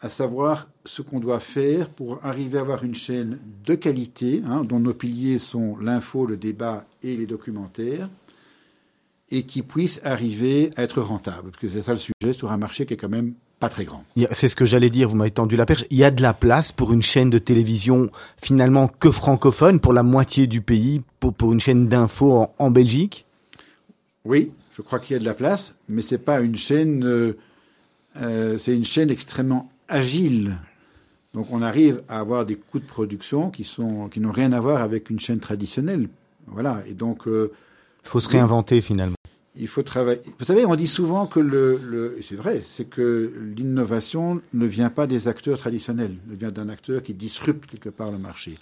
à 0.00 0.08
savoir 0.08 0.68
ce 0.84 1.02
qu'on 1.02 1.20
doit 1.20 1.40
faire 1.40 1.88
pour 1.88 2.24
arriver 2.24 2.58
à 2.58 2.60
avoir 2.60 2.84
une 2.84 2.94
chaîne 2.94 3.38
de 3.64 3.74
qualité, 3.74 4.42
hein, 4.46 4.64
dont 4.64 4.78
nos 4.78 4.94
piliers 4.94 5.38
sont 5.38 5.76
l'info, 5.78 6.26
le 6.26 6.36
débat 6.36 6.86
et 7.02 7.16
les 7.16 7.26
documentaires, 7.26 8.08
et 9.30 9.42
qui 9.44 9.62
puisse 9.62 10.00
arriver 10.04 10.70
à 10.76 10.82
être 10.82 11.02
rentable. 11.02 11.50
Parce 11.50 11.60
que 11.60 11.68
c'est 11.68 11.82
ça 11.82 11.92
le 11.92 11.98
sujet 11.98 12.32
sur 12.32 12.52
un 12.52 12.56
marché 12.56 12.86
qui 12.86 12.94
est 12.94 12.96
quand 12.96 13.08
même 13.08 13.34
pas 13.58 13.68
très 13.68 13.84
grand. 13.84 14.04
C'est 14.32 14.48
ce 14.48 14.56
que 14.56 14.64
j'allais 14.64 14.90
dire, 14.90 15.08
vous 15.08 15.16
m'avez 15.16 15.30
tendu 15.30 15.56
la 15.56 15.66
perche. 15.66 15.84
Il 15.90 15.98
y 15.98 16.04
a 16.04 16.10
de 16.10 16.22
la 16.22 16.32
place 16.32 16.70
pour 16.70 16.92
une 16.92 17.02
chaîne 17.02 17.30
de 17.30 17.38
télévision 17.38 18.10
finalement 18.40 18.88
que 18.88 19.10
francophone, 19.10 19.80
pour 19.80 19.92
la 19.92 20.02
moitié 20.02 20.46
du 20.46 20.60
pays, 20.60 21.02
pour, 21.18 21.34
pour 21.34 21.52
une 21.52 21.60
chaîne 21.60 21.88
d'info 21.88 22.32
en, 22.32 22.54
en, 22.58 22.70
Belgique? 22.70 23.26
Oui, 24.24 24.52
je 24.76 24.82
crois 24.82 25.00
qu'il 25.00 25.14
y 25.14 25.16
a 25.16 25.18
de 25.18 25.24
la 25.24 25.34
place, 25.34 25.74
mais 25.88 26.02
c'est 26.02 26.18
pas 26.18 26.40
une 26.40 26.56
chaîne... 26.56 27.04
Euh, 27.04 27.36
euh, 28.20 28.58
c'est 28.58 28.74
une 28.74 28.84
chaîne 28.84 29.10
extrêmement 29.10 29.70
agile. 29.88 30.58
Donc 31.34 31.48
on 31.50 31.62
arrive 31.62 32.02
à 32.08 32.20
avoir 32.20 32.46
des 32.46 32.56
coûts 32.56 32.80
de 32.80 32.86
production 32.86 33.50
qui 33.50 33.64
sont 33.64 34.08
qui 34.08 34.18
n'ont 34.18 34.32
rien 34.32 34.52
à 34.52 34.60
voir 34.60 34.82
avec 34.82 35.10
une 35.10 35.20
chaîne 35.20 35.40
traditionnelle. 35.40 36.08
Voilà. 36.46 36.82
Et 36.88 36.94
donc... 36.94 37.22
Il 37.26 37.32
euh, 37.32 37.52
faut 38.04 38.20
se 38.20 38.28
réinventer 38.28 38.80
finalement 38.80 39.17
il 39.58 39.68
faut 39.68 39.82
travailler. 39.82 40.20
Vous 40.38 40.44
savez, 40.44 40.64
on 40.64 40.76
dit 40.76 40.86
souvent 40.86 41.26
que 41.26 41.40
le, 41.40 42.18
c'est 42.22 42.36
vrai, 42.36 42.62
c'est 42.64 42.84
que 42.84 43.32
l'innovation 43.56 44.40
ne 44.54 44.66
vient 44.66 44.90
pas 44.90 45.06
des 45.06 45.28
acteurs 45.28 45.58
traditionnels, 45.58 46.16
elle 46.30 46.36
vient 46.36 46.50
d'un 46.50 46.68
acteur 46.68 47.02
qui 47.02 47.14
disrupte 47.14 47.66
quelque 47.66 47.88
part 47.88 48.10
le 48.10 48.18
marché. 48.18 48.54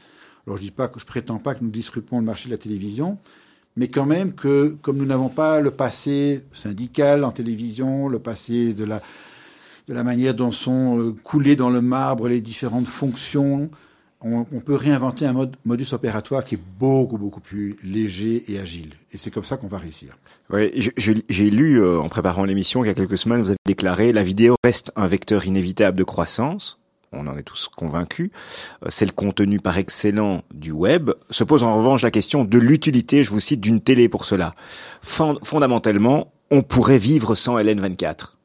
Alors 0.47 0.57
je 0.57 0.62
dis 0.62 0.70
pas 0.70 0.88
que 0.88 1.01
je 1.01 1.07
prétends 1.07 1.38
pas 1.38 1.55
que 1.55 1.64
nous 1.64 1.70
disruptons 1.70 2.18
le 2.18 2.24
marché 2.24 2.49
de 2.49 2.55
la 2.55 2.59
télévision, 2.59 3.18
mais 3.76 3.88
quand 3.88 4.07
même 4.07 4.32
que 4.32 4.76
comme 4.80 4.97
nous 4.97 5.07
n'avons 5.07 5.28
pas 5.28 5.61
le 5.61 5.70
passé 5.70 6.42
syndical 6.53 7.24
en 7.24 7.32
télévision, 7.32 8.09
le 8.09 8.18
passé 8.18 8.72
de 8.72 8.84
la 8.84 9.03
de 9.88 9.94
la 9.94 10.03
manière 10.03 10.34
dont 10.34 10.51
sont 10.51 10.99
euh, 10.99 11.12
coulées 11.22 11.55
dans 11.55 11.70
le 11.70 11.80
marbre 11.80 12.26
les 12.26 12.40
différentes 12.40 12.88
fonctions, 12.88 13.70
on, 14.26 14.60
peut 14.60 14.74
réinventer 14.74 15.26
un 15.26 15.32
mode, 15.32 15.56
modus 15.64 15.92
opératoire 15.92 16.44
qui 16.44 16.56
est 16.56 16.60
beaucoup, 16.78 17.18
beaucoup 17.18 17.40
plus 17.40 17.76
léger 17.82 18.44
et 18.48 18.58
agile. 18.58 18.94
Et 19.12 19.18
c'est 19.18 19.30
comme 19.30 19.44
ça 19.44 19.56
qu'on 19.56 19.68
va 19.68 19.78
réussir. 19.78 20.16
Oui, 20.50 20.70
j'ai 20.96 21.50
lu 21.50 21.80
euh, 21.80 22.00
en 22.00 22.08
préparant 22.08 22.44
l'émission 22.44 22.80
qu'il 22.80 22.88
y 22.88 22.90
a 22.90 22.94
quelques 22.94 23.18
semaines, 23.18 23.40
vous 23.40 23.50
avez 23.50 23.58
déclaré 23.66 24.12
la 24.12 24.22
vidéo 24.22 24.56
reste 24.64 24.92
un 24.96 25.06
vecteur 25.06 25.46
inévitable 25.46 25.98
de 25.98 26.04
croissance. 26.04 26.80
On 27.12 27.26
en 27.28 27.36
est 27.38 27.42
tous 27.42 27.68
convaincus. 27.74 28.30
Euh, 28.82 28.86
c'est 28.88 29.06
le 29.06 29.12
contenu 29.12 29.60
par 29.60 29.78
excellent 29.78 30.42
du 30.52 30.72
web. 30.72 31.10
Se 31.30 31.44
pose 31.44 31.62
en 31.62 31.76
revanche 31.76 32.02
la 32.02 32.10
question 32.10 32.44
de 32.44 32.58
l'utilité, 32.58 33.22
je 33.22 33.30
vous 33.30 33.40
cite, 33.40 33.60
d'une 33.60 33.80
télé 33.80 34.08
pour 34.08 34.24
cela. 34.24 34.54
Fondamentalement, 35.02 36.32
on 36.50 36.62
pourrait 36.62 36.98
vivre 36.98 37.34
sans 37.34 37.58
LN24. 37.58 38.36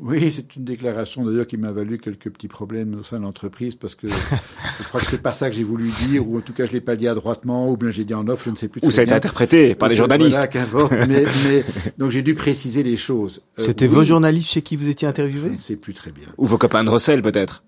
Oui, 0.00 0.32
c'est 0.32 0.56
une 0.56 0.64
déclaration 0.64 1.24
d'ailleurs 1.24 1.46
qui 1.46 1.56
m'a 1.56 1.70
valu 1.70 1.98
quelques 1.98 2.28
petits 2.28 2.48
problèmes 2.48 2.96
au 2.98 3.04
sein 3.04 3.18
de 3.18 3.22
l'entreprise 3.22 3.76
parce 3.76 3.94
que 3.94 4.08
je 4.78 4.84
crois 4.88 5.00
que 5.00 5.06
c'est 5.06 5.22
pas 5.22 5.32
ça 5.32 5.48
que 5.48 5.54
j'ai 5.54 5.62
voulu 5.62 5.88
dire 6.08 6.28
ou 6.28 6.38
en 6.38 6.40
tout 6.40 6.52
cas 6.52 6.66
je 6.66 6.72
l'ai 6.72 6.80
pas 6.80 6.96
dit 6.96 7.06
adroitement 7.06 7.70
ou 7.70 7.76
bien 7.76 7.90
j'ai 7.92 8.04
dit 8.04 8.12
en 8.12 8.26
off, 8.26 8.42
je 8.44 8.50
ne 8.50 8.56
sais 8.56 8.66
plus. 8.66 8.80
Ou 8.82 8.90
ça 8.90 9.02
a 9.02 9.04
été 9.04 9.14
interprété 9.14 9.76
par 9.76 9.88
les 9.88 9.94
journalistes. 9.94 10.40
Voilà, 10.72 11.06
mais, 11.06 11.24
mais, 11.46 11.64
donc 11.96 12.10
j'ai 12.10 12.22
dû 12.22 12.34
préciser 12.34 12.82
les 12.82 12.96
choses. 12.96 13.42
Euh, 13.60 13.66
C'était 13.66 13.86
vos 13.86 14.02
journalistes 14.02 14.50
chez 14.50 14.62
qui 14.62 14.74
vous 14.74 14.88
étiez 14.88 15.06
interviewé? 15.06 15.50
Je 15.50 15.52
ne 15.54 15.58
sais 15.58 15.76
plus 15.76 15.94
très 15.94 16.10
bien. 16.10 16.26
Ou 16.38 16.46
vos 16.46 16.58
copains 16.58 16.82
de 16.82 16.90
Russell 16.90 17.22
peut-être. 17.22 17.62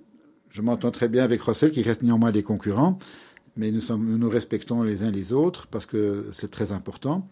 Je 0.51 0.63
m'entends 0.63 0.91
très 0.91 1.07
bien 1.07 1.23
avec 1.23 1.41
Russell 1.43 1.71
qui 1.71 1.83
reste 1.83 2.03
néanmoins 2.03 2.33
des 2.33 2.43
concurrents, 2.43 2.99
mais 3.57 3.71
nous, 3.71 3.81
sommes, 3.81 4.05
nous 4.05 4.19
nous 4.19 4.29
respectons 4.29 4.83
les 4.83 5.05
uns 5.05 5.13
les 5.13 5.33
autres 5.33 5.69
parce 5.69 5.87
que 5.87 6.27
c'est 6.33 6.51
très 6.51 6.73
important. 6.73 7.29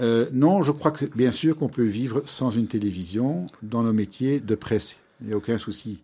Euh, 0.00 0.26
non, 0.32 0.62
je 0.62 0.72
crois 0.72 0.90
que 0.90 1.04
bien 1.04 1.30
sûr 1.30 1.56
qu'on 1.56 1.68
peut 1.68 1.84
vivre 1.84 2.22
sans 2.26 2.50
une 2.50 2.66
télévision 2.66 3.46
dans 3.62 3.82
nos 3.82 3.92
métiers 3.92 4.40
de 4.40 4.54
presse. 4.54 4.96
Il 5.20 5.28
n'y 5.28 5.32
a 5.32 5.36
aucun 5.36 5.58
souci. 5.58 6.02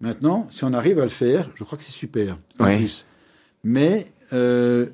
Maintenant, 0.00 0.46
si 0.50 0.64
on 0.64 0.72
arrive 0.72 0.98
à 0.98 1.04
le 1.04 1.08
faire, 1.08 1.50
je 1.54 1.64
crois 1.64 1.78
que 1.78 1.84
c'est 1.84 1.92
super. 1.92 2.38
plus. 2.58 3.06
Mais 3.64 4.12
euh, 4.32 4.86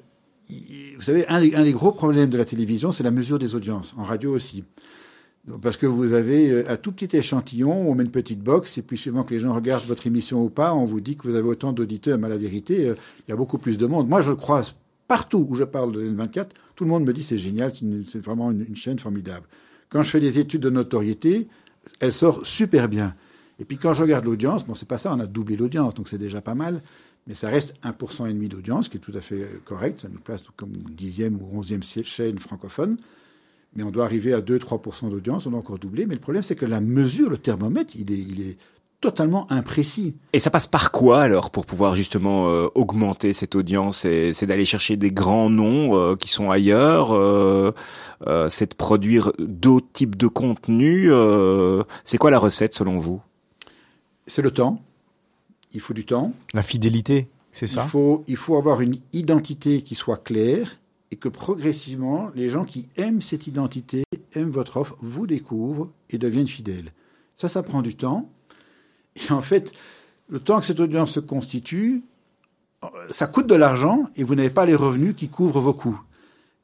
vous 0.49 1.03
savez, 1.03 1.27
un 1.29 1.41
des, 1.41 1.73
gros 1.73 1.93
problèmes 1.93 2.31
de 2.31 2.39
la 2.39 2.45
télévision, 2.45 2.93
c'est 2.93 3.03
la 3.03 3.11
mesure 3.11 3.39
des 3.39 3.55
audiences, 3.55 3.95
en 3.97 4.05
radio 4.05 4.33
aussi. 4.33 4.65
Parce 5.63 5.79
que 5.79 5.87
vous 5.87 6.13
avez 6.13 6.51
euh, 6.51 6.71
un 6.71 6.77
tout 6.77 6.93
petit 6.93 7.17
échantillon, 7.17 7.91
on 7.91 7.95
met 7.95 8.05
une 8.05 8.11
petite 8.11 8.41
box, 8.41 8.77
et 8.79 8.83
puis 8.83 8.99
suivant 8.99 9.25
que 9.25 9.33
les 9.33 9.41
gens 9.41 9.55
regardent 9.55 9.85
votre 9.85 10.07
émission 10.07 10.43
ou 10.45 10.51
pas, 10.51 10.75
on 10.75 10.85
vous 10.85 11.01
dit 11.01 11.17
que 11.17 11.27
vous 11.27 11.35
avez 11.35 11.49
autant 11.49 11.73
d'auditeurs, 11.73 12.19
mais 12.19 12.27
à 12.27 12.31
la 12.31 12.37
vérité, 12.37 12.93
il 13.27 13.31
y 13.31 13.33
a 13.33 13.37
beaucoup 13.37 13.59
plus 13.59 13.79
de 13.79 13.87
monde. 13.87 14.09
Moi, 14.09 14.21
je 14.21 14.33
croise 14.33 14.75
partout 15.09 15.47
où 15.49 15.55
je 15.55 15.65
parle 15.65 15.93
de 15.93 16.07
N24, 16.07 16.49
tout 16.79 16.85
le 16.85 16.91
monde 16.91 17.05
me 17.05 17.13
dit 17.13 17.25
c'est 17.25 17.39
génial, 17.39 17.73
c'est 18.07 18.21
vraiment 18.21 18.53
une, 18.53 18.77
chaîne 18.77 19.01
formidable. 19.01 19.49
Quand 19.89 20.01
je 20.03 20.11
fais 20.11 20.21
des 20.21 20.39
études 20.39 20.61
de 20.61 20.71
notoriété, 20.71 21.49
elle 21.99 22.13
sort 22.13 22.47
super 22.47 22.89
bien. 22.89 23.17
Et 23.59 23.65
puis 23.65 23.79
quand 23.79 23.95
je 23.95 24.03
regarde 24.03 24.25
l'audience, 24.25 24.65
bon 24.65 24.75
c'est 24.75 24.87
pas 24.87 24.97
ça, 24.97 25.13
on 25.13 25.19
a 25.19 25.27
doublé 25.27 25.57
l'audience, 25.57 25.95
donc 25.95 26.07
c'est 26.07 26.19
déjà 26.19 26.41
pas 26.41 26.55
mal, 26.55 26.81
mais 27.27 27.35
ça 27.35 27.49
reste 27.49 27.75
1% 27.83 28.31
et 28.31 28.33
demi 28.33 28.49
d'audience, 28.49 28.89
qui 28.89 28.99
est 28.99 29.01
tout 29.01 29.11
à 29.17 29.21
fait 29.21 29.43
euh, 29.43 29.61
correct, 29.65 30.03
ça 30.03 30.09
nous 30.09 30.21
place 30.21 30.45
comme 30.55 30.71
dixième 30.71 31.43
ou 31.43 31.59
onzième 31.59 31.83
chaîne 31.83 32.39
francophone. 32.39 32.97
Mais 33.75 33.83
on 33.83 33.91
doit 33.91 34.05
arriver 34.05 34.33
à 34.33 34.41
2-3% 34.41 35.11
d'audience, 35.11 35.47
on 35.47 35.51
doit 35.51 35.59
encore 35.59 35.81
doubler. 35.81 36.07
Mais 36.07 36.15
le 36.15 36.21
problème, 36.21 36.43
c'est 36.43 36.57
que 36.57 36.65
la 36.65 36.81
mesure, 36.81 37.29
le 37.29 37.39
thermomètre, 37.39 37.97
il 37.97 38.41
est 38.41 38.57
totalement 39.01 39.51
imprécis. 39.53 40.15
Et 40.33 40.41
ça 40.41 40.51
passe 40.51 40.67
par 40.67 40.91
quoi 40.91 41.21
alors 41.21 41.51
pour 41.51 41.67
pouvoir 41.67 41.95
justement 41.95 42.49
euh, 42.49 42.69
augmenter 42.75 43.33
cette 43.33 43.55
audience 43.55 43.99
C'est 43.99 44.47
d'aller 44.47 44.65
chercher 44.65 44.97
des 44.97 45.13
grands 45.13 45.51
noms 45.51 45.97
euh, 45.97 46.17
qui 46.17 46.29
sont 46.29 46.51
ailleurs, 46.51 47.15
euh, 47.15 47.73
c'est 48.49 48.71
de 48.71 48.75
produire 48.75 49.33
d'autres 49.39 49.89
types 49.93 50.17
de 50.17 50.27
contenus. 50.27 51.13
c'est 52.05 52.19
quoi 52.19 52.31
la 52.31 52.39
recette 52.39 52.75
selon 52.75 52.97
vous? 52.97 53.21
C'est 54.27 54.43
le 54.43 54.51
temps. 54.51 54.83
Il 55.73 55.81
faut 55.81 55.95
du 55.95 56.05
temps. 56.05 56.33
La 56.55 56.63
fidélité, 56.63 57.29
c'est 57.53 57.67
ça? 57.67 57.85
Il 57.85 57.91
faut, 57.91 58.25
il 58.27 58.37
faut 58.37 58.57
avoir 58.57 58.81
une 58.81 58.97
identité 59.13 59.83
qui 59.83 59.95
soit 59.95 60.17
claire 60.17 60.79
et 61.11 61.17
que 61.17 61.29
progressivement, 61.29 62.31
les 62.35 62.49
gens 62.49 62.65
qui 62.65 62.89
aiment 62.97 63.21
cette 63.21 63.47
identité, 63.47 64.05
aiment 64.35 64.51
votre 64.51 64.79
offre, 64.79 64.97
vous 65.01 65.27
découvrent 65.27 65.89
et 66.11 66.19
deviennent 66.19 66.47
fidèles. 66.47 66.93
Ça, 67.35 67.49
ça 67.49 67.63
prend 67.63 67.83
du 67.83 67.95
temps. 67.95 68.29
Et 69.19 69.33
en 69.33 69.41
fait, 69.41 69.73
le 70.29 70.41
temps 70.41 70.61
que 70.61 70.67
cette 70.67 70.81
audience 70.81 71.13
se 71.13 71.21
constitue, 71.21 72.03
ça 73.11 73.27
coûte 73.27 73.47
de 73.47 73.55
l'argent 73.55 74.09
et 74.17 74.25
vous 74.25 74.35
n'avez 74.35 74.51
pas 74.51 74.67
les 74.67 74.75
revenus 74.75 75.15
qui 75.17 75.29
couvrent 75.29 75.61
vos 75.61 75.75
coûts. 75.75 76.01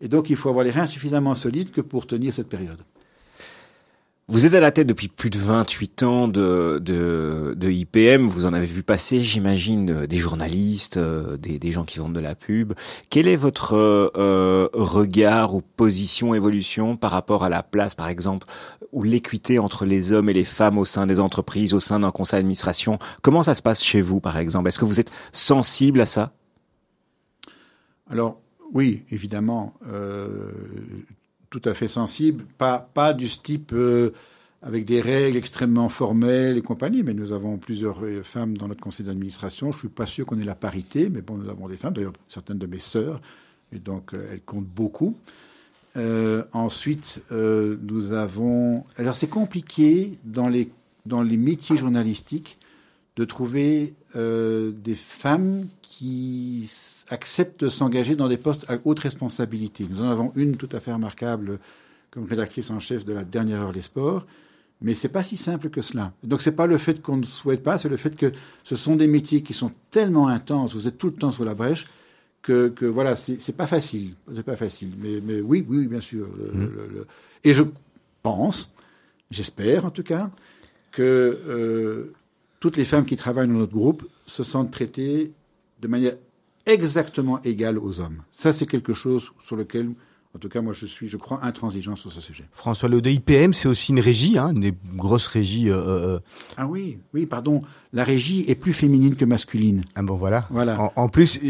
Et 0.01 0.09
donc, 0.09 0.31
il 0.31 0.37
faut 0.37 0.49
avoir 0.49 0.65
les 0.65 0.71
reins 0.71 0.87
suffisamment 0.87 1.35
solides 1.35 1.71
que 1.71 1.81
pour 1.81 2.07
tenir 2.07 2.33
cette 2.33 2.49
période. 2.49 2.83
Vous 4.27 4.47
êtes 4.47 4.55
à 4.55 4.61
la 4.61 4.73
tête 4.73 4.87
depuis 4.87 5.09
plus 5.09 5.29
de 5.29 5.37
28 5.37 6.03
ans 6.03 6.29
de, 6.29 6.81
de, 6.83 7.71
IPM. 7.71 8.27
Vous 8.27 8.47
en 8.47 8.55
avez 8.55 8.65
vu 8.65 8.83
passer, 8.83 9.23
j'imagine, 9.23 9.91
euh, 9.91 10.07
des 10.07 10.17
journalistes, 10.17 10.97
euh, 10.97 11.37
des, 11.37 11.71
gens 11.71 11.85
qui 11.85 11.99
vendent 11.99 12.15
de 12.15 12.21
la 12.21 12.35
pub. 12.35 12.73
Quel 13.11 13.29
est 13.29 13.37
votre 13.37 13.75
euh, 13.75 14.69
regard 14.73 15.55
ou 15.55 15.61
position, 15.61 16.35
évolution 16.35 16.97
par 16.97 17.11
rapport 17.11 17.45
à 17.45 17.51
la 17.51 17.63
place, 17.63 17.95
par 17.95 18.09
exemple, 18.09 18.47
ou 18.95 19.03
l'équité 19.03 19.59
entre 19.59 19.85
les 19.85 20.13
hommes 20.13 20.29
et 20.29 20.33
les 20.33 20.45
femmes 20.45 20.79
au 20.79 20.85
sein 20.85 21.07
des 21.07 21.21
entreprises, 21.21 21.75
au 21.75 21.81
sein 21.81 22.01
d'un 22.01 22.11
conseil 22.11 22.39
d'administration? 22.39 22.99
Comment 23.23 23.43
ça 23.43 23.55
se 23.55 23.61
passe 23.61 23.83
chez 23.83 24.01
vous, 24.01 24.21
par 24.21 24.39
exemple? 24.39 24.69
Est-ce 24.69 24.79
que 24.79 24.85
vous 24.85 25.01
êtes 25.01 25.11
sensible 25.33 26.01
à 26.01 26.07
ça? 26.07 26.33
Alors, 28.09 28.41
oui, 28.73 29.03
évidemment. 29.11 29.75
Euh, 29.87 30.51
tout 31.51 31.63
à 31.65 31.75
fait 31.75 31.87
sensible, 31.87 32.45
pas, 32.59 33.15
du 33.15 33.29
type 33.29 33.73
euh, 33.73 34.13
avec 34.61 34.85
des 34.85 35.01
règles 35.01 35.37
extrêmement 35.37 35.89
formelles 35.89 36.57
et 36.57 36.63
compagnie, 36.63 37.05
mais 37.05 37.15
nous 37.15 37.31
avons 37.31 37.59
plusieurs 37.59 38.05
euh, 38.05 38.25
femmes 38.25 38.57
dans 38.57 38.67
notre 38.67 38.81
conseil 38.81 39.07
d'administration. 39.07 39.71
Je 39.71 39.79
suis 39.79 39.89
pas 39.89 40.07
sûr 40.07 40.27
qu'on 40.27 40.39
ait 40.41 40.45
la 40.45 40.57
parité, 40.57 41.09
mais 41.09 41.21
bon, 41.21 41.37
nous 41.37 41.49
avons 41.49 41.69
des 41.69 41.77
femmes, 41.77 41.95
d'ailleurs 41.95 42.13
certaines 42.29 42.59
de 42.59 42.67
mes 42.67 42.81
sœurs, 42.81 43.21
et 43.73 43.79
donc 43.79 44.15
elles 44.15 44.41
comptent 44.41 44.67
beaucoup. 44.67 45.17
Ensuite, 46.53 47.23
nous 47.31 48.13
avons. 48.13 48.85
Alors 48.97 49.15
c'est 49.15 49.29
compliqué 49.29 50.19
dans 50.25 50.49
les 50.49 50.71
dans 51.07 51.23
les 51.23 51.37
métiers 51.37 51.77
journalistiques 51.77 52.59
de 53.17 53.25
trouver 53.25 53.95
des 54.15 54.95
femmes 54.95 55.67
qui 55.83 56.71
acceptent 57.11 57.65
de 57.65 57.69
s'engager 57.69 58.17
dans 58.17 58.29
des 58.29 58.39
postes 58.39 58.65
à 58.69 58.79
haute 58.85 59.01
responsabilité. 59.01 59.87
Nous 59.89 60.03
en 60.03 60.11
avons 60.11 60.33
une 60.35 60.57
tout 60.57 60.69
à 60.73 60.81
fait 60.81 60.93
remarquable 60.93 61.59
comme 62.11 62.25
rédactrice 62.25 62.71
en 62.71 62.81
chef 62.81 63.05
de 63.05 63.13
la 63.13 63.25
dernière 63.25 63.61
heure 63.61 63.73
des 63.73 63.83
sports, 63.83 64.25
mais 64.81 64.95
c'est 64.95 65.09
pas 65.09 65.23
si 65.23 65.37
simple 65.37 65.69
que 65.69 65.83
cela. 65.83 66.13
Donc 66.23 66.41
c'est 66.41 66.53
pas 66.53 66.67
le 66.67 66.79
fait 66.79 67.03
qu'on 67.03 67.17
ne 67.17 67.25
souhaite 67.25 67.63
pas, 67.63 67.77
c'est 67.77 67.89
le 67.89 67.97
fait 67.97 68.17
que 68.17 68.33
ce 68.63 68.77
sont 68.77 68.97
des 68.97 69.07
métiers 69.07 69.43
qui 69.43 69.53
sont 69.53 69.71
tellement 69.91 70.29
intenses, 70.29 70.75
vous 70.75 70.89
êtes 70.89 70.97
tout 70.97 71.09
le 71.09 71.15
temps 71.15 71.33
sur 71.33 71.45
la 71.45 71.55
brèche, 71.55 71.87
que, 72.45 72.69
que 72.69 72.85
voilà, 72.85 73.17
c'est 73.17 73.57
pas 73.57 73.67
facile, 73.67 74.15
c'est 74.35 74.45
pas 74.45 74.55
facile. 74.55 74.93
Mais, 74.99 75.21
mais 75.25 75.41
oui, 75.41 75.65
oui, 75.67 75.89
bien 75.89 76.01
sûr. 76.01 76.29
Mmh. 76.29 77.05
et 77.43 77.55
je 77.55 77.65
pense, 78.23 78.75
j'espère 79.31 79.87
en 79.87 79.91
tout 79.91 80.03
cas, 80.03 80.31
que 80.93 81.03
euh, 81.03 82.13
toutes 82.61 82.77
les 82.77 82.85
femmes 82.85 83.07
qui 83.07 83.17
travaillent 83.17 83.49
dans 83.49 83.55
notre 83.55 83.73
groupe 83.73 84.07
se 84.27 84.45
sentent 84.45 84.71
traitées 84.71 85.33
de 85.81 85.89
manière 85.89 86.17
exactement 86.67 87.41
égale 87.43 87.79
aux 87.79 88.01
hommes. 88.01 88.23
Ça, 88.31 88.53
c'est 88.53 88.67
quelque 88.67 88.93
chose 88.93 89.33
sur 89.43 89.57
lequel, 89.57 89.91
en 90.35 90.41
tout 90.41 90.49
cas, 90.49 90.61
moi, 90.61 90.73
je 90.73 90.87
suis, 90.87 91.07
je 91.07 91.17
crois, 91.17 91.45
intransigeant 91.45 91.95
sur 91.95 92.11
ce 92.11 92.21
sujet. 92.21 92.43
François 92.51 92.89
Le 92.89 93.01
IPM, 93.07 93.55
c'est 93.55 93.69
aussi 93.69 93.93
une 93.93 94.01
régie, 94.01 94.37
hein, 94.37 94.53
une 94.53 94.73
grosse 94.97 95.29
régie. 95.29 95.71
Euh, 95.71 95.77
euh, 95.77 96.19
ah 96.57 96.67
oui, 96.67 96.99
oui, 97.15 97.25
pardon. 97.25 97.63
La 97.93 98.03
régie 98.03 98.45
est 98.49 98.57
plus 98.57 98.73
féminine 98.73 99.15
que 99.15 99.25
masculine. 99.25 99.83
Ah 99.95 100.03
bon, 100.03 100.17
voilà. 100.17 100.49
Voilà. 100.51 100.91
En, 100.97 101.09
plus, 101.09 101.41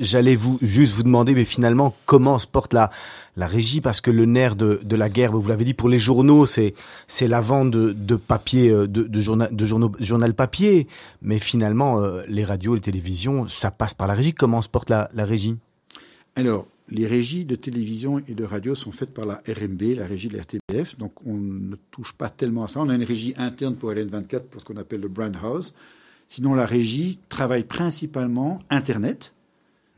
j'allais 0.00 0.36
vous 0.36 0.58
juste 0.62 0.94
vous 0.94 1.02
demander, 1.02 1.34
mais 1.34 1.44
finalement, 1.44 1.94
comment 2.06 2.38
se 2.38 2.46
porte 2.46 2.72
la 2.72 2.90
la 3.36 3.46
régie? 3.46 3.82
Parce 3.82 4.00
que 4.00 4.10
le 4.10 4.24
nerf 4.24 4.56
de, 4.56 4.80
de 4.82 4.96
la 4.96 5.10
guerre, 5.10 5.32
vous 5.32 5.46
l'avez 5.46 5.66
dit, 5.66 5.74
pour 5.74 5.90
les 5.90 5.98
journaux, 5.98 6.46
c'est 6.46 6.72
c'est 7.08 7.28
la 7.28 7.42
vente 7.42 7.70
de, 7.70 7.92
de 7.92 8.16
papier, 8.16 8.70
euh, 8.70 8.88
de, 8.88 9.02
de, 9.02 9.20
journal, 9.20 9.54
de 9.54 9.66
journaux, 9.66 9.92
journal 10.00 10.32
papier. 10.32 10.88
Mais 11.20 11.38
finalement, 11.38 12.00
les 12.26 12.46
radios, 12.46 12.74
les 12.74 12.80
télévisions, 12.80 13.46
ça 13.48 13.70
passe 13.70 13.92
par 13.92 14.06
la 14.06 14.14
régie. 14.14 14.32
Comment 14.32 14.62
se 14.62 14.70
porte 14.70 14.88
la, 14.88 15.10
la 15.12 15.26
régie? 15.26 15.56
Alors, 16.36 16.66
les 16.90 17.06
régies 17.06 17.44
de 17.44 17.54
télévision 17.54 18.18
et 18.26 18.34
de 18.34 18.44
radio 18.44 18.74
sont 18.74 18.92
faites 18.92 19.14
par 19.14 19.24
la 19.24 19.42
RMB, 19.46 19.82
la 19.96 20.06
régie 20.06 20.28
de 20.28 20.36
la 20.36 20.42
RTBF, 20.42 20.98
donc 20.98 21.12
on 21.24 21.34
ne 21.34 21.76
touche 21.90 22.12
pas 22.12 22.28
tellement 22.28 22.64
à 22.64 22.68
ça. 22.68 22.80
On 22.80 22.88
a 22.88 22.94
une 22.94 23.04
régie 23.04 23.34
interne 23.36 23.76
pour 23.76 23.92
LN24 23.92 24.40
pour 24.44 24.60
ce 24.60 24.66
qu'on 24.66 24.76
appelle 24.76 25.00
le 25.00 25.08
brand 25.08 25.34
house. 25.40 25.74
Sinon, 26.26 26.54
la 26.54 26.66
régie 26.66 27.18
travaille 27.28 27.64
principalement 27.64 28.60
Internet 28.70 29.34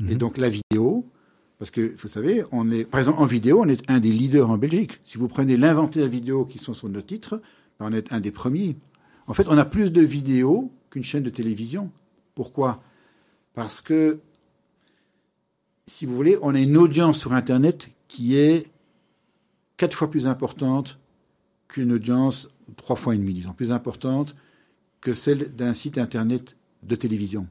et 0.00 0.12
mhm. 0.12 0.18
donc 0.18 0.38
la 0.38 0.48
vidéo. 0.48 1.06
Parce 1.58 1.70
que, 1.70 1.94
vous 1.96 2.08
savez, 2.08 2.42
on 2.50 2.70
est, 2.72 2.84
par 2.84 2.98
exemple, 2.98 3.20
en 3.20 3.26
vidéo, 3.26 3.60
on 3.62 3.68
est 3.68 3.88
un 3.88 4.00
des 4.00 4.10
leaders 4.10 4.50
en 4.50 4.58
Belgique. 4.58 5.00
Si 5.04 5.16
vous 5.16 5.28
prenez 5.28 5.56
l'inventaire 5.56 6.08
vidéo 6.08 6.44
qui 6.44 6.58
sont 6.58 6.74
sur 6.74 6.88
nos 6.88 7.02
titres, 7.02 7.40
ben, 7.78 7.86
on 7.88 7.92
est 7.92 8.12
un 8.12 8.20
des 8.20 8.32
premiers. 8.32 8.76
En 9.28 9.34
fait, 9.34 9.46
on 9.48 9.56
a 9.56 9.64
plus 9.64 9.92
de 9.92 10.00
vidéos 10.00 10.72
qu'une 10.90 11.04
chaîne 11.04 11.22
de 11.22 11.30
télévision. 11.30 11.90
Pourquoi? 12.34 12.82
Parce 13.54 13.80
que 13.80 14.18
si 15.86 16.06
vous 16.06 16.14
voulez, 16.14 16.38
on 16.42 16.54
a 16.54 16.60
une 16.60 16.76
audience 16.76 17.18
sur 17.18 17.32
Internet 17.32 17.90
qui 18.08 18.36
est 18.36 18.70
quatre 19.76 19.96
fois 19.96 20.10
plus 20.10 20.26
importante 20.26 20.98
qu'une 21.68 21.92
audience, 21.92 22.48
trois 22.76 22.96
fois 22.96 23.14
et 23.14 23.18
demi, 23.18 23.34
disons, 23.34 23.52
plus 23.52 23.72
importante 23.72 24.36
que 25.00 25.12
celle 25.12 25.54
d'un 25.54 25.72
site 25.72 25.98
Internet 25.98 26.56
de 26.82 26.94
télévision. 26.94 27.46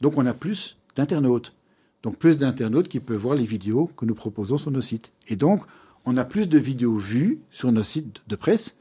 Donc 0.00 0.18
on 0.18 0.26
a 0.26 0.34
plus 0.34 0.76
d'internautes. 0.96 1.54
Donc 2.02 2.16
plus 2.16 2.38
d'internautes 2.38 2.88
qui 2.88 3.00
peuvent 3.00 3.20
voir 3.20 3.34
les 3.34 3.44
vidéos 3.44 3.90
que 3.96 4.04
nous 4.04 4.14
proposons 4.14 4.58
sur 4.58 4.70
nos 4.70 4.80
sites. 4.80 5.12
Et 5.26 5.36
donc, 5.36 5.64
on 6.04 6.16
a 6.16 6.24
plus 6.24 6.48
de 6.48 6.58
vidéos 6.58 6.96
vues 6.96 7.40
sur 7.50 7.72
nos 7.72 7.82
sites 7.82 8.22
de 8.28 8.36
presse 8.36 8.76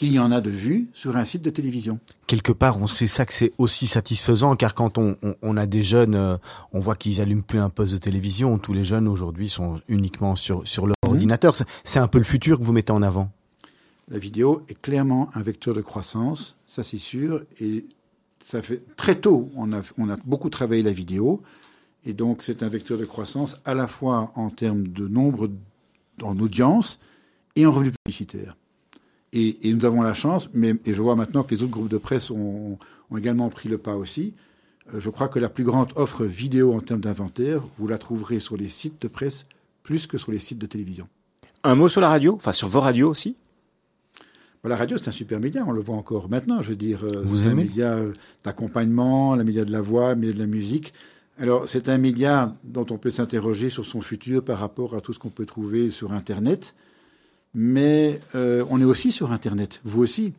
qu'il 0.00 0.14
y 0.14 0.18
en 0.18 0.32
a 0.32 0.40
de 0.40 0.48
vues 0.48 0.88
sur 0.94 1.18
un 1.18 1.26
site 1.26 1.42
de 1.42 1.50
télévision. 1.50 1.98
Quelque 2.26 2.52
part, 2.52 2.80
on 2.80 2.86
sait 2.86 3.06
ça 3.06 3.26
que 3.26 3.34
c'est 3.34 3.52
aussi 3.58 3.86
satisfaisant, 3.86 4.56
car 4.56 4.74
quand 4.74 4.96
on, 4.96 5.14
on, 5.42 5.56
a 5.58 5.66
des 5.66 5.82
jeunes, 5.82 6.14
euh, 6.14 6.38
on 6.72 6.80
voit 6.80 6.96
qu'ils 6.96 7.20
allument 7.20 7.42
plus 7.42 7.58
un 7.58 7.68
poste 7.68 7.92
de 7.92 7.98
télévision. 7.98 8.56
Tous 8.56 8.72
les 8.72 8.82
jeunes 8.82 9.06
aujourd'hui 9.06 9.50
sont 9.50 9.78
uniquement 9.88 10.36
sur, 10.36 10.66
sur 10.66 10.86
leur 10.86 10.96
mmh. 11.04 11.10
ordinateur. 11.10 11.54
C'est 11.84 11.98
un 11.98 12.08
peu 12.08 12.16
le 12.16 12.24
futur 12.24 12.58
que 12.58 12.64
vous 12.64 12.72
mettez 12.72 12.92
en 12.92 13.02
avant. 13.02 13.30
La 14.08 14.16
vidéo 14.16 14.62
est 14.70 14.80
clairement 14.80 15.28
un 15.34 15.42
vecteur 15.42 15.74
de 15.74 15.82
croissance, 15.82 16.56
ça 16.64 16.82
c'est 16.82 16.96
sûr. 16.96 17.42
Et 17.60 17.84
ça 18.40 18.62
fait 18.62 18.82
très 18.96 19.16
tôt, 19.16 19.50
on 19.54 19.70
a, 19.74 19.82
on 19.98 20.08
a 20.08 20.16
beaucoup 20.24 20.48
travaillé 20.48 20.82
la 20.82 20.92
vidéo. 20.92 21.42
Et 22.06 22.14
donc 22.14 22.42
c'est 22.42 22.62
un 22.62 22.70
vecteur 22.70 22.96
de 22.96 23.04
croissance 23.04 23.60
à 23.66 23.74
la 23.74 23.86
fois 23.86 24.32
en 24.34 24.48
termes 24.48 24.88
de 24.88 25.06
nombre 25.06 25.50
en 26.22 26.38
audience 26.38 27.00
et 27.54 27.66
en 27.66 27.72
revenus 27.72 27.92
publicitaires. 28.02 28.56
Et, 29.32 29.72
nous 29.72 29.84
avons 29.84 30.02
la 30.02 30.14
chance, 30.14 30.50
mais, 30.54 30.74
et 30.84 30.94
je 30.94 31.00
vois 31.00 31.14
maintenant 31.14 31.44
que 31.44 31.54
les 31.54 31.62
autres 31.62 31.70
groupes 31.70 31.88
de 31.88 31.98
presse 31.98 32.30
ont, 32.30 32.78
également 33.16 33.48
pris 33.48 33.68
le 33.68 33.78
pas 33.78 33.94
aussi. 33.94 34.34
Euh, 34.92 35.00
je 35.00 35.10
crois 35.10 35.28
que 35.28 35.38
la 35.38 35.48
plus 35.48 35.64
grande 35.64 35.92
offre 35.96 36.24
vidéo 36.24 36.74
en 36.74 36.80
termes 36.80 37.00
d'inventaire, 37.00 37.62
vous 37.78 37.86
la 37.86 37.98
trouverez 37.98 38.40
sur 38.40 38.56
les 38.56 38.68
sites 38.68 39.00
de 39.02 39.08
presse 39.08 39.46
plus 39.82 40.06
que 40.06 40.18
sur 40.18 40.32
les 40.32 40.38
sites 40.38 40.58
de 40.58 40.66
télévision. 40.66 41.08
Un 41.62 41.74
mot 41.74 41.88
sur 41.88 42.00
la 42.00 42.08
radio, 42.08 42.34
enfin 42.34 42.52
sur 42.52 42.68
vos 42.68 42.80
radios 42.80 43.10
aussi? 43.10 43.36
Bah, 44.62 44.68
la 44.68 44.76
radio, 44.76 44.96
c'est 44.96 45.08
un 45.08 45.12
super 45.12 45.40
média, 45.40 45.64
on 45.66 45.72
le 45.72 45.80
voit 45.80 45.96
encore 45.96 46.28
maintenant. 46.28 46.60
Je 46.60 46.70
veux 46.70 46.76
dire, 46.76 47.04
euh, 47.04 47.24
c'est 47.26 47.48
un 47.48 47.54
média 47.54 47.94
euh, 47.94 48.12
d'accompagnement, 48.44 49.32
un 49.32 49.44
média 49.44 49.64
de 49.64 49.72
la 49.72 49.80
voix, 49.80 50.10
un 50.10 50.14
média 50.16 50.34
de 50.34 50.38
la 50.38 50.46
musique. 50.46 50.92
Alors, 51.38 51.66
c'est 51.68 51.88
un 51.88 51.96
média 51.96 52.54
dont 52.64 52.86
on 52.90 52.98
peut 52.98 53.10
s'interroger 53.10 53.70
sur 53.70 53.86
son 53.86 54.02
futur 54.02 54.44
par 54.44 54.58
rapport 54.58 54.94
à 54.94 55.00
tout 55.00 55.14
ce 55.14 55.18
qu'on 55.18 55.30
peut 55.30 55.46
trouver 55.46 55.90
sur 55.90 56.12
Internet 56.12 56.74
mais 57.54 58.20
euh, 58.34 58.64
on 58.70 58.80
est 58.80 58.84
aussi 58.84 59.12
sur 59.12 59.32
Internet, 59.32 59.80
vous 59.84 60.02
aussi. 60.02 60.32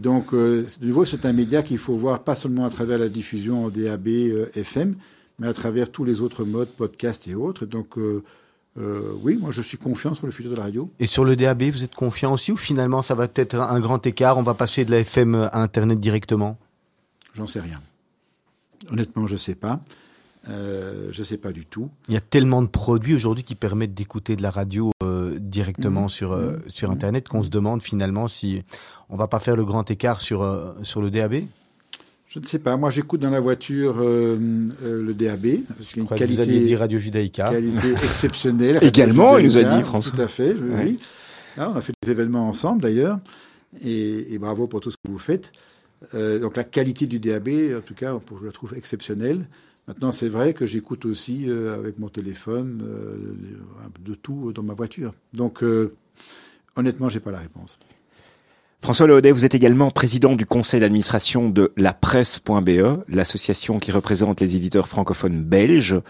Donc, 0.00 0.32
euh, 0.32 0.66
de 0.80 0.86
nouveau, 0.86 1.04
c'est 1.04 1.26
un 1.26 1.32
média 1.32 1.62
qu'il 1.62 1.78
faut 1.78 1.96
voir 1.96 2.22
pas 2.22 2.34
seulement 2.34 2.64
à 2.64 2.70
travers 2.70 2.98
la 2.98 3.08
diffusion 3.08 3.66
en 3.66 3.70
DAB, 3.70 4.08
euh, 4.08 4.50
FM, 4.54 4.94
mais 5.38 5.48
à 5.48 5.52
travers 5.52 5.90
tous 5.90 6.04
les 6.04 6.20
autres 6.20 6.44
modes, 6.44 6.70
podcasts 6.70 7.28
et 7.28 7.34
autres. 7.34 7.66
Donc, 7.66 7.96
oui, 9.22 9.36
moi, 9.36 9.50
je 9.50 9.60
suis 9.60 9.76
confiant 9.76 10.14
sur 10.14 10.26
le 10.26 10.32
futur 10.32 10.50
de 10.50 10.56
la 10.56 10.62
radio. 10.62 10.90
Et 11.00 11.06
sur 11.06 11.24
le 11.24 11.36
DAB, 11.36 11.64
vous 11.64 11.84
êtes 11.84 11.94
confiant 11.94 12.32
aussi 12.32 12.52
ou 12.52 12.56
finalement, 12.56 13.02
ça 13.02 13.14
va 13.14 13.26
être 13.34 13.56
un 13.56 13.80
grand 13.80 14.06
écart 14.06 14.38
On 14.38 14.42
va 14.42 14.54
passer 14.54 14.86
de 14.86 14.90
la 14.90 15.00
FM 15.00 15.34
à 15.34 15.60
Internet 15.60 16.00
directement? 16.00 16.58
J'en 17.34 17.46
sais 17.46 17.60
rien. 17.60 17.80
Honnêtement, 18.90 19.26
je 19.26 19.34
ne 19.34 19.38
sais 19.38 19.54
pas. 19.54 19.80
Je 20.46 21.18
ne 21.18 21.24
sais 21.24 21.38
pas 21.38 21.52
du 21.52 21.66
tout. 21.66 21.90
Il 22.08 22.14
y 22.14 22.16
a 22.16 22.20
tellement 22.20 22.62
de 22.62 22.68
produits 22.68 23.14
aujourd'hui 23.14 23.44
qui 23.44 23.54
permettent 23.54 23.94
d'écouter 23.94 24.36
de 24.36 24.42
la 24.42 24.50
radio 24.50 24.90
directement 25.50 26.06
mmh. 26.06 26.10
sur 26.10 26.32
euh, 26.32 26.52
mmh. 26.52 26.68
sur 26.68 26.90
internet 26.90 27.28
qu'on 27.28 27.42
se 27.42 27.48
demande 27.50 27.82
finalement 27.82 28.28
si 28.28 28.62
on 29.08 29.16
va 29.16 29.26
pas 29.26 29.40
faire 29.40 29.56
le 29.56 29.64
grand 29.64 29.90
écart 29.90 30.20
sur 30.20 30.42
euh, 30.42 30.72
sur 30.82 31.02
le 31.02 31.10
DAB. 31.10 31.42
Je 32.28 32.38
ne 32.38 32.44
sais 32.44 32.60
pas. 32.60 32.76
Moi, 32.76 32.90
j'écoute 32.90 33.18
dans 33.20 33.30
la 33.30 33.40
voiture 33.40 33.96
euh, 33.98 34.38
le 34.80 35.14
DAB. 35.14 35.46
une 35.96 36.06
qualité, 36.06 36.26
vous 36.26 36.40
aviez 36.40 36.60
dit 36.60 36.76
Radio 36.76 36.98
Judaïka. 37.00 37.50
Qualité 37.50 37.90
exceptionnelle. 38.04 38.78
Également, 38.82 39.36
il 39.38 39.46
nous 39.46 39.58
a 39.58 39.64
dit 39.64 39.82
François. 39.82 40.12
Tout 40.12 40.22
à 40.22 40.28
fait. 40.28 40.54
Oui. 40.54 40.98
Ah, 41.58 41.72
on 41.74 41.76
a 41.76 41.80
fait 41.80 41.92
des 42.00 42.12
événements 42.12 42.48
ensemble 42.48 42.82
d'ailleurs, 42.82 43.18
et, 43.84 44.32
et, 44.32 44.38
bravo 44.38 44.68
pour 44.68 44.80
tout 44.80 44.92
ce 44.92 44.96
que 44.96 45.10
vous 45.10 45.18
faites. 45.18 45.50
donc 46.14 46.56
la 46.56 46.62
qualité 46.62 47.08
du 47.08 47.18
DAB, 47.18 47.48
en 47.76 47.80
tout 47.80 47.94
cas, 47.94 48.16
je 48.40 48.46
la 48.46 48.52
trouve 48.52 48.74
exceptionnelle. 48.76 49.46
Maintenant, 49.90 50.12
c'est 50.12 50.28
vrai 50.28 50.54
que 50.54 50.66
j'écoute 50.66 51.04
aussi 51.04 51.46
euh, 51.48 51.74
avec 51.74 51.98
mon 51.98 52.08
téléphone 52.08 52.80
euh, 52.84 53.34
de 53.98 54.14
tout 54.14 54.52
dans 54.52 54.62
ma 54.62 54.72
voiture. 54.72 55.14
Donc, 55.32 55.64
euh, 55.64 55.96
honnêtement, 56.76 57.08
je 57.08 57.18
n'ai 57.18 57.20
pas 57.20 57.32
la 57.32 57.40
réponse. 57.40 57.76
François 58.80 59.08
Leaudet, 59.08 59.32
vous 59.32 59.44
êtes 59.44 59.56
également 59.56 59.90
président 59.90 60.36
du 60.36 60.46
conseil 60.46 60.78
d'administration 60.78 61.50
de 61.50 61.72
la 61.76 61.92
presse.be, 61.92 63.02
l'association 63.08 63.80
qui 63.80 63.90
représente 63.90 64.40
les 64.40 64.54
éditeurs 64.54 64.86
francophones 64.86 65.42
belges. 65.42 66.00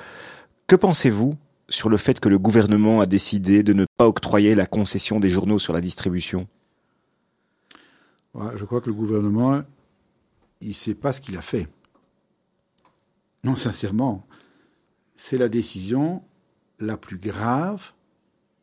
Que 0.66 0.76
pensez-vous 0.76 1.38
sur 1.70 1.88
le 1.88 1.96
fait 1.96 2.20
que 2.20 2.28
le 2.28 2.38
gouvernement 2.38 3.00
a 3.00 3.06
décidé 3.06 3.62
de 3.62 3.72
ne 3.72 3.86
pas 3.96 4.06
octroyer 4.06 4.54
la 4.54 4.66
concession 4.66 5.20
des 5.20 5.30
journaux 5.30 5.58
sur 5.58 5.72
la 5.72 5.80
distribution? 5.80 6.46
Je 8.34 8.64
crois 8.66 8.82
que 8.82 8.90
le 8.90 8.94
gouvernement, 8.94 9.62
il 10.60 10.68
ne 10.68 10.74
sait 10.74 10.94
pas 10.94 11.14
ce 11.14 11.22
qu'il 11.22 11.38
a 11.38 11.40
fait. 11.40 11.66
Non, 13.44 13.56
sincèrement, 13.56 14.26
c'est 15.16 15.38
la 15.38 15.48
décision 15.48 16.22
la 16.78 16.96
plus 16.96 17.18
grave 17.18 17.92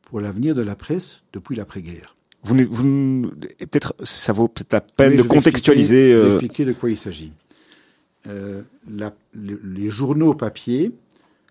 pour 0.03 0.19
l'avenir 0.19 0.55
de 0.55 0.61
la 0.61 0.75
presse 0.75 1.21
depuis 1.34 1.55
l'après-guerre. 1.55 2.15
Vous, 2.43 2.55
peut-être, 2.55 3.95
ça 4.03 4.32
vaut 4.32 4.47
peut-être 4.47 4.73
la 4.73 4.82
peine 4.82 5.15
de 5.15 5.23
contextualiser. 5.23 6.11
Expliquer, 6.11 6.17
je 6.17 6.23
vais 6.23 6.30
euh, 6.30 6.34
expliquer 6.34 6.65
de 6.65 6.73
quoi 6.73 6.89
il 6.89 6.97
s'agit. 6.97 7.34
Euh, 8.28 8.61
les 9.34 9.89
journaux 9.89 10.34
papier 10.34 10.91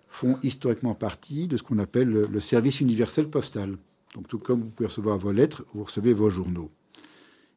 font 0.08 0.38
historiquement 0.42 0.94
partie 0.94 1.48
de 1.48 1.56
ce 1.56 1.62
qu'on 1.62 1.78
appelle 1.78 2.08
le, 2.08 2.26
le, 2.26 2.40
service 2.40 2.80
universel 2.80 3.28
postal. 3.28 3.76
Donc, 4.14 4.28
tout 4.28 4.38
comme 4.38 4.62
vous 4.62 4.70
pouvez 4.70 4.86
recevoir 4.86 5.18
vos 5.18 5.32
lettres, 5.32 5.64
vous 5.74 5.84
recevez 5.84 6.14
vos 6.14 6.30
journaux. 6.30 6.70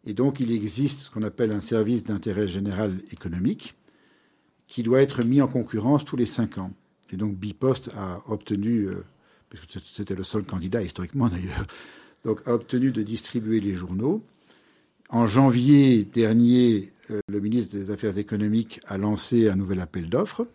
Et 0.05 0.13
donc, 0.13 0.39
il 0.39 0.51
existe 0.51 1.01
ce 1.01 1.09
qu'on 1.09 1.23
appelle 1.23 1.51
un 1.51 1.61
service 1.61 2.03
d'intérêt 2.03 2.47
général 2.47 2.97
économique 3.11 3.75
qui 4.69 4.83
doit 4.83 5.01
être 5.01 5.25
mis 5.25 5.41
en 5.41 5.47
concurrence 5.47 6.05
tous 6.05 6.15
les 6.15 6.27
cinq 6.27 6.57
ans. 6.57 6.71
Et 7.11 7.17
donc 7.17 7.35
Bipost 7.35 7.89
a 7.97 8.21
obtenu, 8.27 8.85
euh, 8.85 9.03
puisque 9.49 9.83
c'était 9.83 10.15
le 10.15 10.23
seul 10.23 10.43
candidat 10.43 10.83
historiquement 10.83 11.27
d'ailleurs, 11.27 11.65
donc 12.23 12.47
a 12.47 12.53
obtenu 12.53 12.91
de 12.91 13.03
distribuer 13.03 13.59
les 13.59 13.73
journaux. 13.73 14.23
En 15.09 15.25
janvier 15.25 16.05
dernier, 16.05 16.93
euh, 17.09 17.19
le 17.27 17.39
ministre 17.39 17.75
des 17.75 17.89
Affaires 17.89 18.19
économiques 18.19 18.79
a 18.85 18.99
lancé 18.99 19.49
un 19.49 19.55
nouvel 19.55 19.79
appel 19.79 20.07
d'offres 20.07 20.47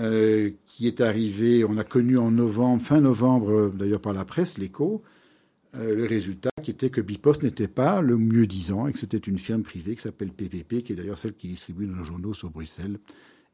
euh, 0.00 0.50
qui 0.66 0.86
est 0.86 1.02
arrivé, 1.02 1.64
on 1.64 1.76
a 1.76 1.84
connu 1.84 2.16
en 2.16 2.30
novembre, 2.30 2.82
fin 2.82 3.00
novembre 3.00 3.72
d'ailleurs 3.74 4.00
par 4.00 4.14
la 4.14 4.24
presse, 4.24 4.56
l'écho, 4.56 5.02
euh, 5.78 5.94
le 5.94 6.06
résultat 6.06 6.50
qui 6.62 6.70
était 6.70 6.90
que 6.90 7.00
Bipost 7.00 7.42
n'était 7.42 7.68
pas 7.68 8.00
le 8.00 8.16
mieux 8.16 8.46
disant 8.46 8.86
et 8.86 8.92
que 8.92 8.98
c'était 8.98 9.16
une 9.18 9.38
firme 9.38 9.62
privée 9.62 9.94
qui 9.94 10.02
s'appelle 10.02 10.30
PPP, 10.30 10.82
qui 10.82 10.92
est 10.92 10.96
d'ailleurs 10.96 11.18
celle 11.18 11.34
qui 11.34 11.48
distribue 11.48 11.86
nos 11.86 12.02
journaux 12.04 12.34
sur 12.34 12.50
Bruxelles 12.50 12.98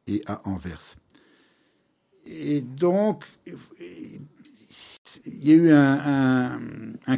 et 0.06 0.22
à 0.26 0.46
Anvers. 0.48 0.96
Et 2.26 2.60
donc, 2.60 3.24
il 5.26 5.48
y 5.48 5.52
a 5.52 5.54
eu 5.54 5.70
un, 5.72 6.60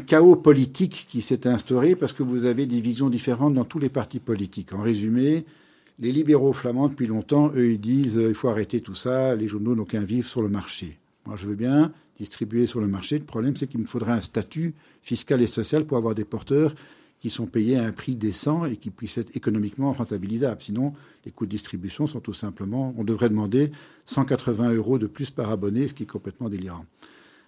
chaos 0.06 0.36
politique 0.36 1.06
qui 1.08 1.22
s'est 1.22 1.46
instauré 1.46 1.94
parce 1.94 2.12
que 2.12 2.22
vous 2.22 2.46
avez 2.46 2.66
des 2.66 2.80
visions 2.80 3.10
différentes 3.10 3.54
dans 3.54 3.64
tous 3.64 3.78
les 3.78 3.90
partis 3.90 4.20
politiques. 4.20 4.72
En 4.72 4.80
résumé, 4.80 5.44
les 5.98 6.12
libéraux 6.12 6.52
flamands, 6.52 6.88
depuis 6.88 7.06
longtemps, 7.06 7.50
eux, 7.54 7.72
ils 7.72 7.80
disent 7.80 8.18
euh, 8.18 8.30
il 8.30 8.34
faut 8.34 8.48
arrêter 8.48 8.80
tout 8.80 8.96
ça, 8.96 9.36
les 9.36 9.46
journaux 9.46 9.74
n'ont 9.74 9.84
qu'un 9.84 10.02
vivre 10.02 10.28
sur 10.28 10.42
le 10.42 10.48
marché. 10.48 10.98
Moi, 11.26 11.36
je 11.36 11.46
veux 11.46 11.54
bien 11.54 11.92
distribuer 12.18 12.66
sur 12.66 12.80
le 12.80 12.86
marché. 12.86 13.18
Le 13.18 13.24
problème, 13.24 13.56
c'est 13.56 13.66
qu'il 13.66 13.80
me 13.80 13.86
faudrait 13.86 14.12
un 14.12 14.20
statut 14.20 14.74
fiscal 15.02 15.42
et 15.42 15.46
social 15.46 15.84
pour 15.84 15.96
avoir 15.96 16.14
des 16.14 16.24
porteurs 16.24 16.74
qui 17.20 17.30
sont 17.30 17.46
payés 17.46 17.78
à 17.78 17.84
un 17.84 17.92
prix 17.92 18.16
décent 18.16 18.66
et 18.66 18.76
qui 18.76 18.90
puissent 18.90 19.18
être 19.18 19.34
économiquement 19.34 19.92
rentabilisables. 19.92 20.60
Sinon, 20.60 20.92
les 21.24 21.32
coûts 21.32 21.46
de 21.46 21.50
distribution 21.50 22.06
sont 22.06 22.20
tout 22.20 22.34
simplement, 22.34 22.94
on 22.98 23.04
devrait 23.04 23.30
demander 23.30 23.70
180 24.04 24.74
euros 24.74 24.98
de 24.98 25.06
plus 25.06 25.30
par 25.30 25.50
abonné, 25.50 25.88
ce 25.88 25.94
qui 25.94 26.02
est 26.02 26.06
complètement 26.06 26.50
délirant. 26.50 26.84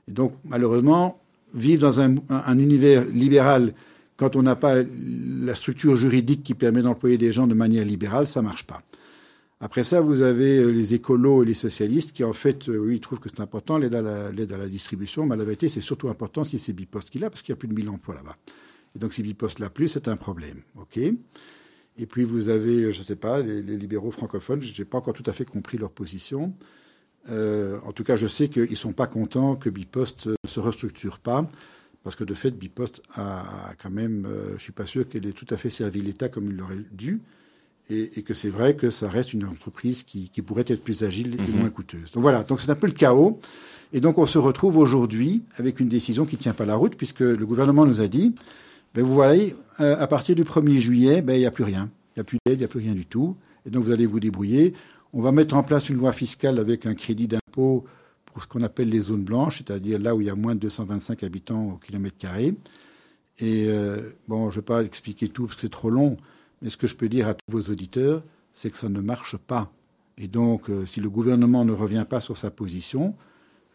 Donc, 0.09 0.33
malheureusement, 0.45 1.21
vivre 1.53 1.83
dans 1.83 2.01
un, 2.01 2.14
un 2.31 2.59
univers 2.59 3.05
libéral 3.05 3.75
quand 4.17 4.35
on 4.35 4.43
n'a 4.43 4.57
pas 4.57 4.77
la 4.83 5.55
structure 5.55 5.95
juridique 5.97 6.43
qui 6.43 6.55
permet 6.55 6.83
d'employer 6.83 7.19
des 7.19 7.33
gens 7.33 7.47
de 7.47 7.55
manière 7.55 7.85
libérale, 7.85 8.27
ça 8.27 8.41
marche 8.41 8.64
pas. 8.64 8.83
Après 9.61 9.85
ça, 9.85 10.03
vous 10.03 10.21
avez 10.21 10.59
euh, 10.59 10.69
les 10.69 10.93
écolos 10.93 11.43
et 11.43 11.47
les 11.47 11.55
socialistes 11.55 12.13
qui, 12.13 12.25
en 12.25 12.35
fait, 12.35 12.69
euh, 12.69 12.77
oui, 12.77 13.01
trouvent 13.01 13.21
que 13.21 13.31
c'est 13.31 13.41
important 13.41 13.79
l'aide 13.79 13.95
à, 13.95 14.03
la, 14.03 14.69
distribution, 14.69 15.25
mais 15.25 15.37
la 15.37 15.45
vérité, 15.45 15.71
c'est 15.71 15.81
surtout 15.81 16.09
important 16.09 16.45
si 16.45 16.59
c'est 16.59 16.75
Bipost 16.75 17.09
qui 17.09 17.19
l'a, 17.19 17.31
parce 17.31 17.41
qu'il 17.41 17.53
y 17.53 17.55
a 17.55 17.57
plus 17.57 17.69
de 17.69 17.75
1000 17.75 17.89
emplois 17.89 18.15
là-bas. 18.15 18.37
Et 18.95 18.99
donc, 18.99 19.15
si 19.15 19.23
Bipost 19.23 19.59
l'a 19.59 19.71
plus, 19.71 19.89
c'est 19.89 20.09
un 20.09 20.17
problème. 20.17 20.61
OK? 20.77 20.99
Et 20.99 22.07
puis, 22.07 22.25
vous 22.25 22.51
avez, 22.51 22.83
euh, 22.83 22.93
je 22.93 23.01
ne 23.01 23.05
sais 23.05 23.17
pas, 23.17 23.41
les, 23.41 23.63
libéraux 23.63 24.11
francophones, 24.11 24.61
je 24.61 24.79
n'ai 24.79 24.85
pas 24.85 24.99
encore 24.99 25.15
tout 25.15 25.25
à 25.27 25.33
fait 25.33 25.47
compris 25.47 25.79
leur 25.79 25.91
position. 25.91 26.53
en 27.31 27.93
tout 27.93 28.05
cas, 28.05 28.17
je 28.17 28.27
sais 28.27 28.49
qu'ils 28.49 28.71
ne 28.71 28.77
sont 28.77 28.93
pas 28.93 29.07
contents 29.07 29.57
que 29.57 29.71
Bipost 29.71 30.27
ne 30.27 30.49
se 30.49 30.61
restructure 30.61 31.19
pas, 31.19 31.49
parce 32.05 32.15
que 32.15 32.25
de 32.25 32.35
fait, 32.35 32.51
Bipost 32.51 33.01
a, 33.15 33.73
quand 33.83 33.91
même, 33.91 34.29
je 34.49 34.53
ne 34.53 34.59
suis 34.59 34.73
pas 34.73 34.85
sûr 34.85 35.09
qu'elle 35.09 35.27
ait 35.27 35.33
tout 35.33 35.47
à 35.49 35.57
fait 35.57 35.71
servi 35.71 36.03
l'État 36.03 36.29
comme 36.29 36.47
il 36.49 36.57
l'aurait 36.59 36.85
dû. 36.93 37.23
Et, 37.89 38.22
que 38.22 38.34
c'est 38.34 38.49
vrai 38.49 38.74
que 38.74 38.91
ça 38.91 39.09
reste 39.09 39.32
une 39.32 39.45
entreprise 39.45 40.03
qui, 40.03 40.30
pourrait 40.43 40.64
être 40.66 40.82
plus 40.82 41.05
agile 41.05 41.37
et 41.39 41.51
mhm. 41.51 41.61
moins 41.61 41.70
coûteuse. 41.70 42.11
Donc 42.12 42.22
voilà, 42.22 42.43
donc 42.43 42.61
c'est 42.61 42.70
un 42.70 42.74
peu 42.74 42.87
le 42.87 42.93
chaos. 42.93 43.41
Et 43.93 44.01
donc 44.01 44.18
on 44.18 44.26
se 44.26 44.39
retrouve 44.39 44.78
aujourd'hui 44.78 45.43
avec 45.57 45.78
une 45.78 45.89
décision 45.89 46.26
qui 46.26 46.37
ne 46.37 46.41
tient 46.41 46.55
pas 46.55 46.66
la 46.66 46.74
route, 46.74 46.97
puisque 46.97 47.20
le 47.20 47.47
gouvernement 47.47 47.87
nous 47.87 48.01
a 48.01 48.09
dit, 48.09 48.34
ben 48.95 49.05
vous 49.05 49.14
voyez, 49.14 49.55
euh, 49.80 49.97
à 49.99 50.07
partir 50.07 50.34
du 50.34 50.43
1er 50.43 50.78
juillet, 50.78 51.22
ben, 51.22 51.34
il 51.34 51.41
n'y 51.41 51.47
a 51.47 51.51
plus 51.51 51.64
rien. 51.64 51.89
Il 52.14 52.18
n'y 52.18 52.20
a 52.22 52.24
plus 52.24 52.39
d'aide, 52.47 52.57
il 52.57 52.59
n'y 52.59 52.64
a 52.64 52.68
plus 52.68 52.80
rien 52.80 52.95
du 52.95 53.07
tout. 53.07 53.37
Et 53.64 53.70
donc 53.70 53.84
vous 53.84 53.93
allez 53.93 54.07
vous 54.07 54.20
débrouiller. 54.20 54.74
On 55.12 55.20
va 55.20 55.32
mettre 55.32 55.55
en 55.55 55.62
place 55.62 55.89
une 55.89 55.97
loi 55.97 56.12
fiscale 56.12 56.59
avec 56.59 56.87
un 56.87 56.95
crédit 56.95 57.28
d'impôt 57.28 57.84
pour 58.26 58.43
ce 58.43 58.49
qu'on 58.49 58.62
appelle 58.62 58.89
les 58.89 59.01
zones 59.01 59.24
blanches, 59.24 59.59
c'est-à-dire 59.59 59.99
là 59.99 60.14
où 60.14 60.20
il 60.20 60.26
y 60.26 60.30
a 60.30 60.34
moins 60.34 60.55
de 60.55 60.61
225 60.61 61.22
habitants 61.22 61.70
au 61.74 61.76
kilomètre 61.76 62.18
carré. 62.18 62.55
Et 63.39 63.66
euh, 63.68 64.14
bon, 64.28 64.51
je 64.51 64.57
ne 64.57 64.61
vais 64.61 64.64
pas 64.64 64.82
expliquer 64.82 65.28
tout 65.28 65.45
parce 65.45 65.57
que 65.57 65.62
c'est 65.62 65.68
trop 65.68 65.91
long, 65.91 66.16
mais 66.63 66.71
ce 66.71 66.77
que 66.77 66.87
je 66.87 66.97
peux 66.97 67.09
dire 67.09 67.29
à 67.29 67.35
tous 67.35 67.51
vos 67.51 67.73
auditeurs, 67.73 68.23
c'est 68.53 68.71
que 68.71 68.77
ça 68.77 68.89
ne 68.89 69.01
marche 69.01 69.37
pas. 69.37 69.71
Et 70.19 70.29
donc, 70.29 70.71
euh, 70.71 70.87
si 70.87 71.01
le 71.01 71.11
gouvernement 71.11 71.65
ne 71.65 71.73
revient 71.73 72.07
pas 72.09 72.21
sur 72.21 72.37
sa 72.37 72.51
position, 72.51 73.15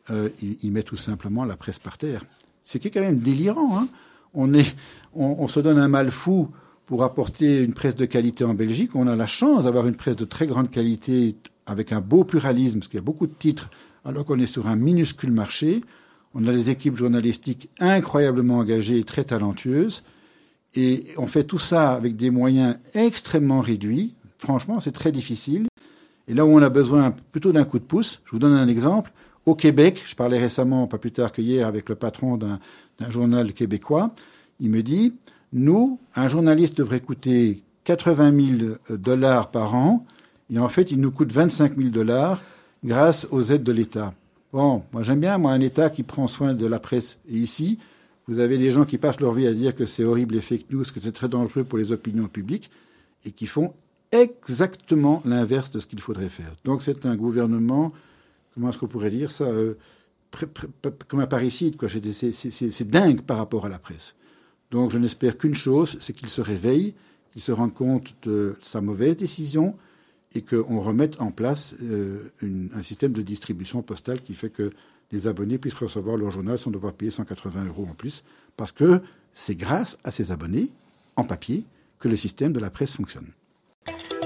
euh, 0.10 0.30
il, 0.42 0.72
met 0.72 0.84
tout 0.84 0.96
simplement 0.96 1.46
la 1.46 1.56
presse 1.56 1.78
par 1.78 1.98
terre. 1.98 2.26
Ce 2.64 2.78
qui 2.78 2.88
est 2.88 2.92
quand 2.92 3.02
même 3.02 3.20
délirant. 3.20 3.78
Hein. 3.80 3.88
on, 4.34 4.52
on, 5.14 5.48
se 5.48 5.60
donne 5.60 5.78
un 5.78 5.88
mal 5.88 6.10
fou 6.10 6.50
pour 6.88 7.04
apporter 7.04 7.64
une 7.64 7.74
presse 7.74 7.96
de 7.96 8.06
qualité 8.06 8.44
en 8.44 8.56
Belgique. 8.56 8.96
On 8.96 9.08
a 9.08 9.16
la 9.16 9.28
chance 9.28 9.64
d'avoir 9.66 9.88
une 9.88 9.96
presse 9.96 10.16
de 10.16 10.26
très 10.26 10.48
grande 10.48 10.72
qualité 10.72 11.36
avec 11.68 11.92
un 11.92 12.02
beau 12.02 12.24
pluralisme, 12.24 12.80
parce 12.80 12.88
qu'il 12.88 12.98
y 12.98 13.04
a 13.04 13.06
beaucoup 13.06 13.28
de 13.28 13.34
titres, 13.34 13.70
alors 14.04 14.26
qu'on 14.26 14.40
est 14.40 14.48
sur 14.48 14.68
un 14.68 14.76
minuscule 14.76 15.32
marché. 15.32 15.82
On 16.34 16.48
a 16.48 16.52
des 16.52 16.70
équipes 16.72 16.98
journalistiques 16.98 17.70
incroyablement 17.80 18.58
engagées 18.58 18.98
et 18.98 19.04
très 19.04 19.26
talentueuses. 19.26 20.04
Et 20.76 21.08
on 21.18 21.28
fait 21.28 21.44
tout 21.44 21.60
ça 21.60 21.92
avec 21.92 22.16
des 22.16 22.30
moyens 22.30 22.78
extrêmement 22.94 23.62
réduits. 23.62 24.14
Franchement, 24.38 24.80
c'est 24.80 24.92
très 24.92 25.12
difficile. 25.12 25.68
Et 26.28 26.34
là 26.34 26.46
où 26.46 26.50
on 26.50 26.62
a 26.62 26.70
besoin 26.70 27.14
plutôt 27.32 27.52
d'un 27.52 27.66
coup 27.66 27.80
de 27.80 27.84
pouce, 27.84 28.22
je 28.26 28.32
vous 28.32 28.40
donne 28.40 28.54
un 28.54 28.68
exemple. 28.68 29.12
Au 29.46 29.56
Québec, 29.56 30.04
je 30.06 30.16
parlais 30.16 30.40
récemment, 30.40 30.88
pas 30.88 30.98
plus 30.98 31.12
tard 31.12 31.32
que 31.32 31.42
hier, 31.42 31.68
avec 31.68 31.90
le 31.90 31.96
patron 31.96 32.38
d'un 32.38 32.60
journal 33.10 33.54
québécois. 33.54 34.12
Il 34.60 34.70
me 34.70 34.84
dit, 34.84 35.14
nous, 35.52 36.00
un 36.16 36.28
journaliste 36.28 36.78
devrait 36.78 37.02
coûter 37.02 37.64
80 37.84 38.58
000 38.90 38.98
dollars 38.98 39.50
par 39.50 39.76
an, 39.76 40.06
et 40.54 40.60
en 40.60 40.70
fait, 40.70 40.92
il 40.92 41.00
nous 41.00 41.12
coûte 41.12 41.32
25 41.32 41.78
000 41.78 41.90
dollars 41.90 42.44
grâce 42.84 43.28
aux 43.32 43.42
aides 43.42 43.64
de 43.64 43.72
l'État. 43.72 44.14
Bon, 44.54 44.84
moi 44.92 45.02
j'aime 45.02 45.22
bien, 45.22 45.38
moi, 45.38 45.54
un 45.54 45.62
État 45.62 45.90
qui 45.90 46.04
prend 46.04 46.28
soin 46.28 46.54
de 46.54 46.66
la 46.66 46.80
presse. 46.80 47.18
Ici, 47.30 47.80
vous 48.28 48.40
avez 48.40 48.58
des 48.58 48.72
gens 48.72 48.86
qui 48.86 48.98
passent 48.98 49.20
leur 49.20 49.34
vie 49.34 49.48
à 49.48 49.54
dire 49.54 49.76
que 49.76 49.86
c'est 49.86 50.04
horrible 50.04 50.36
les 50.36 50.42
fake 50.42 50.70
news, 50.70 50.84
que 50.84 51.00
c'est 51.00 51.12
très 51.12 51.30
dangereux 51.30 51.64
pour 51.64 51.78
les 51.78 51.92
opinions 51.92 52.28
publiques, 52.28 52.70
et 53.26 53.32
qui 53.32 53.48
font 53.48 53.74
exactement 54.12 55.22
l'inverse 55.26 55.72
de 55.72 55.80
ce 55.80 55.86
qu'il 55.86 56.02
faudrait 56.02 56.30
faire. 56.30 56.54
Donc 56.64 56.82
c'est 56.82 57.06
un 57.06 57.16
gouvernement, 57.16 57.92
comment 58.54 58.70
est-ce 58.70 58.78
qu'on 58.78 58.88
pourrait 58.88 59.10
dire 59.10 59.32
ça, 59.32 59.46
euh, 59.46 59.78
comme 61.08 61.20
un 61.20 61.28
parricide, 61.28 61.78
quoi. 61.78 61.90
C'est 61.90 62.90
dingue 62.90 63.22
par 63.22 63.38
rapport 63.38 63.66
à 63.66 63.70
la 63.70 63.80
presse. 63.80 64.16
Donc 64.70 64.92
je 64.92 64.98
n'espère 64.98 65.38
qu'une 65.38 65.56
chose, 65.56 65.98
c'est 66.00 66.14
qu'il 66.14 66.30
se 66.30 66.42
réveille, 66.42 66.94
qu'il 67.34 67.42
se 67.42 67.52
rende 67.52 67.74
compte 67.74 68.16
de 68.24 68.56
sa 68.62 68.82
mauvaise 68.82 69.18
décision, 69.18 69.76
et 70.34 70.42
qu'on 70.42 70.80
remette 70.80 71.20
en 71.20 71.32
place 71.32 71.76
euh, 71.84 72.32
un 72.42 72.82
système 72.82 73.12
de 73.12 73.22
distribution 73.22 73.82
postale 73.82 74.22
qui 74.22 74.34
fait 74.34 74.50
que 74.50 74.72
les 75.12 75.28
abonnés 75.28 75.58
puissent 75.58 75.76
recevoir 75.76 76.18
leur 76.18 76.32
journal 76.32 76.58
sans 76.58 76.72
devoir 76.72 76.94
payer 76.94 77.12
180 77.12 77.66
euros 77.66 77.88
en 77.90 77.94
plus, 77.94 78.24
parce 78.58 78.72
que 78.72 79.02
c'est 79.34 79.56
grâce 79.56 79.98
à 80.04 80.12
ces 80.12 80.32
abonnés, 80.32 80.72
en 81.16 81.24
papier, 81.24 81.64
que 82.00 82.08
le 82.08 82.16
système 82.16 82.54
de 82.54 82.60
la 82.60 82.70
presse 82.70 82.94
fonctionne. 82.94 83.28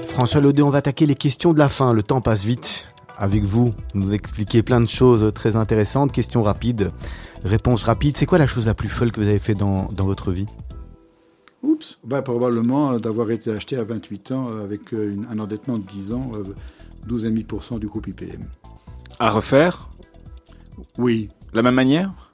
François 0.06 0.40
Laudet, 0.40 0.62
on 0.62 0.70
va 0.70 0.78
attaquer 0.78 1.06
les 1.06 1.14
questions 1.14 1.52
de 1.52 1.58
la 1.58 1.68
fin. 1.68 1.92
Le 1.92 2.02
temps 2.02 2.20
passe 2.20 2.44
vite. 2.44 2.88
Avec 3.18 3.44
vous, 3.44 3.74
vous 3.94 4.00
nous 4.00 4.12
expliquez 4.12 4.62
plein 4.62 4.80
de 4.80 4.88
choses 4.88 5.32
très 5.34 5.56
intéressantes. 5.56 6.12
Questions 6.12 6.42
rapides, 6.42 6.90
réponses 7.44 7.84
rapides. 7.84 8.16
C'est 8.16 8.26
quoi 8.26 8.38
la 8.38 8.46
chose 8.46 8.66
la 8.66 8.74
plus 8.74 8.88
folle 8.88 9.10
que 9.10 9.20
vous 9.20 9.28
avez 9.28 9.38
fait 9.38 9.54
dans, 9.54 9.90
dans 9.92 10.04
votre 10.04 10.32
vie? 10.32 10.46
Oups, 11.62 11.98
bah, 12.04 12.22
probablement 12.22 12.92
euh, 12.92 12.98
d'avoir 12.98 13.30
été 13.30 13.50
acheté 13.50 13.76
à 13.76 13.84
28 13.84 14.32
ans 14.32 14.48
euh, 14.50 14.64
avec 14.64 14.92
euh, 14.92 15.16
un 15.30 15.38
endettement 15.38 15.78
de 15.78 15.84
10 15.84 16.12
ans, 16.12 16.30
12,5% 17.08 17.78
du 17.78 17.86
groupe 17.86 18.06
IPM. 18.06 18.44
À 19.18 19.30
refaire? 19.30 19.88
Oui. 20.98 21.28
De 21.52 21.56
la 21.56 21.62
même 21.62 21.74
manière 21.74 22.32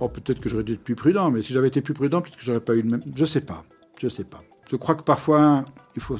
Oh, 0.00 0.08
peut-être 0.08 0.40
que 0.40 0.48
j'aurais 0.48 0.62
dû 0.62 0.74
être 0.74 0.84
plus 0.84 0.94
prudent, 0.94 1.30
mais 1.30 1.42
si 1.42 1.52
j'avais 1.52 1.68
été 1.68 1.80
plus 1.80 1.94
prudent, 1.94 2.22
peut-être 2.22 2.36
que 2.36 2.44
j'aurais 2.44 2.60
pas 2.60 2.74
eu 2.74 2.82
le 2.82 2.90
même. 2.90 3.02
Je 3.16 3.24
sais 3.24 3.40
pas. 3.40 3.64
Je 4.00 4.08
sais 4.08 4.24
pas. 4.24 4.38
Je 4.70 4.76
crois 4.76 4.94
que 4.94 5.02
parfois, 5.02 5.64
il 5.96 6.02
faut 6.02 6.16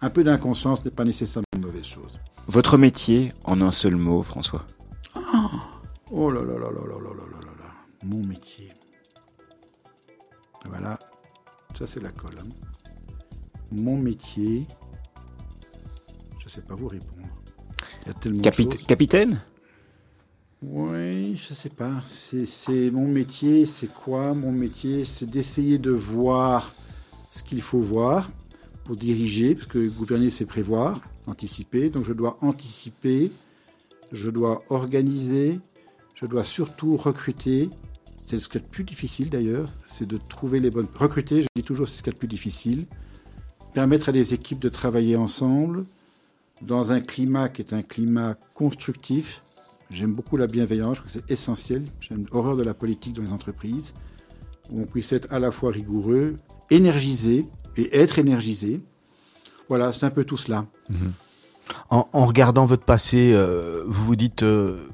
un 0.00 0.10
peu 0.10 0.24
d'inconscience 0.24 0.84
n'est 0.84 0.90
pas 0.90 1.04
nécessairement 1.04 1.44
une 1.54 1.66
mauvaise 1.66 1.84
chose. 1.84 2.18
Votre 2.46 2.78
métier, 2.78 3.32
en 3.44 3.60
un 3.60 3.72
seul 3.72 3.96
mot, 3.96 4.22
François. 4.22 4.64
Oh 6.10 6.30
là 6.30 6.40
là 6.40 6.54
là 6.54 6.70
là 6.70 6.70
là 6.70 6.98
là 6.98 7.10
là 7.10 7.40
là 7.40 7.52
là. 7.58 7.74
Mon 8.02 8.24
métier. 8.26 8.72
Voilà, 10.64 10.98
ça, 11.76 11.86
c'est 11.86 12.02
la 12.02 12.10
colle. 12.10 12.38
Hein. 12.40 12.48
Mon 13.70 13.98
métier, 13.98 14.66
je 16.38 16.48
sais 16.48 16.62
pas 16.62 16.74
vous 16.74 16.88
répondre. 16.88 17.28
Il 18.02 18.08
y 18.08 18.10
a 18.10 18.14
tellement 18.14 18.40
de 18.40 18.50
choses. 18.50 18.86
Capitaine 18.86 19.42
Oui, 20.60 21.36
je 21.36 21.50
ne 21.50 21.54
sais 21.54 21.68
pas. 21.68 22.02
C'est 22.06 22.90
mon 22.90 23.06
métier, 23.06 23.64
c'est 23.66 23.92
quoi 23.92 24.34
Mon 24.34 24.50
métier, 24.50 25.04
c'est 25.04 25.26
d'essayer 25.26 25.78
de 25.78 25.92
voir 25.92 26.74
ce 27.30 27.42
qu'il 27.42 27.62
faut 27.62 27.80
voir 27.80 28.30
pour 28.84 28.96
diriger, 28.96 29.54
parce 29.54 29.68
que 29.68 29.88
gouverner, 29.88 30.30
c'est 30.30 30.46
prévoir, 30.46 31.00
anticiper. 31.26 31.90
Donc 31.90 32.04
je 32.04 32.12
dois 32.12 32.38
anticiper, 32.40 33.30
je 34.10 34.30
dois 34.30 34.64
organiser, 34.68 35.60
je 36.14 36.26
dois 36.26 36.42
surtout 36.42 36.96
recruter, 36.96 37.70
c'est 38.20 38.40
ce 38.40 38.48
qui 38.48 38.58
est 38.58 38.60
le 38.60 38.66
plus 38.66 38.84
difficile 38.84 39.30
d'ailleurs, 39.30 39.70
c'est 39.86 40.06
de 40.06 40.18
trouver 40.28 40.58
les 40.58 40.70
bonnes. 40.70 40.88
Recruter, 40.94 41.42
je 41.42 41.48
dis 41.54 41.62
toujours, 41.62 41.86
c'est 41.86 41.98
ce 41.98 42.02
qui 42.02 42.10
est 42.10 42.12
le 42.12 42.18
plus 42.18 42.28
difficile. 42.28 42.86
Permettre 43.74 44.08
à 44.08 44.12
des 44.12 44.34
équipes 44.34 44.58
de 44.58 44.68
travailler 44.68 45.16
ensemble 45.16 45.86
dans 46.60 46.90
un 46.90 47.00
climat 47.00 47.48
qui 47.48 47.62
est 47.62 47.72
un 47.72 47.82
climat 47.82 48.36
constructif. 48.54 49.42
J'aime 49.90 50.12
beaucoup 50.12 50.36
la 50.36 50.46
bienveillance, 50.46 50.96
je 50.96 51.00
crois 51.00 51.12
que 51.12 51.20
c'est 51.26 51.30
essentiel. 51.32 51.84
J'aime 52.00 52.26
l'horreur 52.32 52.56
de 52.56 52.62
la 52.62 52.74
politique 52.74 53.14
dans 53.14 53.22
les 53.22 53.32
entreprises, 53.32 53.94
où 54.70 54.82
on 54.82 54.86
puisse 54.86 55.12
être 55.12 55.32
à 55.32 55.38
la 55.38 55.50
fois 55.50 55.70
rigoureux, 55.70 56.36
énergisé 56.70 57.46
et 57.76 57.96
être 57.98 58.18
énergisé. 58.18 58.82
Voilà, 59.68 59.92
c'est 59.92 60.04
un 60.04 60.10
peu 60.10 60.24
tout 60.24 60.36
cela. 60.36 60.66
Mhm. 60.90 61.12
En, 61.90 62.26
regardant 62.26 62.64
votre 62.64 62.84
passé, 62.84 63.32
euh, 63.34 63.84
vous 63.86 64.04
vous 64.04 64.16
dites, 64.16 64.42
euh, 64.42 64.88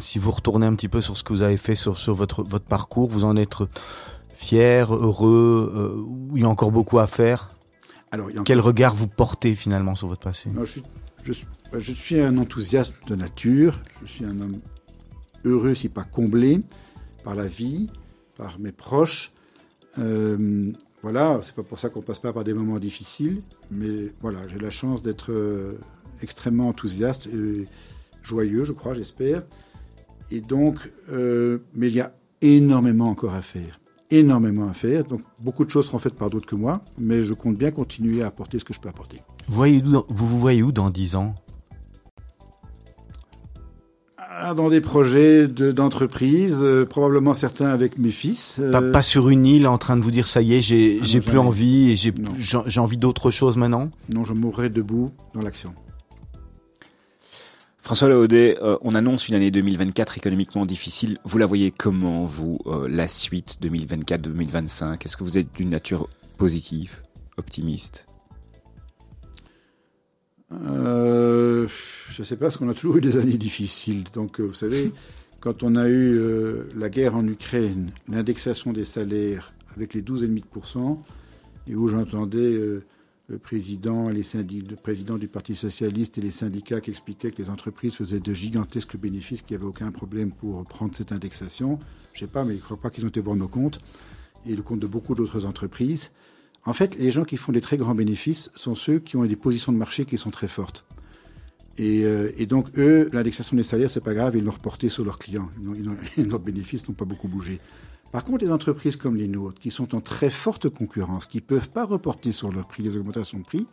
si 0.00 0.18
vous 0.18 0.30
retournez 0.30 0.66
un 0.66 0.74
petit 0.74 0.88
peu 0.88 1.00
sur 1.00 1.16
ce 1.16 1.24
que 1.24 1.32
vous 1.32 1.42
avez 1.42 1.58
fait 1.58 1.74
sur, 1.74 1.98
sur 1.98 2.14
votre, 2.14 2.42
votre 2.42 2.64
parcours, 2.64 3.08
vous 3.08 3.24
en 3.24 3.36
êtes 3.36 3.56
fier, 4.34 4.94
heureux, 4.94 5.72
euh, 5.74 6.04
il 6.34 6.42
y 6.42 6.44
a 6.44 6.48
encore 6.48 6.70
beaucoup 6.70 6.98
à 6.98 7.06
faire? 7.06 7.54
Alors, 8.10 8.28
Quel 8.44 8.60
regard 8.60 8.94
vous 8.94 9.08
portez 9.08 9.54
finalement 9.54 9.94
sur 9.94 10.08
votre 10.08 10.22
passé? 10.22 10.48
Je, 10.58 10.64
suis, 10.64 10.82
je, 11.24 11.32
suis, 11.32 11.46
un 11.72 12.38
enthousiaste 12.38 12.94
de 13.08 13.16
nature, 13.16 13.80
je 14.04 14.10
suis 14.10 14.24
un 14.24 14.40
homme 14.40 14.60
heureux, 15.44 15.74
si 15.74 15.88
pas 15.88 16.04
comblé, 16.04 16.60
par 17.24 17.34
la 17.34 17.46
vie, 17.46 17.88
par 18.36 18.58
mes 18.58 18.72
proches. 18.72 19.32
Euh, 19.98 20.72
voilà, 21.02 21.40
c'est 21.42 21.54
pas 21.54 21.62
pour 21.62 21.78
ça 21.78 21.88
qu'on 21.88 22.00
passe 22.00 22.18
pas 22.18 22.32
par 22.32 22.44
des 22.44 22.54
moments 22.54 22.78
difficiles, 22.78 23.42
mais 23.70 24.12
voilà, 24.20 24.46
j'ai 24.48 24.58
la 24.58 24.70
chance 24.70 25.02
d'être 25.02 25.32
euh, 25.32 25.78
extrêmement 26.22 26.68
enthousiaste 26.68 27.26
et 27.26 27.66
joyeux, 28.22 28.64
je 28.64 28.72
crois, 28.72 28.94
j'espère. 28.94 29.42
Et 30.30 30.40
donc, 30.40 30.78
euh, 31.12 31.58
mais 31.74 31.88
il 31.88 31.94
y 31.94 32.00
a 32.00 32.14
énormément 32.40 33.08
encore 33.08 33.34
à 33.34 33.42
faire. 33.42 33.80
Énormément 34.10 34.68
à 34.68 34.72
faire. 34.72 35.04
Donc, 35.04 35.22
beaucoup 35.38 35.64
de 35.64 35.70
choses 35.70 35.86
seront 35.86 35.98
faites 35.98 36.14
par 36.14 36.30
d'autres 36.30 36.46
que 36.46 36.54
moi, 36.54 36.82
mais 36.98 37.22
je 37.22 37.34
compte 37.34 37.56
bien 37.56 37.70
continuer 37.70 38.22
à 38.22 38.28
apporter 38.28 38.58
ce 38.58 38.64
que 38.64 38.72
je 38.72 38.80
peux 38.80 38.88
apporter. 38.88 39.20
Vous, 39.48 40.04
vous 40.08 40.40
voyez 40.40 40.62
où 40.62 40.72
dans 40.72 40.90
10 40.90 41.16
ans? 41.16 41.34
Dans 44.56 44.68
des 44.68 44.80
projets 44.80 45.46
d'entreprise, 45.46 46.58
euh, 46.62 46.84
probablement 46.84 47.34
certains 47.34 47.68
avec 47.68 47.98
mes 47.98 48.10
fils. 48.10 48.58
Euh. 48.60 48.92
Pas, 48.92 49.02
sur 49.02 49.28
une 49.28 49.46
île 49.46 49.66
en 49.66 49.78
train 49.78 49.96
de 49.96 50.02
vous 50.02 50.10
dire 50.10 50.26
ça 50.26 50.42
y 50.42 50.54
est, 50.54 50.62
j'ai 50.62 51.00
ah 51.02 51.20
plus 51.20 51.38
envie 51.38 51.92
et 51.92 51.96
j'ai 51.96 52.80
envie 52.80 52.98
d'autre 52.98 53.30
chose 53.30 53.56
maintenant 53.56 53.90
Non, 54.12 54.24
je 54.24 54.32
mourrai 54.32 54.68
debout 54.70 55.12
dans 55.34 55.42
l'action. 55.42 55.74
François 57.84 58.08
Laudet, 58.08 58.56
euh, 58.62 58.78
on 58.80 58.94
annonce 58.94 59.28
une 59.28 59.34
année 59.34 59.50
2024 59.50 60.16
économiquement 60.16 60.64
difficile. 60.64 61.18
Vous 61.24 61.36
la 61.36 61.44
voyez 61.44 61.70
comment, 61.70 62.24
vous, 62.24 62.58
euh, 62.64 62.88
la 62.88 63.08
suite 63.08 63.58
2024-2025 63.60 65.04
Est-ce 65.04 65.18
que 65.18 65.22
vous 65.22 65.36
êtes 65.36 65.52
d'une 65.52 65.68
nature 65.68 66.08
positive, 66.38 67.02
optimiste? 67.36 68.06
Euh, 70.66 71.66
Je 72.10 72.22
ne 72.22 72.24
sais 72.24 72.36
pas, 72.36 72.46
parce 72.46 72.56
qu'on 72.56 72.68
a 72.68 72.74
toujours 72.74 72.96
eu 72.96 73.00
des 73.00 73.16
années 73.16 73.36
difficiles. 73.36 74.04
Donc, 74.12 74.40
vous 74.40 74.54
savez, 74.54 74.92
quand 75.40 75.62
on 75.62 75.76
a 75.76 75.88
eu 75.88 76.18
la 76.76 76.88
guerre 76.88 77.16
en 77.16 77.26
Ukraine, 77.26 77.90
l'indexation 78.08 78.72
des 78.72 78.84
salaires 78.84 79.52
avec 79.76 79.94
les 79.94 80.02
12,5%, 80.02 80.98
et 81.66 81.74
où 81.74 81.88
j'entendais 81.88 82.82
le 83.28 83.38
président, 83.38 84.08
les 84.10 84.22
le 84.22 84.76
président 84.76 85.16
du 85.16 85.28
Parti 85.28 85.56
socialiste 85.56 86.18
et 86.18 86.20
les 86.20 86.30
syndicats 86.30 86.80
qui 86.80 86.90
expliquaient 86.90 87.30
que 87.30 87.40
les 87.40 87.50
entreprises 87.50 87.94
faisaient 87.94 88.20
de 88.20 88.32
gigantesques 88.32 88.96
bénéfices, 88.96 89.42
qu'il 89.42 89.56
n'y 89.56 89.62
avait 89.62 89.68
aucun 89.68 89.90
problème 89.90 90.30
pour 90.30 90.62
prendre 90.64 90.94
cette 90.94 91.12
indexation. 91.12 91.78
Je 92.12 92.18
ne 92.18 92.26
sais 92.26 92.32
pas, 92.32 92.44
mais 92.44 92.54
je 92.54 92.58
ne 92.58 92.64
crois 92.64 92.76
pas 92.76 92.90
qu'ils 92.90 93.04
ont 93.04 93.08
été 93.08 93.20
voir 93.20 93.36
nos 93.36 93.48
comptes 93.48 93.78
et 94.46 94.54
le 94.54 94.62
compte 94.62 94.80
de 94.80 94.86
beaucoup 94.86 95.14
d'autres 95.14 95.46
entreprises. 95.46 96.10
En 96.66 96.72
fait, 96.72 96.96
les 96.98 97.10
gens 97.10 97.24
qui 97.24 97.36
font 97.36 97.52
des 97.52 97.60
très 97.60 97.76
grands 97.76 97.94
bénéfices 97.94 98.50
sont 98.54 98.74
ceux 98.74 98.98
qui 98.98 99.16
ont 99.16 99.24
des 99.24 99.36
positions 99.36 99.72
de 99.72 99.76
marché 99.76 100.04
qui 100.04 100.16
sont 100.16 100.30
très 100.30 100.48
fortes. 100.48 100.86
Et, 101.76 102.04
euh, 102.04 102.30
donc, 102.46 102.68
eux, 102.78 103.10
l'indexation 103.12 103.56
des 103.56 103.62
salaires, 103.62 103.90
c'est 103.90 104.00
pas 104.00 104.14
grave, 104.14 104.36
ils 104.36 104.44
l'ont 104.44 104.52
reporté 104.52 104.88
sur 104.88 105.04
leurs 105.04 105.18
clients. 105.18 105.50
leurs 106.16 106.38
bénéfices 106.38 106.88
n'ont 106.88 106.94
pas 106.94 107.04
beaucoup 107.04 107.28
bougé. 107.28 107.60
Par 108.12 108.24
contre, 108.24 108.44
les 108.44 108.52
entreprises 108.52 108.96
comme 108.96 109.16
les 109.16 109.26
nôtres, 109.26 109.60
qui 109.60 109.72
sont 109.72 109.94
en 109.94 110.00
très 110.00 110.30
forte 110.30 110.68
concurrence, 110.68 111.26
qui 111.26 111.38
ne 111.38 111.42
peuvent 111.42 111.68
pas 111.68 111.84
reporter 111.84 112.30
sur 112.30 112.52
leur 112.52 112.68
prix 112.68 112.82
les 112.82 112.96
augmentations 112.96 113.40
de 113.40 113.44
prix, 113.44 113.66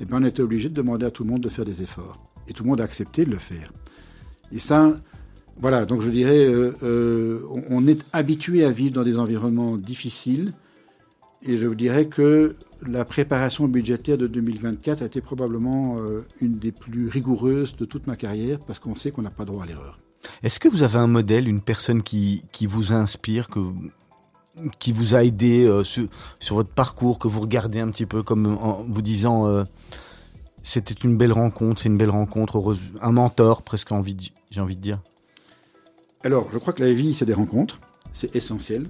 eh 0.00 0.04
bien, 0.04 0.20
on 0.20 0.24
était 0.24 0.42
obligé 0.42 0.68
de 0.68 0.74
demander 0.74 1.06
à 1.06 1.12
tout 1.12 1.22
le 1.22 1.30
monde 1.30 1.42
de 1.42 1.48
faire 1.48 1.64
des 1.64 1.80
efforts. 1.80 2.20
Et 2.48 2.52
tout 2.52 2.64
le 2.64 2.70
monde 2.70 2.80
a 2.80 2.84
accepté 2.84 3.24
de 3.24 3.30
le 3.30 3.38
faire. 3.38 3.72
Et 4.50 4.58
ça, 4.58 4.96
voilà, 5.60 5.86
donc 5.86 6.00
je 6.00 6.10
dirais, 6.10 6.44
euh, 6.44 6.72
euh, 6.82 7.42
on 7.70 7.86
est 7.86 8.04
habitué 8.12 8.64
à 8.64 8.70
vivre 8.70 8.94
dans 8.94 9.04
des 9.04 9.16
environnements 9.16 9.76
difficiles. 9.76 10.52
Et 11.46 11.58
je 11.58 11.66
vous 11.66 11.74
dirais 11.74 12.06
que 12.06 12.56
la 12.86 13.04
préparation 13.04 13.68
budgétaire 13.68 14.16
de 14.16 14.26
2024 14.26 15.02
a 15.02 15.06
été 15.06 15.20
probablement 15.20 15.98
euh, 15.98 16.24
une 16.40 16.58
des 16.58 16.72
plus 16.72 17.08
rigoureuses 17.08 17.76
de 17.76 17.84
toute 17.84 18.06
ma 18.06 18.16
carrière 18.16 18.58
parce 18.66 18.78
qu'on 18.78 18.94
sait 18.94 19.10
qu'on 19.10 19.22
n'a 19.22 19.30
pas 19.30 19.44
droit 19.44 19.64
à 19.64 19.66
l'erreur. 19.66 19.98
Est-ce 20.42 20.58
que 20.58 20.68
vous 20.68 20.82
avez 20.82 20.98
un 20.98 21.06
modèle, 21.06 21.46
une 21.46 21.60
personne 21.60 22.02
qui, 22.02 22.44
qui 22.50 22.66
vous 22.66 22.94
inspire, 22.94 23.48
que, 23.48 23.60
qui 24.78 24.92
vous 24.92 25.14
a 25.14 25.22
aidé 25.22 25.64
euh, 25.64 25.84
sur, 25.84 26.08
sur, 26.40 26.56
votre 26.56 26.70
parcours, 26.70 27.18
que 27.18 27.28
vous 27.28 27.40
regardez 27.40 27.80
un 27.80 27.90
petit 27.90 28.06
peu 28.06 28.22
comme 28.22 28.46
en 28.46 28.82
vous 28.88 29.02
disant 29.02 29.46
euh, 29.46 29.64
c'était 30.62 30.94
une 30.94 31.18
belle 31.18 31.32
rencontre, 31.32 31.82
c'est 31.82 31.90
une 31.90 31.98
belle 31.98 32.10
rencontre, 32.10 32.56
heureuse, 32.56 32.80
un 33.02 33.12
mentor 33.12 33.62
presque 33.62 33.92
envie, 33.92 34.32
j'ai 34.50 34.62
envie 34.62 34.76
de 34.76 34.80
dire? 34.80 34.98
Alors, 36.22 36.48
je 36.50 36.58
crois 36.58 36.72
que 36.72 36.82
la 36.82 36.92
vie, 36.92 37.12
c'est 37.12 37.26
des 37.26 37.34
rencontres, 37.34 37.80
c'est 38.14 38.34
essentiel, 38.34 38.88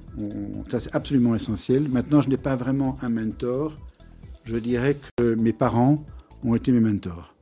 ça 0.68 0.78
c'est 0.78 0.94
absolument 0.94 1.34
essentiel. 1.34 1.88
Maintenant, 1.88 2.20
je 2.20 2.28
n'ai 2.28 2.36
pas 2.36 2.54
vraiment 2.54 2.96
un 3.02 3.08
mentor, 3.08 3.76
je 4.44 4.56
dirais 4.56 4.98
que 5.16 5.34
mes 5.34 5.52
parents 5.52 6.04
ont 6.44 6.54
été 6.54 6.70
mes 6.70 6.80
mentors. 6.80 7.34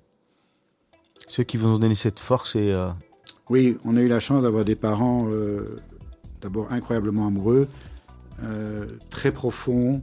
Ceux 1.29 1.43
qui 1.43 1.57
vous 1.57 1.67
ont 1.67 1.79
donné 1.79 1.95
cette 1.95 2.21
force 2.21 2.57
et... 2.57 2.73
Euh, 2.73 2.89
oui, 3.51 3.77
on 3.85 3.97
a 3.97 4.01
eu 4.01 4.09
la 4.09 4.21
chance 4.21 4.43
d'avoir 4.43 4.65
des 4.65 4.77
parents 4.77 5.29
euh, 5.31 5.77
d'abord 6.41 6.73
incroyablement 6.73 7.27
amoureux, 7.27 7.69
euh, 8.45 8.87
très 9.11 9.33
profonds, 9.33 10.01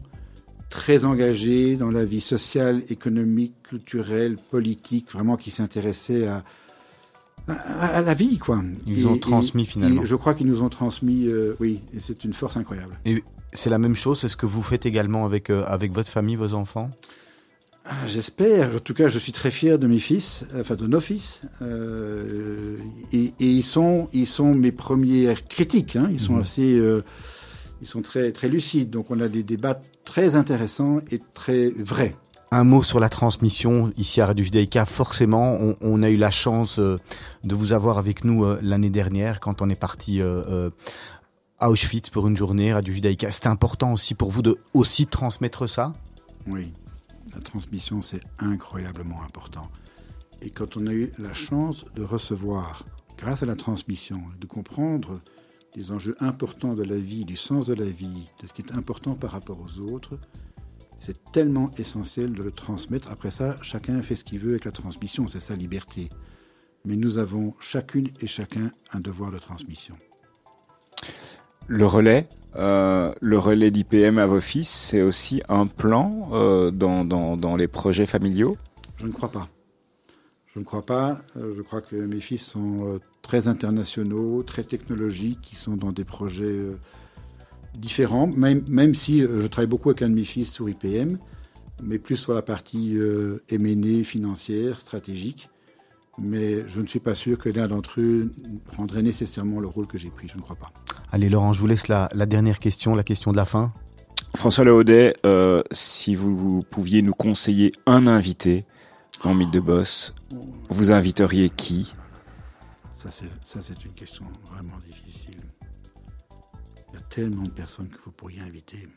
très 0.69 1.05
engagés 1.05 1.77
dans 1.77 1.91
la 1.91 2.03
vie 2.03 2.21
sociale, 2.21 2.83
économique, 2.89 3.53
culturelle, 3.63 4.37
politique, 4.51 5.11
vraiment 5.11 5.37
qui 5.37 5.49
s'intéressaient 5.49 6.27
à, 6.27 6.43
à, 7.49 8.01
la 8.01 8.13
vie, 8.13 8.37
quoi. 8.37 8.61
Ils 8.87 9.07
ont 9.07 9.17
transmis 9.17 9.65
finalement. 9.65 10.05
je 10.05 10.15
crois 10.15 10.33
qu'ils 10.33 10.47
nous 10.47 10.61
ont 10.61 10.69
transmis, 10.69 11.25
euh, 11.25 11.55
oui, 11.59 11.81
et 11.93 11.99
c'est 11.99 12.23
une 12.23 12.33
force 12.33 12.57
incroyable. 12.57 12.99
Et 13.05 13.23
c'est 13.53 13.69
la 13.69 13.79
même 13.79 13.95
chose, 13.95 14.19
c'est 14.19 14.27
ce 14.27 14.37
que 14.37 14.45
vous 14.45 14.61
faites 14.61 14.85
également 14.85 15.25
avec, 15.25 15.49
avec 15.49 15.91
votre 15.91 16.09
famille, 16.09 16.35
vos 16.35 16.53
enfants? 16.53 16.91
Ah, 17.91 18.05
j'espère. 18.05 18.75
En 18.75 18.79
tout 18.79 18.93
cas, 18.93 19.07
je 19.07 19.17
suis 19.17 19.31
très 19.31 19.49
fier 19.49 19.79
de 19.79 19.87
mes 19.87 19.97
fils, 19.97 20.45
enfin 20.59 20.75
de 20.75 20.85
nos 20.85 20.99
fils, 20.99 21.41
euh, 21.63 22.77
et, 23.11 23.33
ils 23.39 23.63
sont, 23.63 24.09
ils 24.13 24.27
sont 24.27 24.53
mes 24.53 24.71
premiers 24.71 25.33
critiques. 25.49 25.95
Hein. 25.95 26.07
Ils 26.11 26.19
sont 26.19 26.33
mhm. 26.33 26.41
assez, 26.41 26.77
euh, 26.77 27.03
ils 27.81 27.87
sont 27.87 28.03
très, 28.03 28.31
très 28.31 28.47
lucides. 28.47 28.91
Donc, 28.91 29.09
on 29.09 29.19
a 29.19 29.27
des 29.27 29.41
débats 29.41 29.81
très 30.05 30.35
intéressants 30.35 30.99
et 31.09 31.19
très 31.33 31.69
vrais. 31.69 32.15
Un 32.51 32.63
mot 32.63 32.81
sur 32.81 32.99
la 32.99 33.09
transmission 33.09 33.93
ici 33.95 34.21
à 34.21 34.25
Radio 34.25 34.43
Judaïka. 34.43 34.85
Forcément, 34.85 35.57
on, 35.81 36.03
a 36.03 36.09
eu 36.09 36.17
la 36.17 36.31
chance 36.31 36.79
euh, 36.79 36.97
de 37.43 37.53
vous 37.53 37.73
avoir 37.73 37.97
avec 37.99 38.23
nous 38.23 38.43
l'année 38.61 38.89
dernière 38.89 39.39
quand 39.39 39.61
on 39.61 39.69
est 39.69 39.79
parti 39.79 40.21
à 41.59 41.69
Auschwitz 41.69 42.09
pour 42.09 42.27
une 42.27 42.37
journée 42.37 42.73
Radio 42.73 42.93
Judaïka. 42.93 43.31
C'était 43.31 43.47
important 43.47 43.93
aussi 43.93 44.15
pour 44.15 44.31
vous 44.31 44.41
de 44.41 44.57
aussi 44.73 45.07
transmettre 45.07 45.67
ça? 45.67 45.93
Oui, 46.47 46.71
la 47.35 47.41
transmission, 47.41 48.01
c'est 48.01 48.21
incroyablement 48.39 49.21
important. 49.23 49.69
Et 50.41 50.49
quand 50.49 50.77
on 50.77 50.87
a 50.87 50.93
eu 50.93 51.11
la 51.19 51.33
chance 51.33 51.85
de 51.95 52.03
recevoir, 52.03 52.85
grâce 53.17 53.43
à 53.43 53.45
la 53.45 53.55
transmission, 53.55 54.21
de 54.39 54.47
comprendre 54.47 55.19
les 55.75 55.91
enjeux 55.91 56.15
importants 56.21 56.73
de 56.73 56.83
la 56.83 56.95
vie, 56.95 57.25
du 57.25 57.35
sens 57.35 57.67
de 57.67 57.73
la 57.73 57.85
vie, 57.89 58.29
de 58.41 58.47
ce 58.47 58.53
qui 58.53 58.61
est 58.61 58.71
important 58.71 59.15
par 59.15 59.31
rapport 59.31 59.59
aux 59.59 59.79
autres, 59.81 60.17
c'est 60.99 61.31
tellement 61.31 61.71
essentiel 61.77 62.33
de 62.33 62.43
le 62.43 62.51
transmettre. 62.51 63.09
Après 63.09 63.31
ça, 63.31 63.55
chacun 63.61 64.01
fait 64.01 64.15
ce 64.15 64.23
qu'il 64.23 64.39
veut 64.39 64.51
avec 64.51 64.65
la 64.65 64.71
transmission, 64.71 65.25
c'est 65.27 65.39
sa 65.39 65.55
liberté. 65.55 66.09
Mais 66.85 66.95
nous 66.95 67.17
avons 67.17 67.55
chacune 67.59 68.09
et 68.21 68.27
chacun 68.27 68.71
un 68.91 68.99
devoir 68.99 69.31
de 69.31 69.39
transmission. 69.39 69.95
Le 71.67 71.85
relais, 71.85 72.27
euh, 72.55 73.13
le 73.21 73.39
relais 73.39 73.71
d'IPM 73.71 74.17
à 74.17 74.25
vos 74.25 74.41
fils, 74.41 74.69
c'est 74.69 75.01
aussi 75.01 75.41
un 75.47 75.67
plan 75.67 76.29
euh, 76.33 76.69
dans, 76.71 77.05
dans, 77.05 77.55
les 77.55 77.67
projets 77.67 78.05
familiaux? 78.05 78.57
Je 78.97 79.05
ne 79.05 79.11
crois 79.11 79.31
pas. 79.31 79.47
Je 80.53 80.59
ne 80.59 80.65
crois 80.65 80.85
pas. 80.85 81.21
Euh, 81.37 81.53
je 81.55 81.61
crois 81.61 81.81
que 81.81 81.95
mes 81.95 82.19
fils 82.19 82.45
sont 82.45 82.99
très 83.21 83.47
internationaux, 83.47 84.43
très 84.43 84.63
technologiques, 84.63 85.39
qui 85.41 85.55
sont 85.55 85.77
dans 85.77 85.91
des 85.91 86.05
projets 86.05 86.59
différents, 87.75 88.27
même, 88.27 88.63
même 88.67 88.93
si 88.93 89.21
je 89.21 89.47
travaille 89.47 89.67
beaucoup 89.67 89.89
avec 89.89 90.01
un 90.01 90.09
de 90.09 90.15
mes 90.15 90.23
fils 90.23 90.51
sur 90.51 90.69
IPM, 90.69 91.17
mais 91.81 91.97
plus 91.97 92.17
sur 92.17 92.33
la 92.33 92.41
partie 92.41 92.97
M&A 93.49 94.03
financière, 94.03 94.81
stratégique 94.81 95.49
mais 96.21 96.67
je 96.67 96.81
ne 96.81 96.87
suis 96.87 96.99
pas 96.99 97.15
sûr 97.15 97.37
que 97.37 97.49
l'un 97.49 97.67
d'entre 97.67 97.99
eux 98.01 98.31
prendrait 98.65 99.01
nécessairement 99.01 99.59
le 99.59 99.67
rôle 99.67 99.87
que 99.87 99.97
j'ai 99.97 100.09
pris, 100.09 100.27
je 100.27 100.37
ne 100.37 100.41
crois 100.41 100.55
pas. 100.55 100.71
Allez 101.11 101.29
Laurent, 101.29 101.53
je 101.53 101.59
vous 101.59 101.67
laisse 101.67 101.87
la, 101.87 102.09
dernière 102.25 102.59
question, 102.59 102.95
la 102.95 103.03
question 103.03 103.31
de 103.31 103.37
la 103.37 103.45
fin. 103.45 103.73
François 104.35 104.63
Leaudet, 104.63 105.15
euh, 105.25 105.63
si 105.71 106.15
vous, 106.15 106.63
pouviez 106.69 107.01
nous 107.01 107.13
conseiller 107.13 107.71
un 107.85 108.05
invité 108.07 108.65
en 109.23 109.33
Mythe 109.33 109.51
de 109.51 109.59
Boss, 109.59 110.13
vous 110.69 110.91
inviteriez 110.91 111.49
qui? 111.49 111.93
Ça 112.97 113.09
c'est 113.11 113.85
une 113.85 113.93
question 113.93 114.25
vraiment 114.51 114.77
difficile. 114.85 115.37
Il 116.91 116.95
y 116.95 116.99
a 116.99 117.05
tellement 117.09 117.43
de 117.43 117.49
personnes 117.49 117.89
que 117.89 117.97
vous 118.05 118.11
pourriez 118.11 118.41
inviter. 118.41 118.87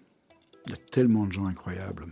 Il 0.66 0.70
y 0.70 0.74
a 0.74 0.78
tellement 0.90 1.26
de 1.26 1.32
gens 1.32 1.46
incroyables. 1.46 2.06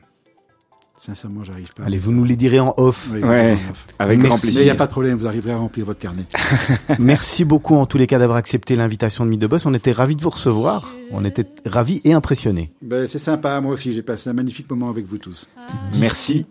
Sincèrement, 1.00 1.42
j'arrive 1.42 1.72
pas. 1.72 1.84
Allez, 1.84 1.96
vous 1.96 2.12
nous 2.12 2.24
les 2.24 2.36
direz 2.36 2.60
en 2.60 2.74
off. 2.76 3.10
ouais, 3.10 3.56
avec 3.98 4.18
grand 4.18 4.38
plaisir. 4.38 4.60
il 4.60 4.64
n'y 4.64 4.70
a 4.70 4.74
pas 4.74 4.84
de 4.84 4.90
problème, 4.90 5.16
vous 5.16 5.26
arriverez 5.26 5.52
à 5.52 5.56
remplir 5.56 5.86
votre 5.86 5.98
carnet. 5.98 6.24
Merci 6.98 7.46
beaucoup 7.46 7.74
en 7.76 7.86
tous 7.86 7.96
les 7.96 8.06
cas 8.06 8.18
d'avoir 8.18 8.36
accepté 8.36 8.76
l'invitation 8.76 9.24
de 9.24 9.30
Mythe 9.30 9.40
de 9.40 9.46
Boss. 9.46 9.64
On 9.64 9.72
était 9.72 9.92
ravis 9.92 10.14
de 10.14 10.22
vous 10.22 10.28
recevoir. 10.28 10.94
On 11.10 11.24
était 11.24 11.46
ravis 11.64 12.02
et 12.04 12.12
impressionnés. 12.12 12.70
Ben, 12.82 13.06
c'est 13.06 13.18
sympa, 13.18 13.58
moi 13.62 13.72
aussi. 13.72 13.94
J'ai 13.94 14.02
passé 14.02 14.28
un 14.28 14.34
magnifique 14.34 14.68
moment 14.68 14.90
avec 14.90 15.06
vous 15.06 15.16
tous. 15.16 15.48
Merci. 15.98 16.44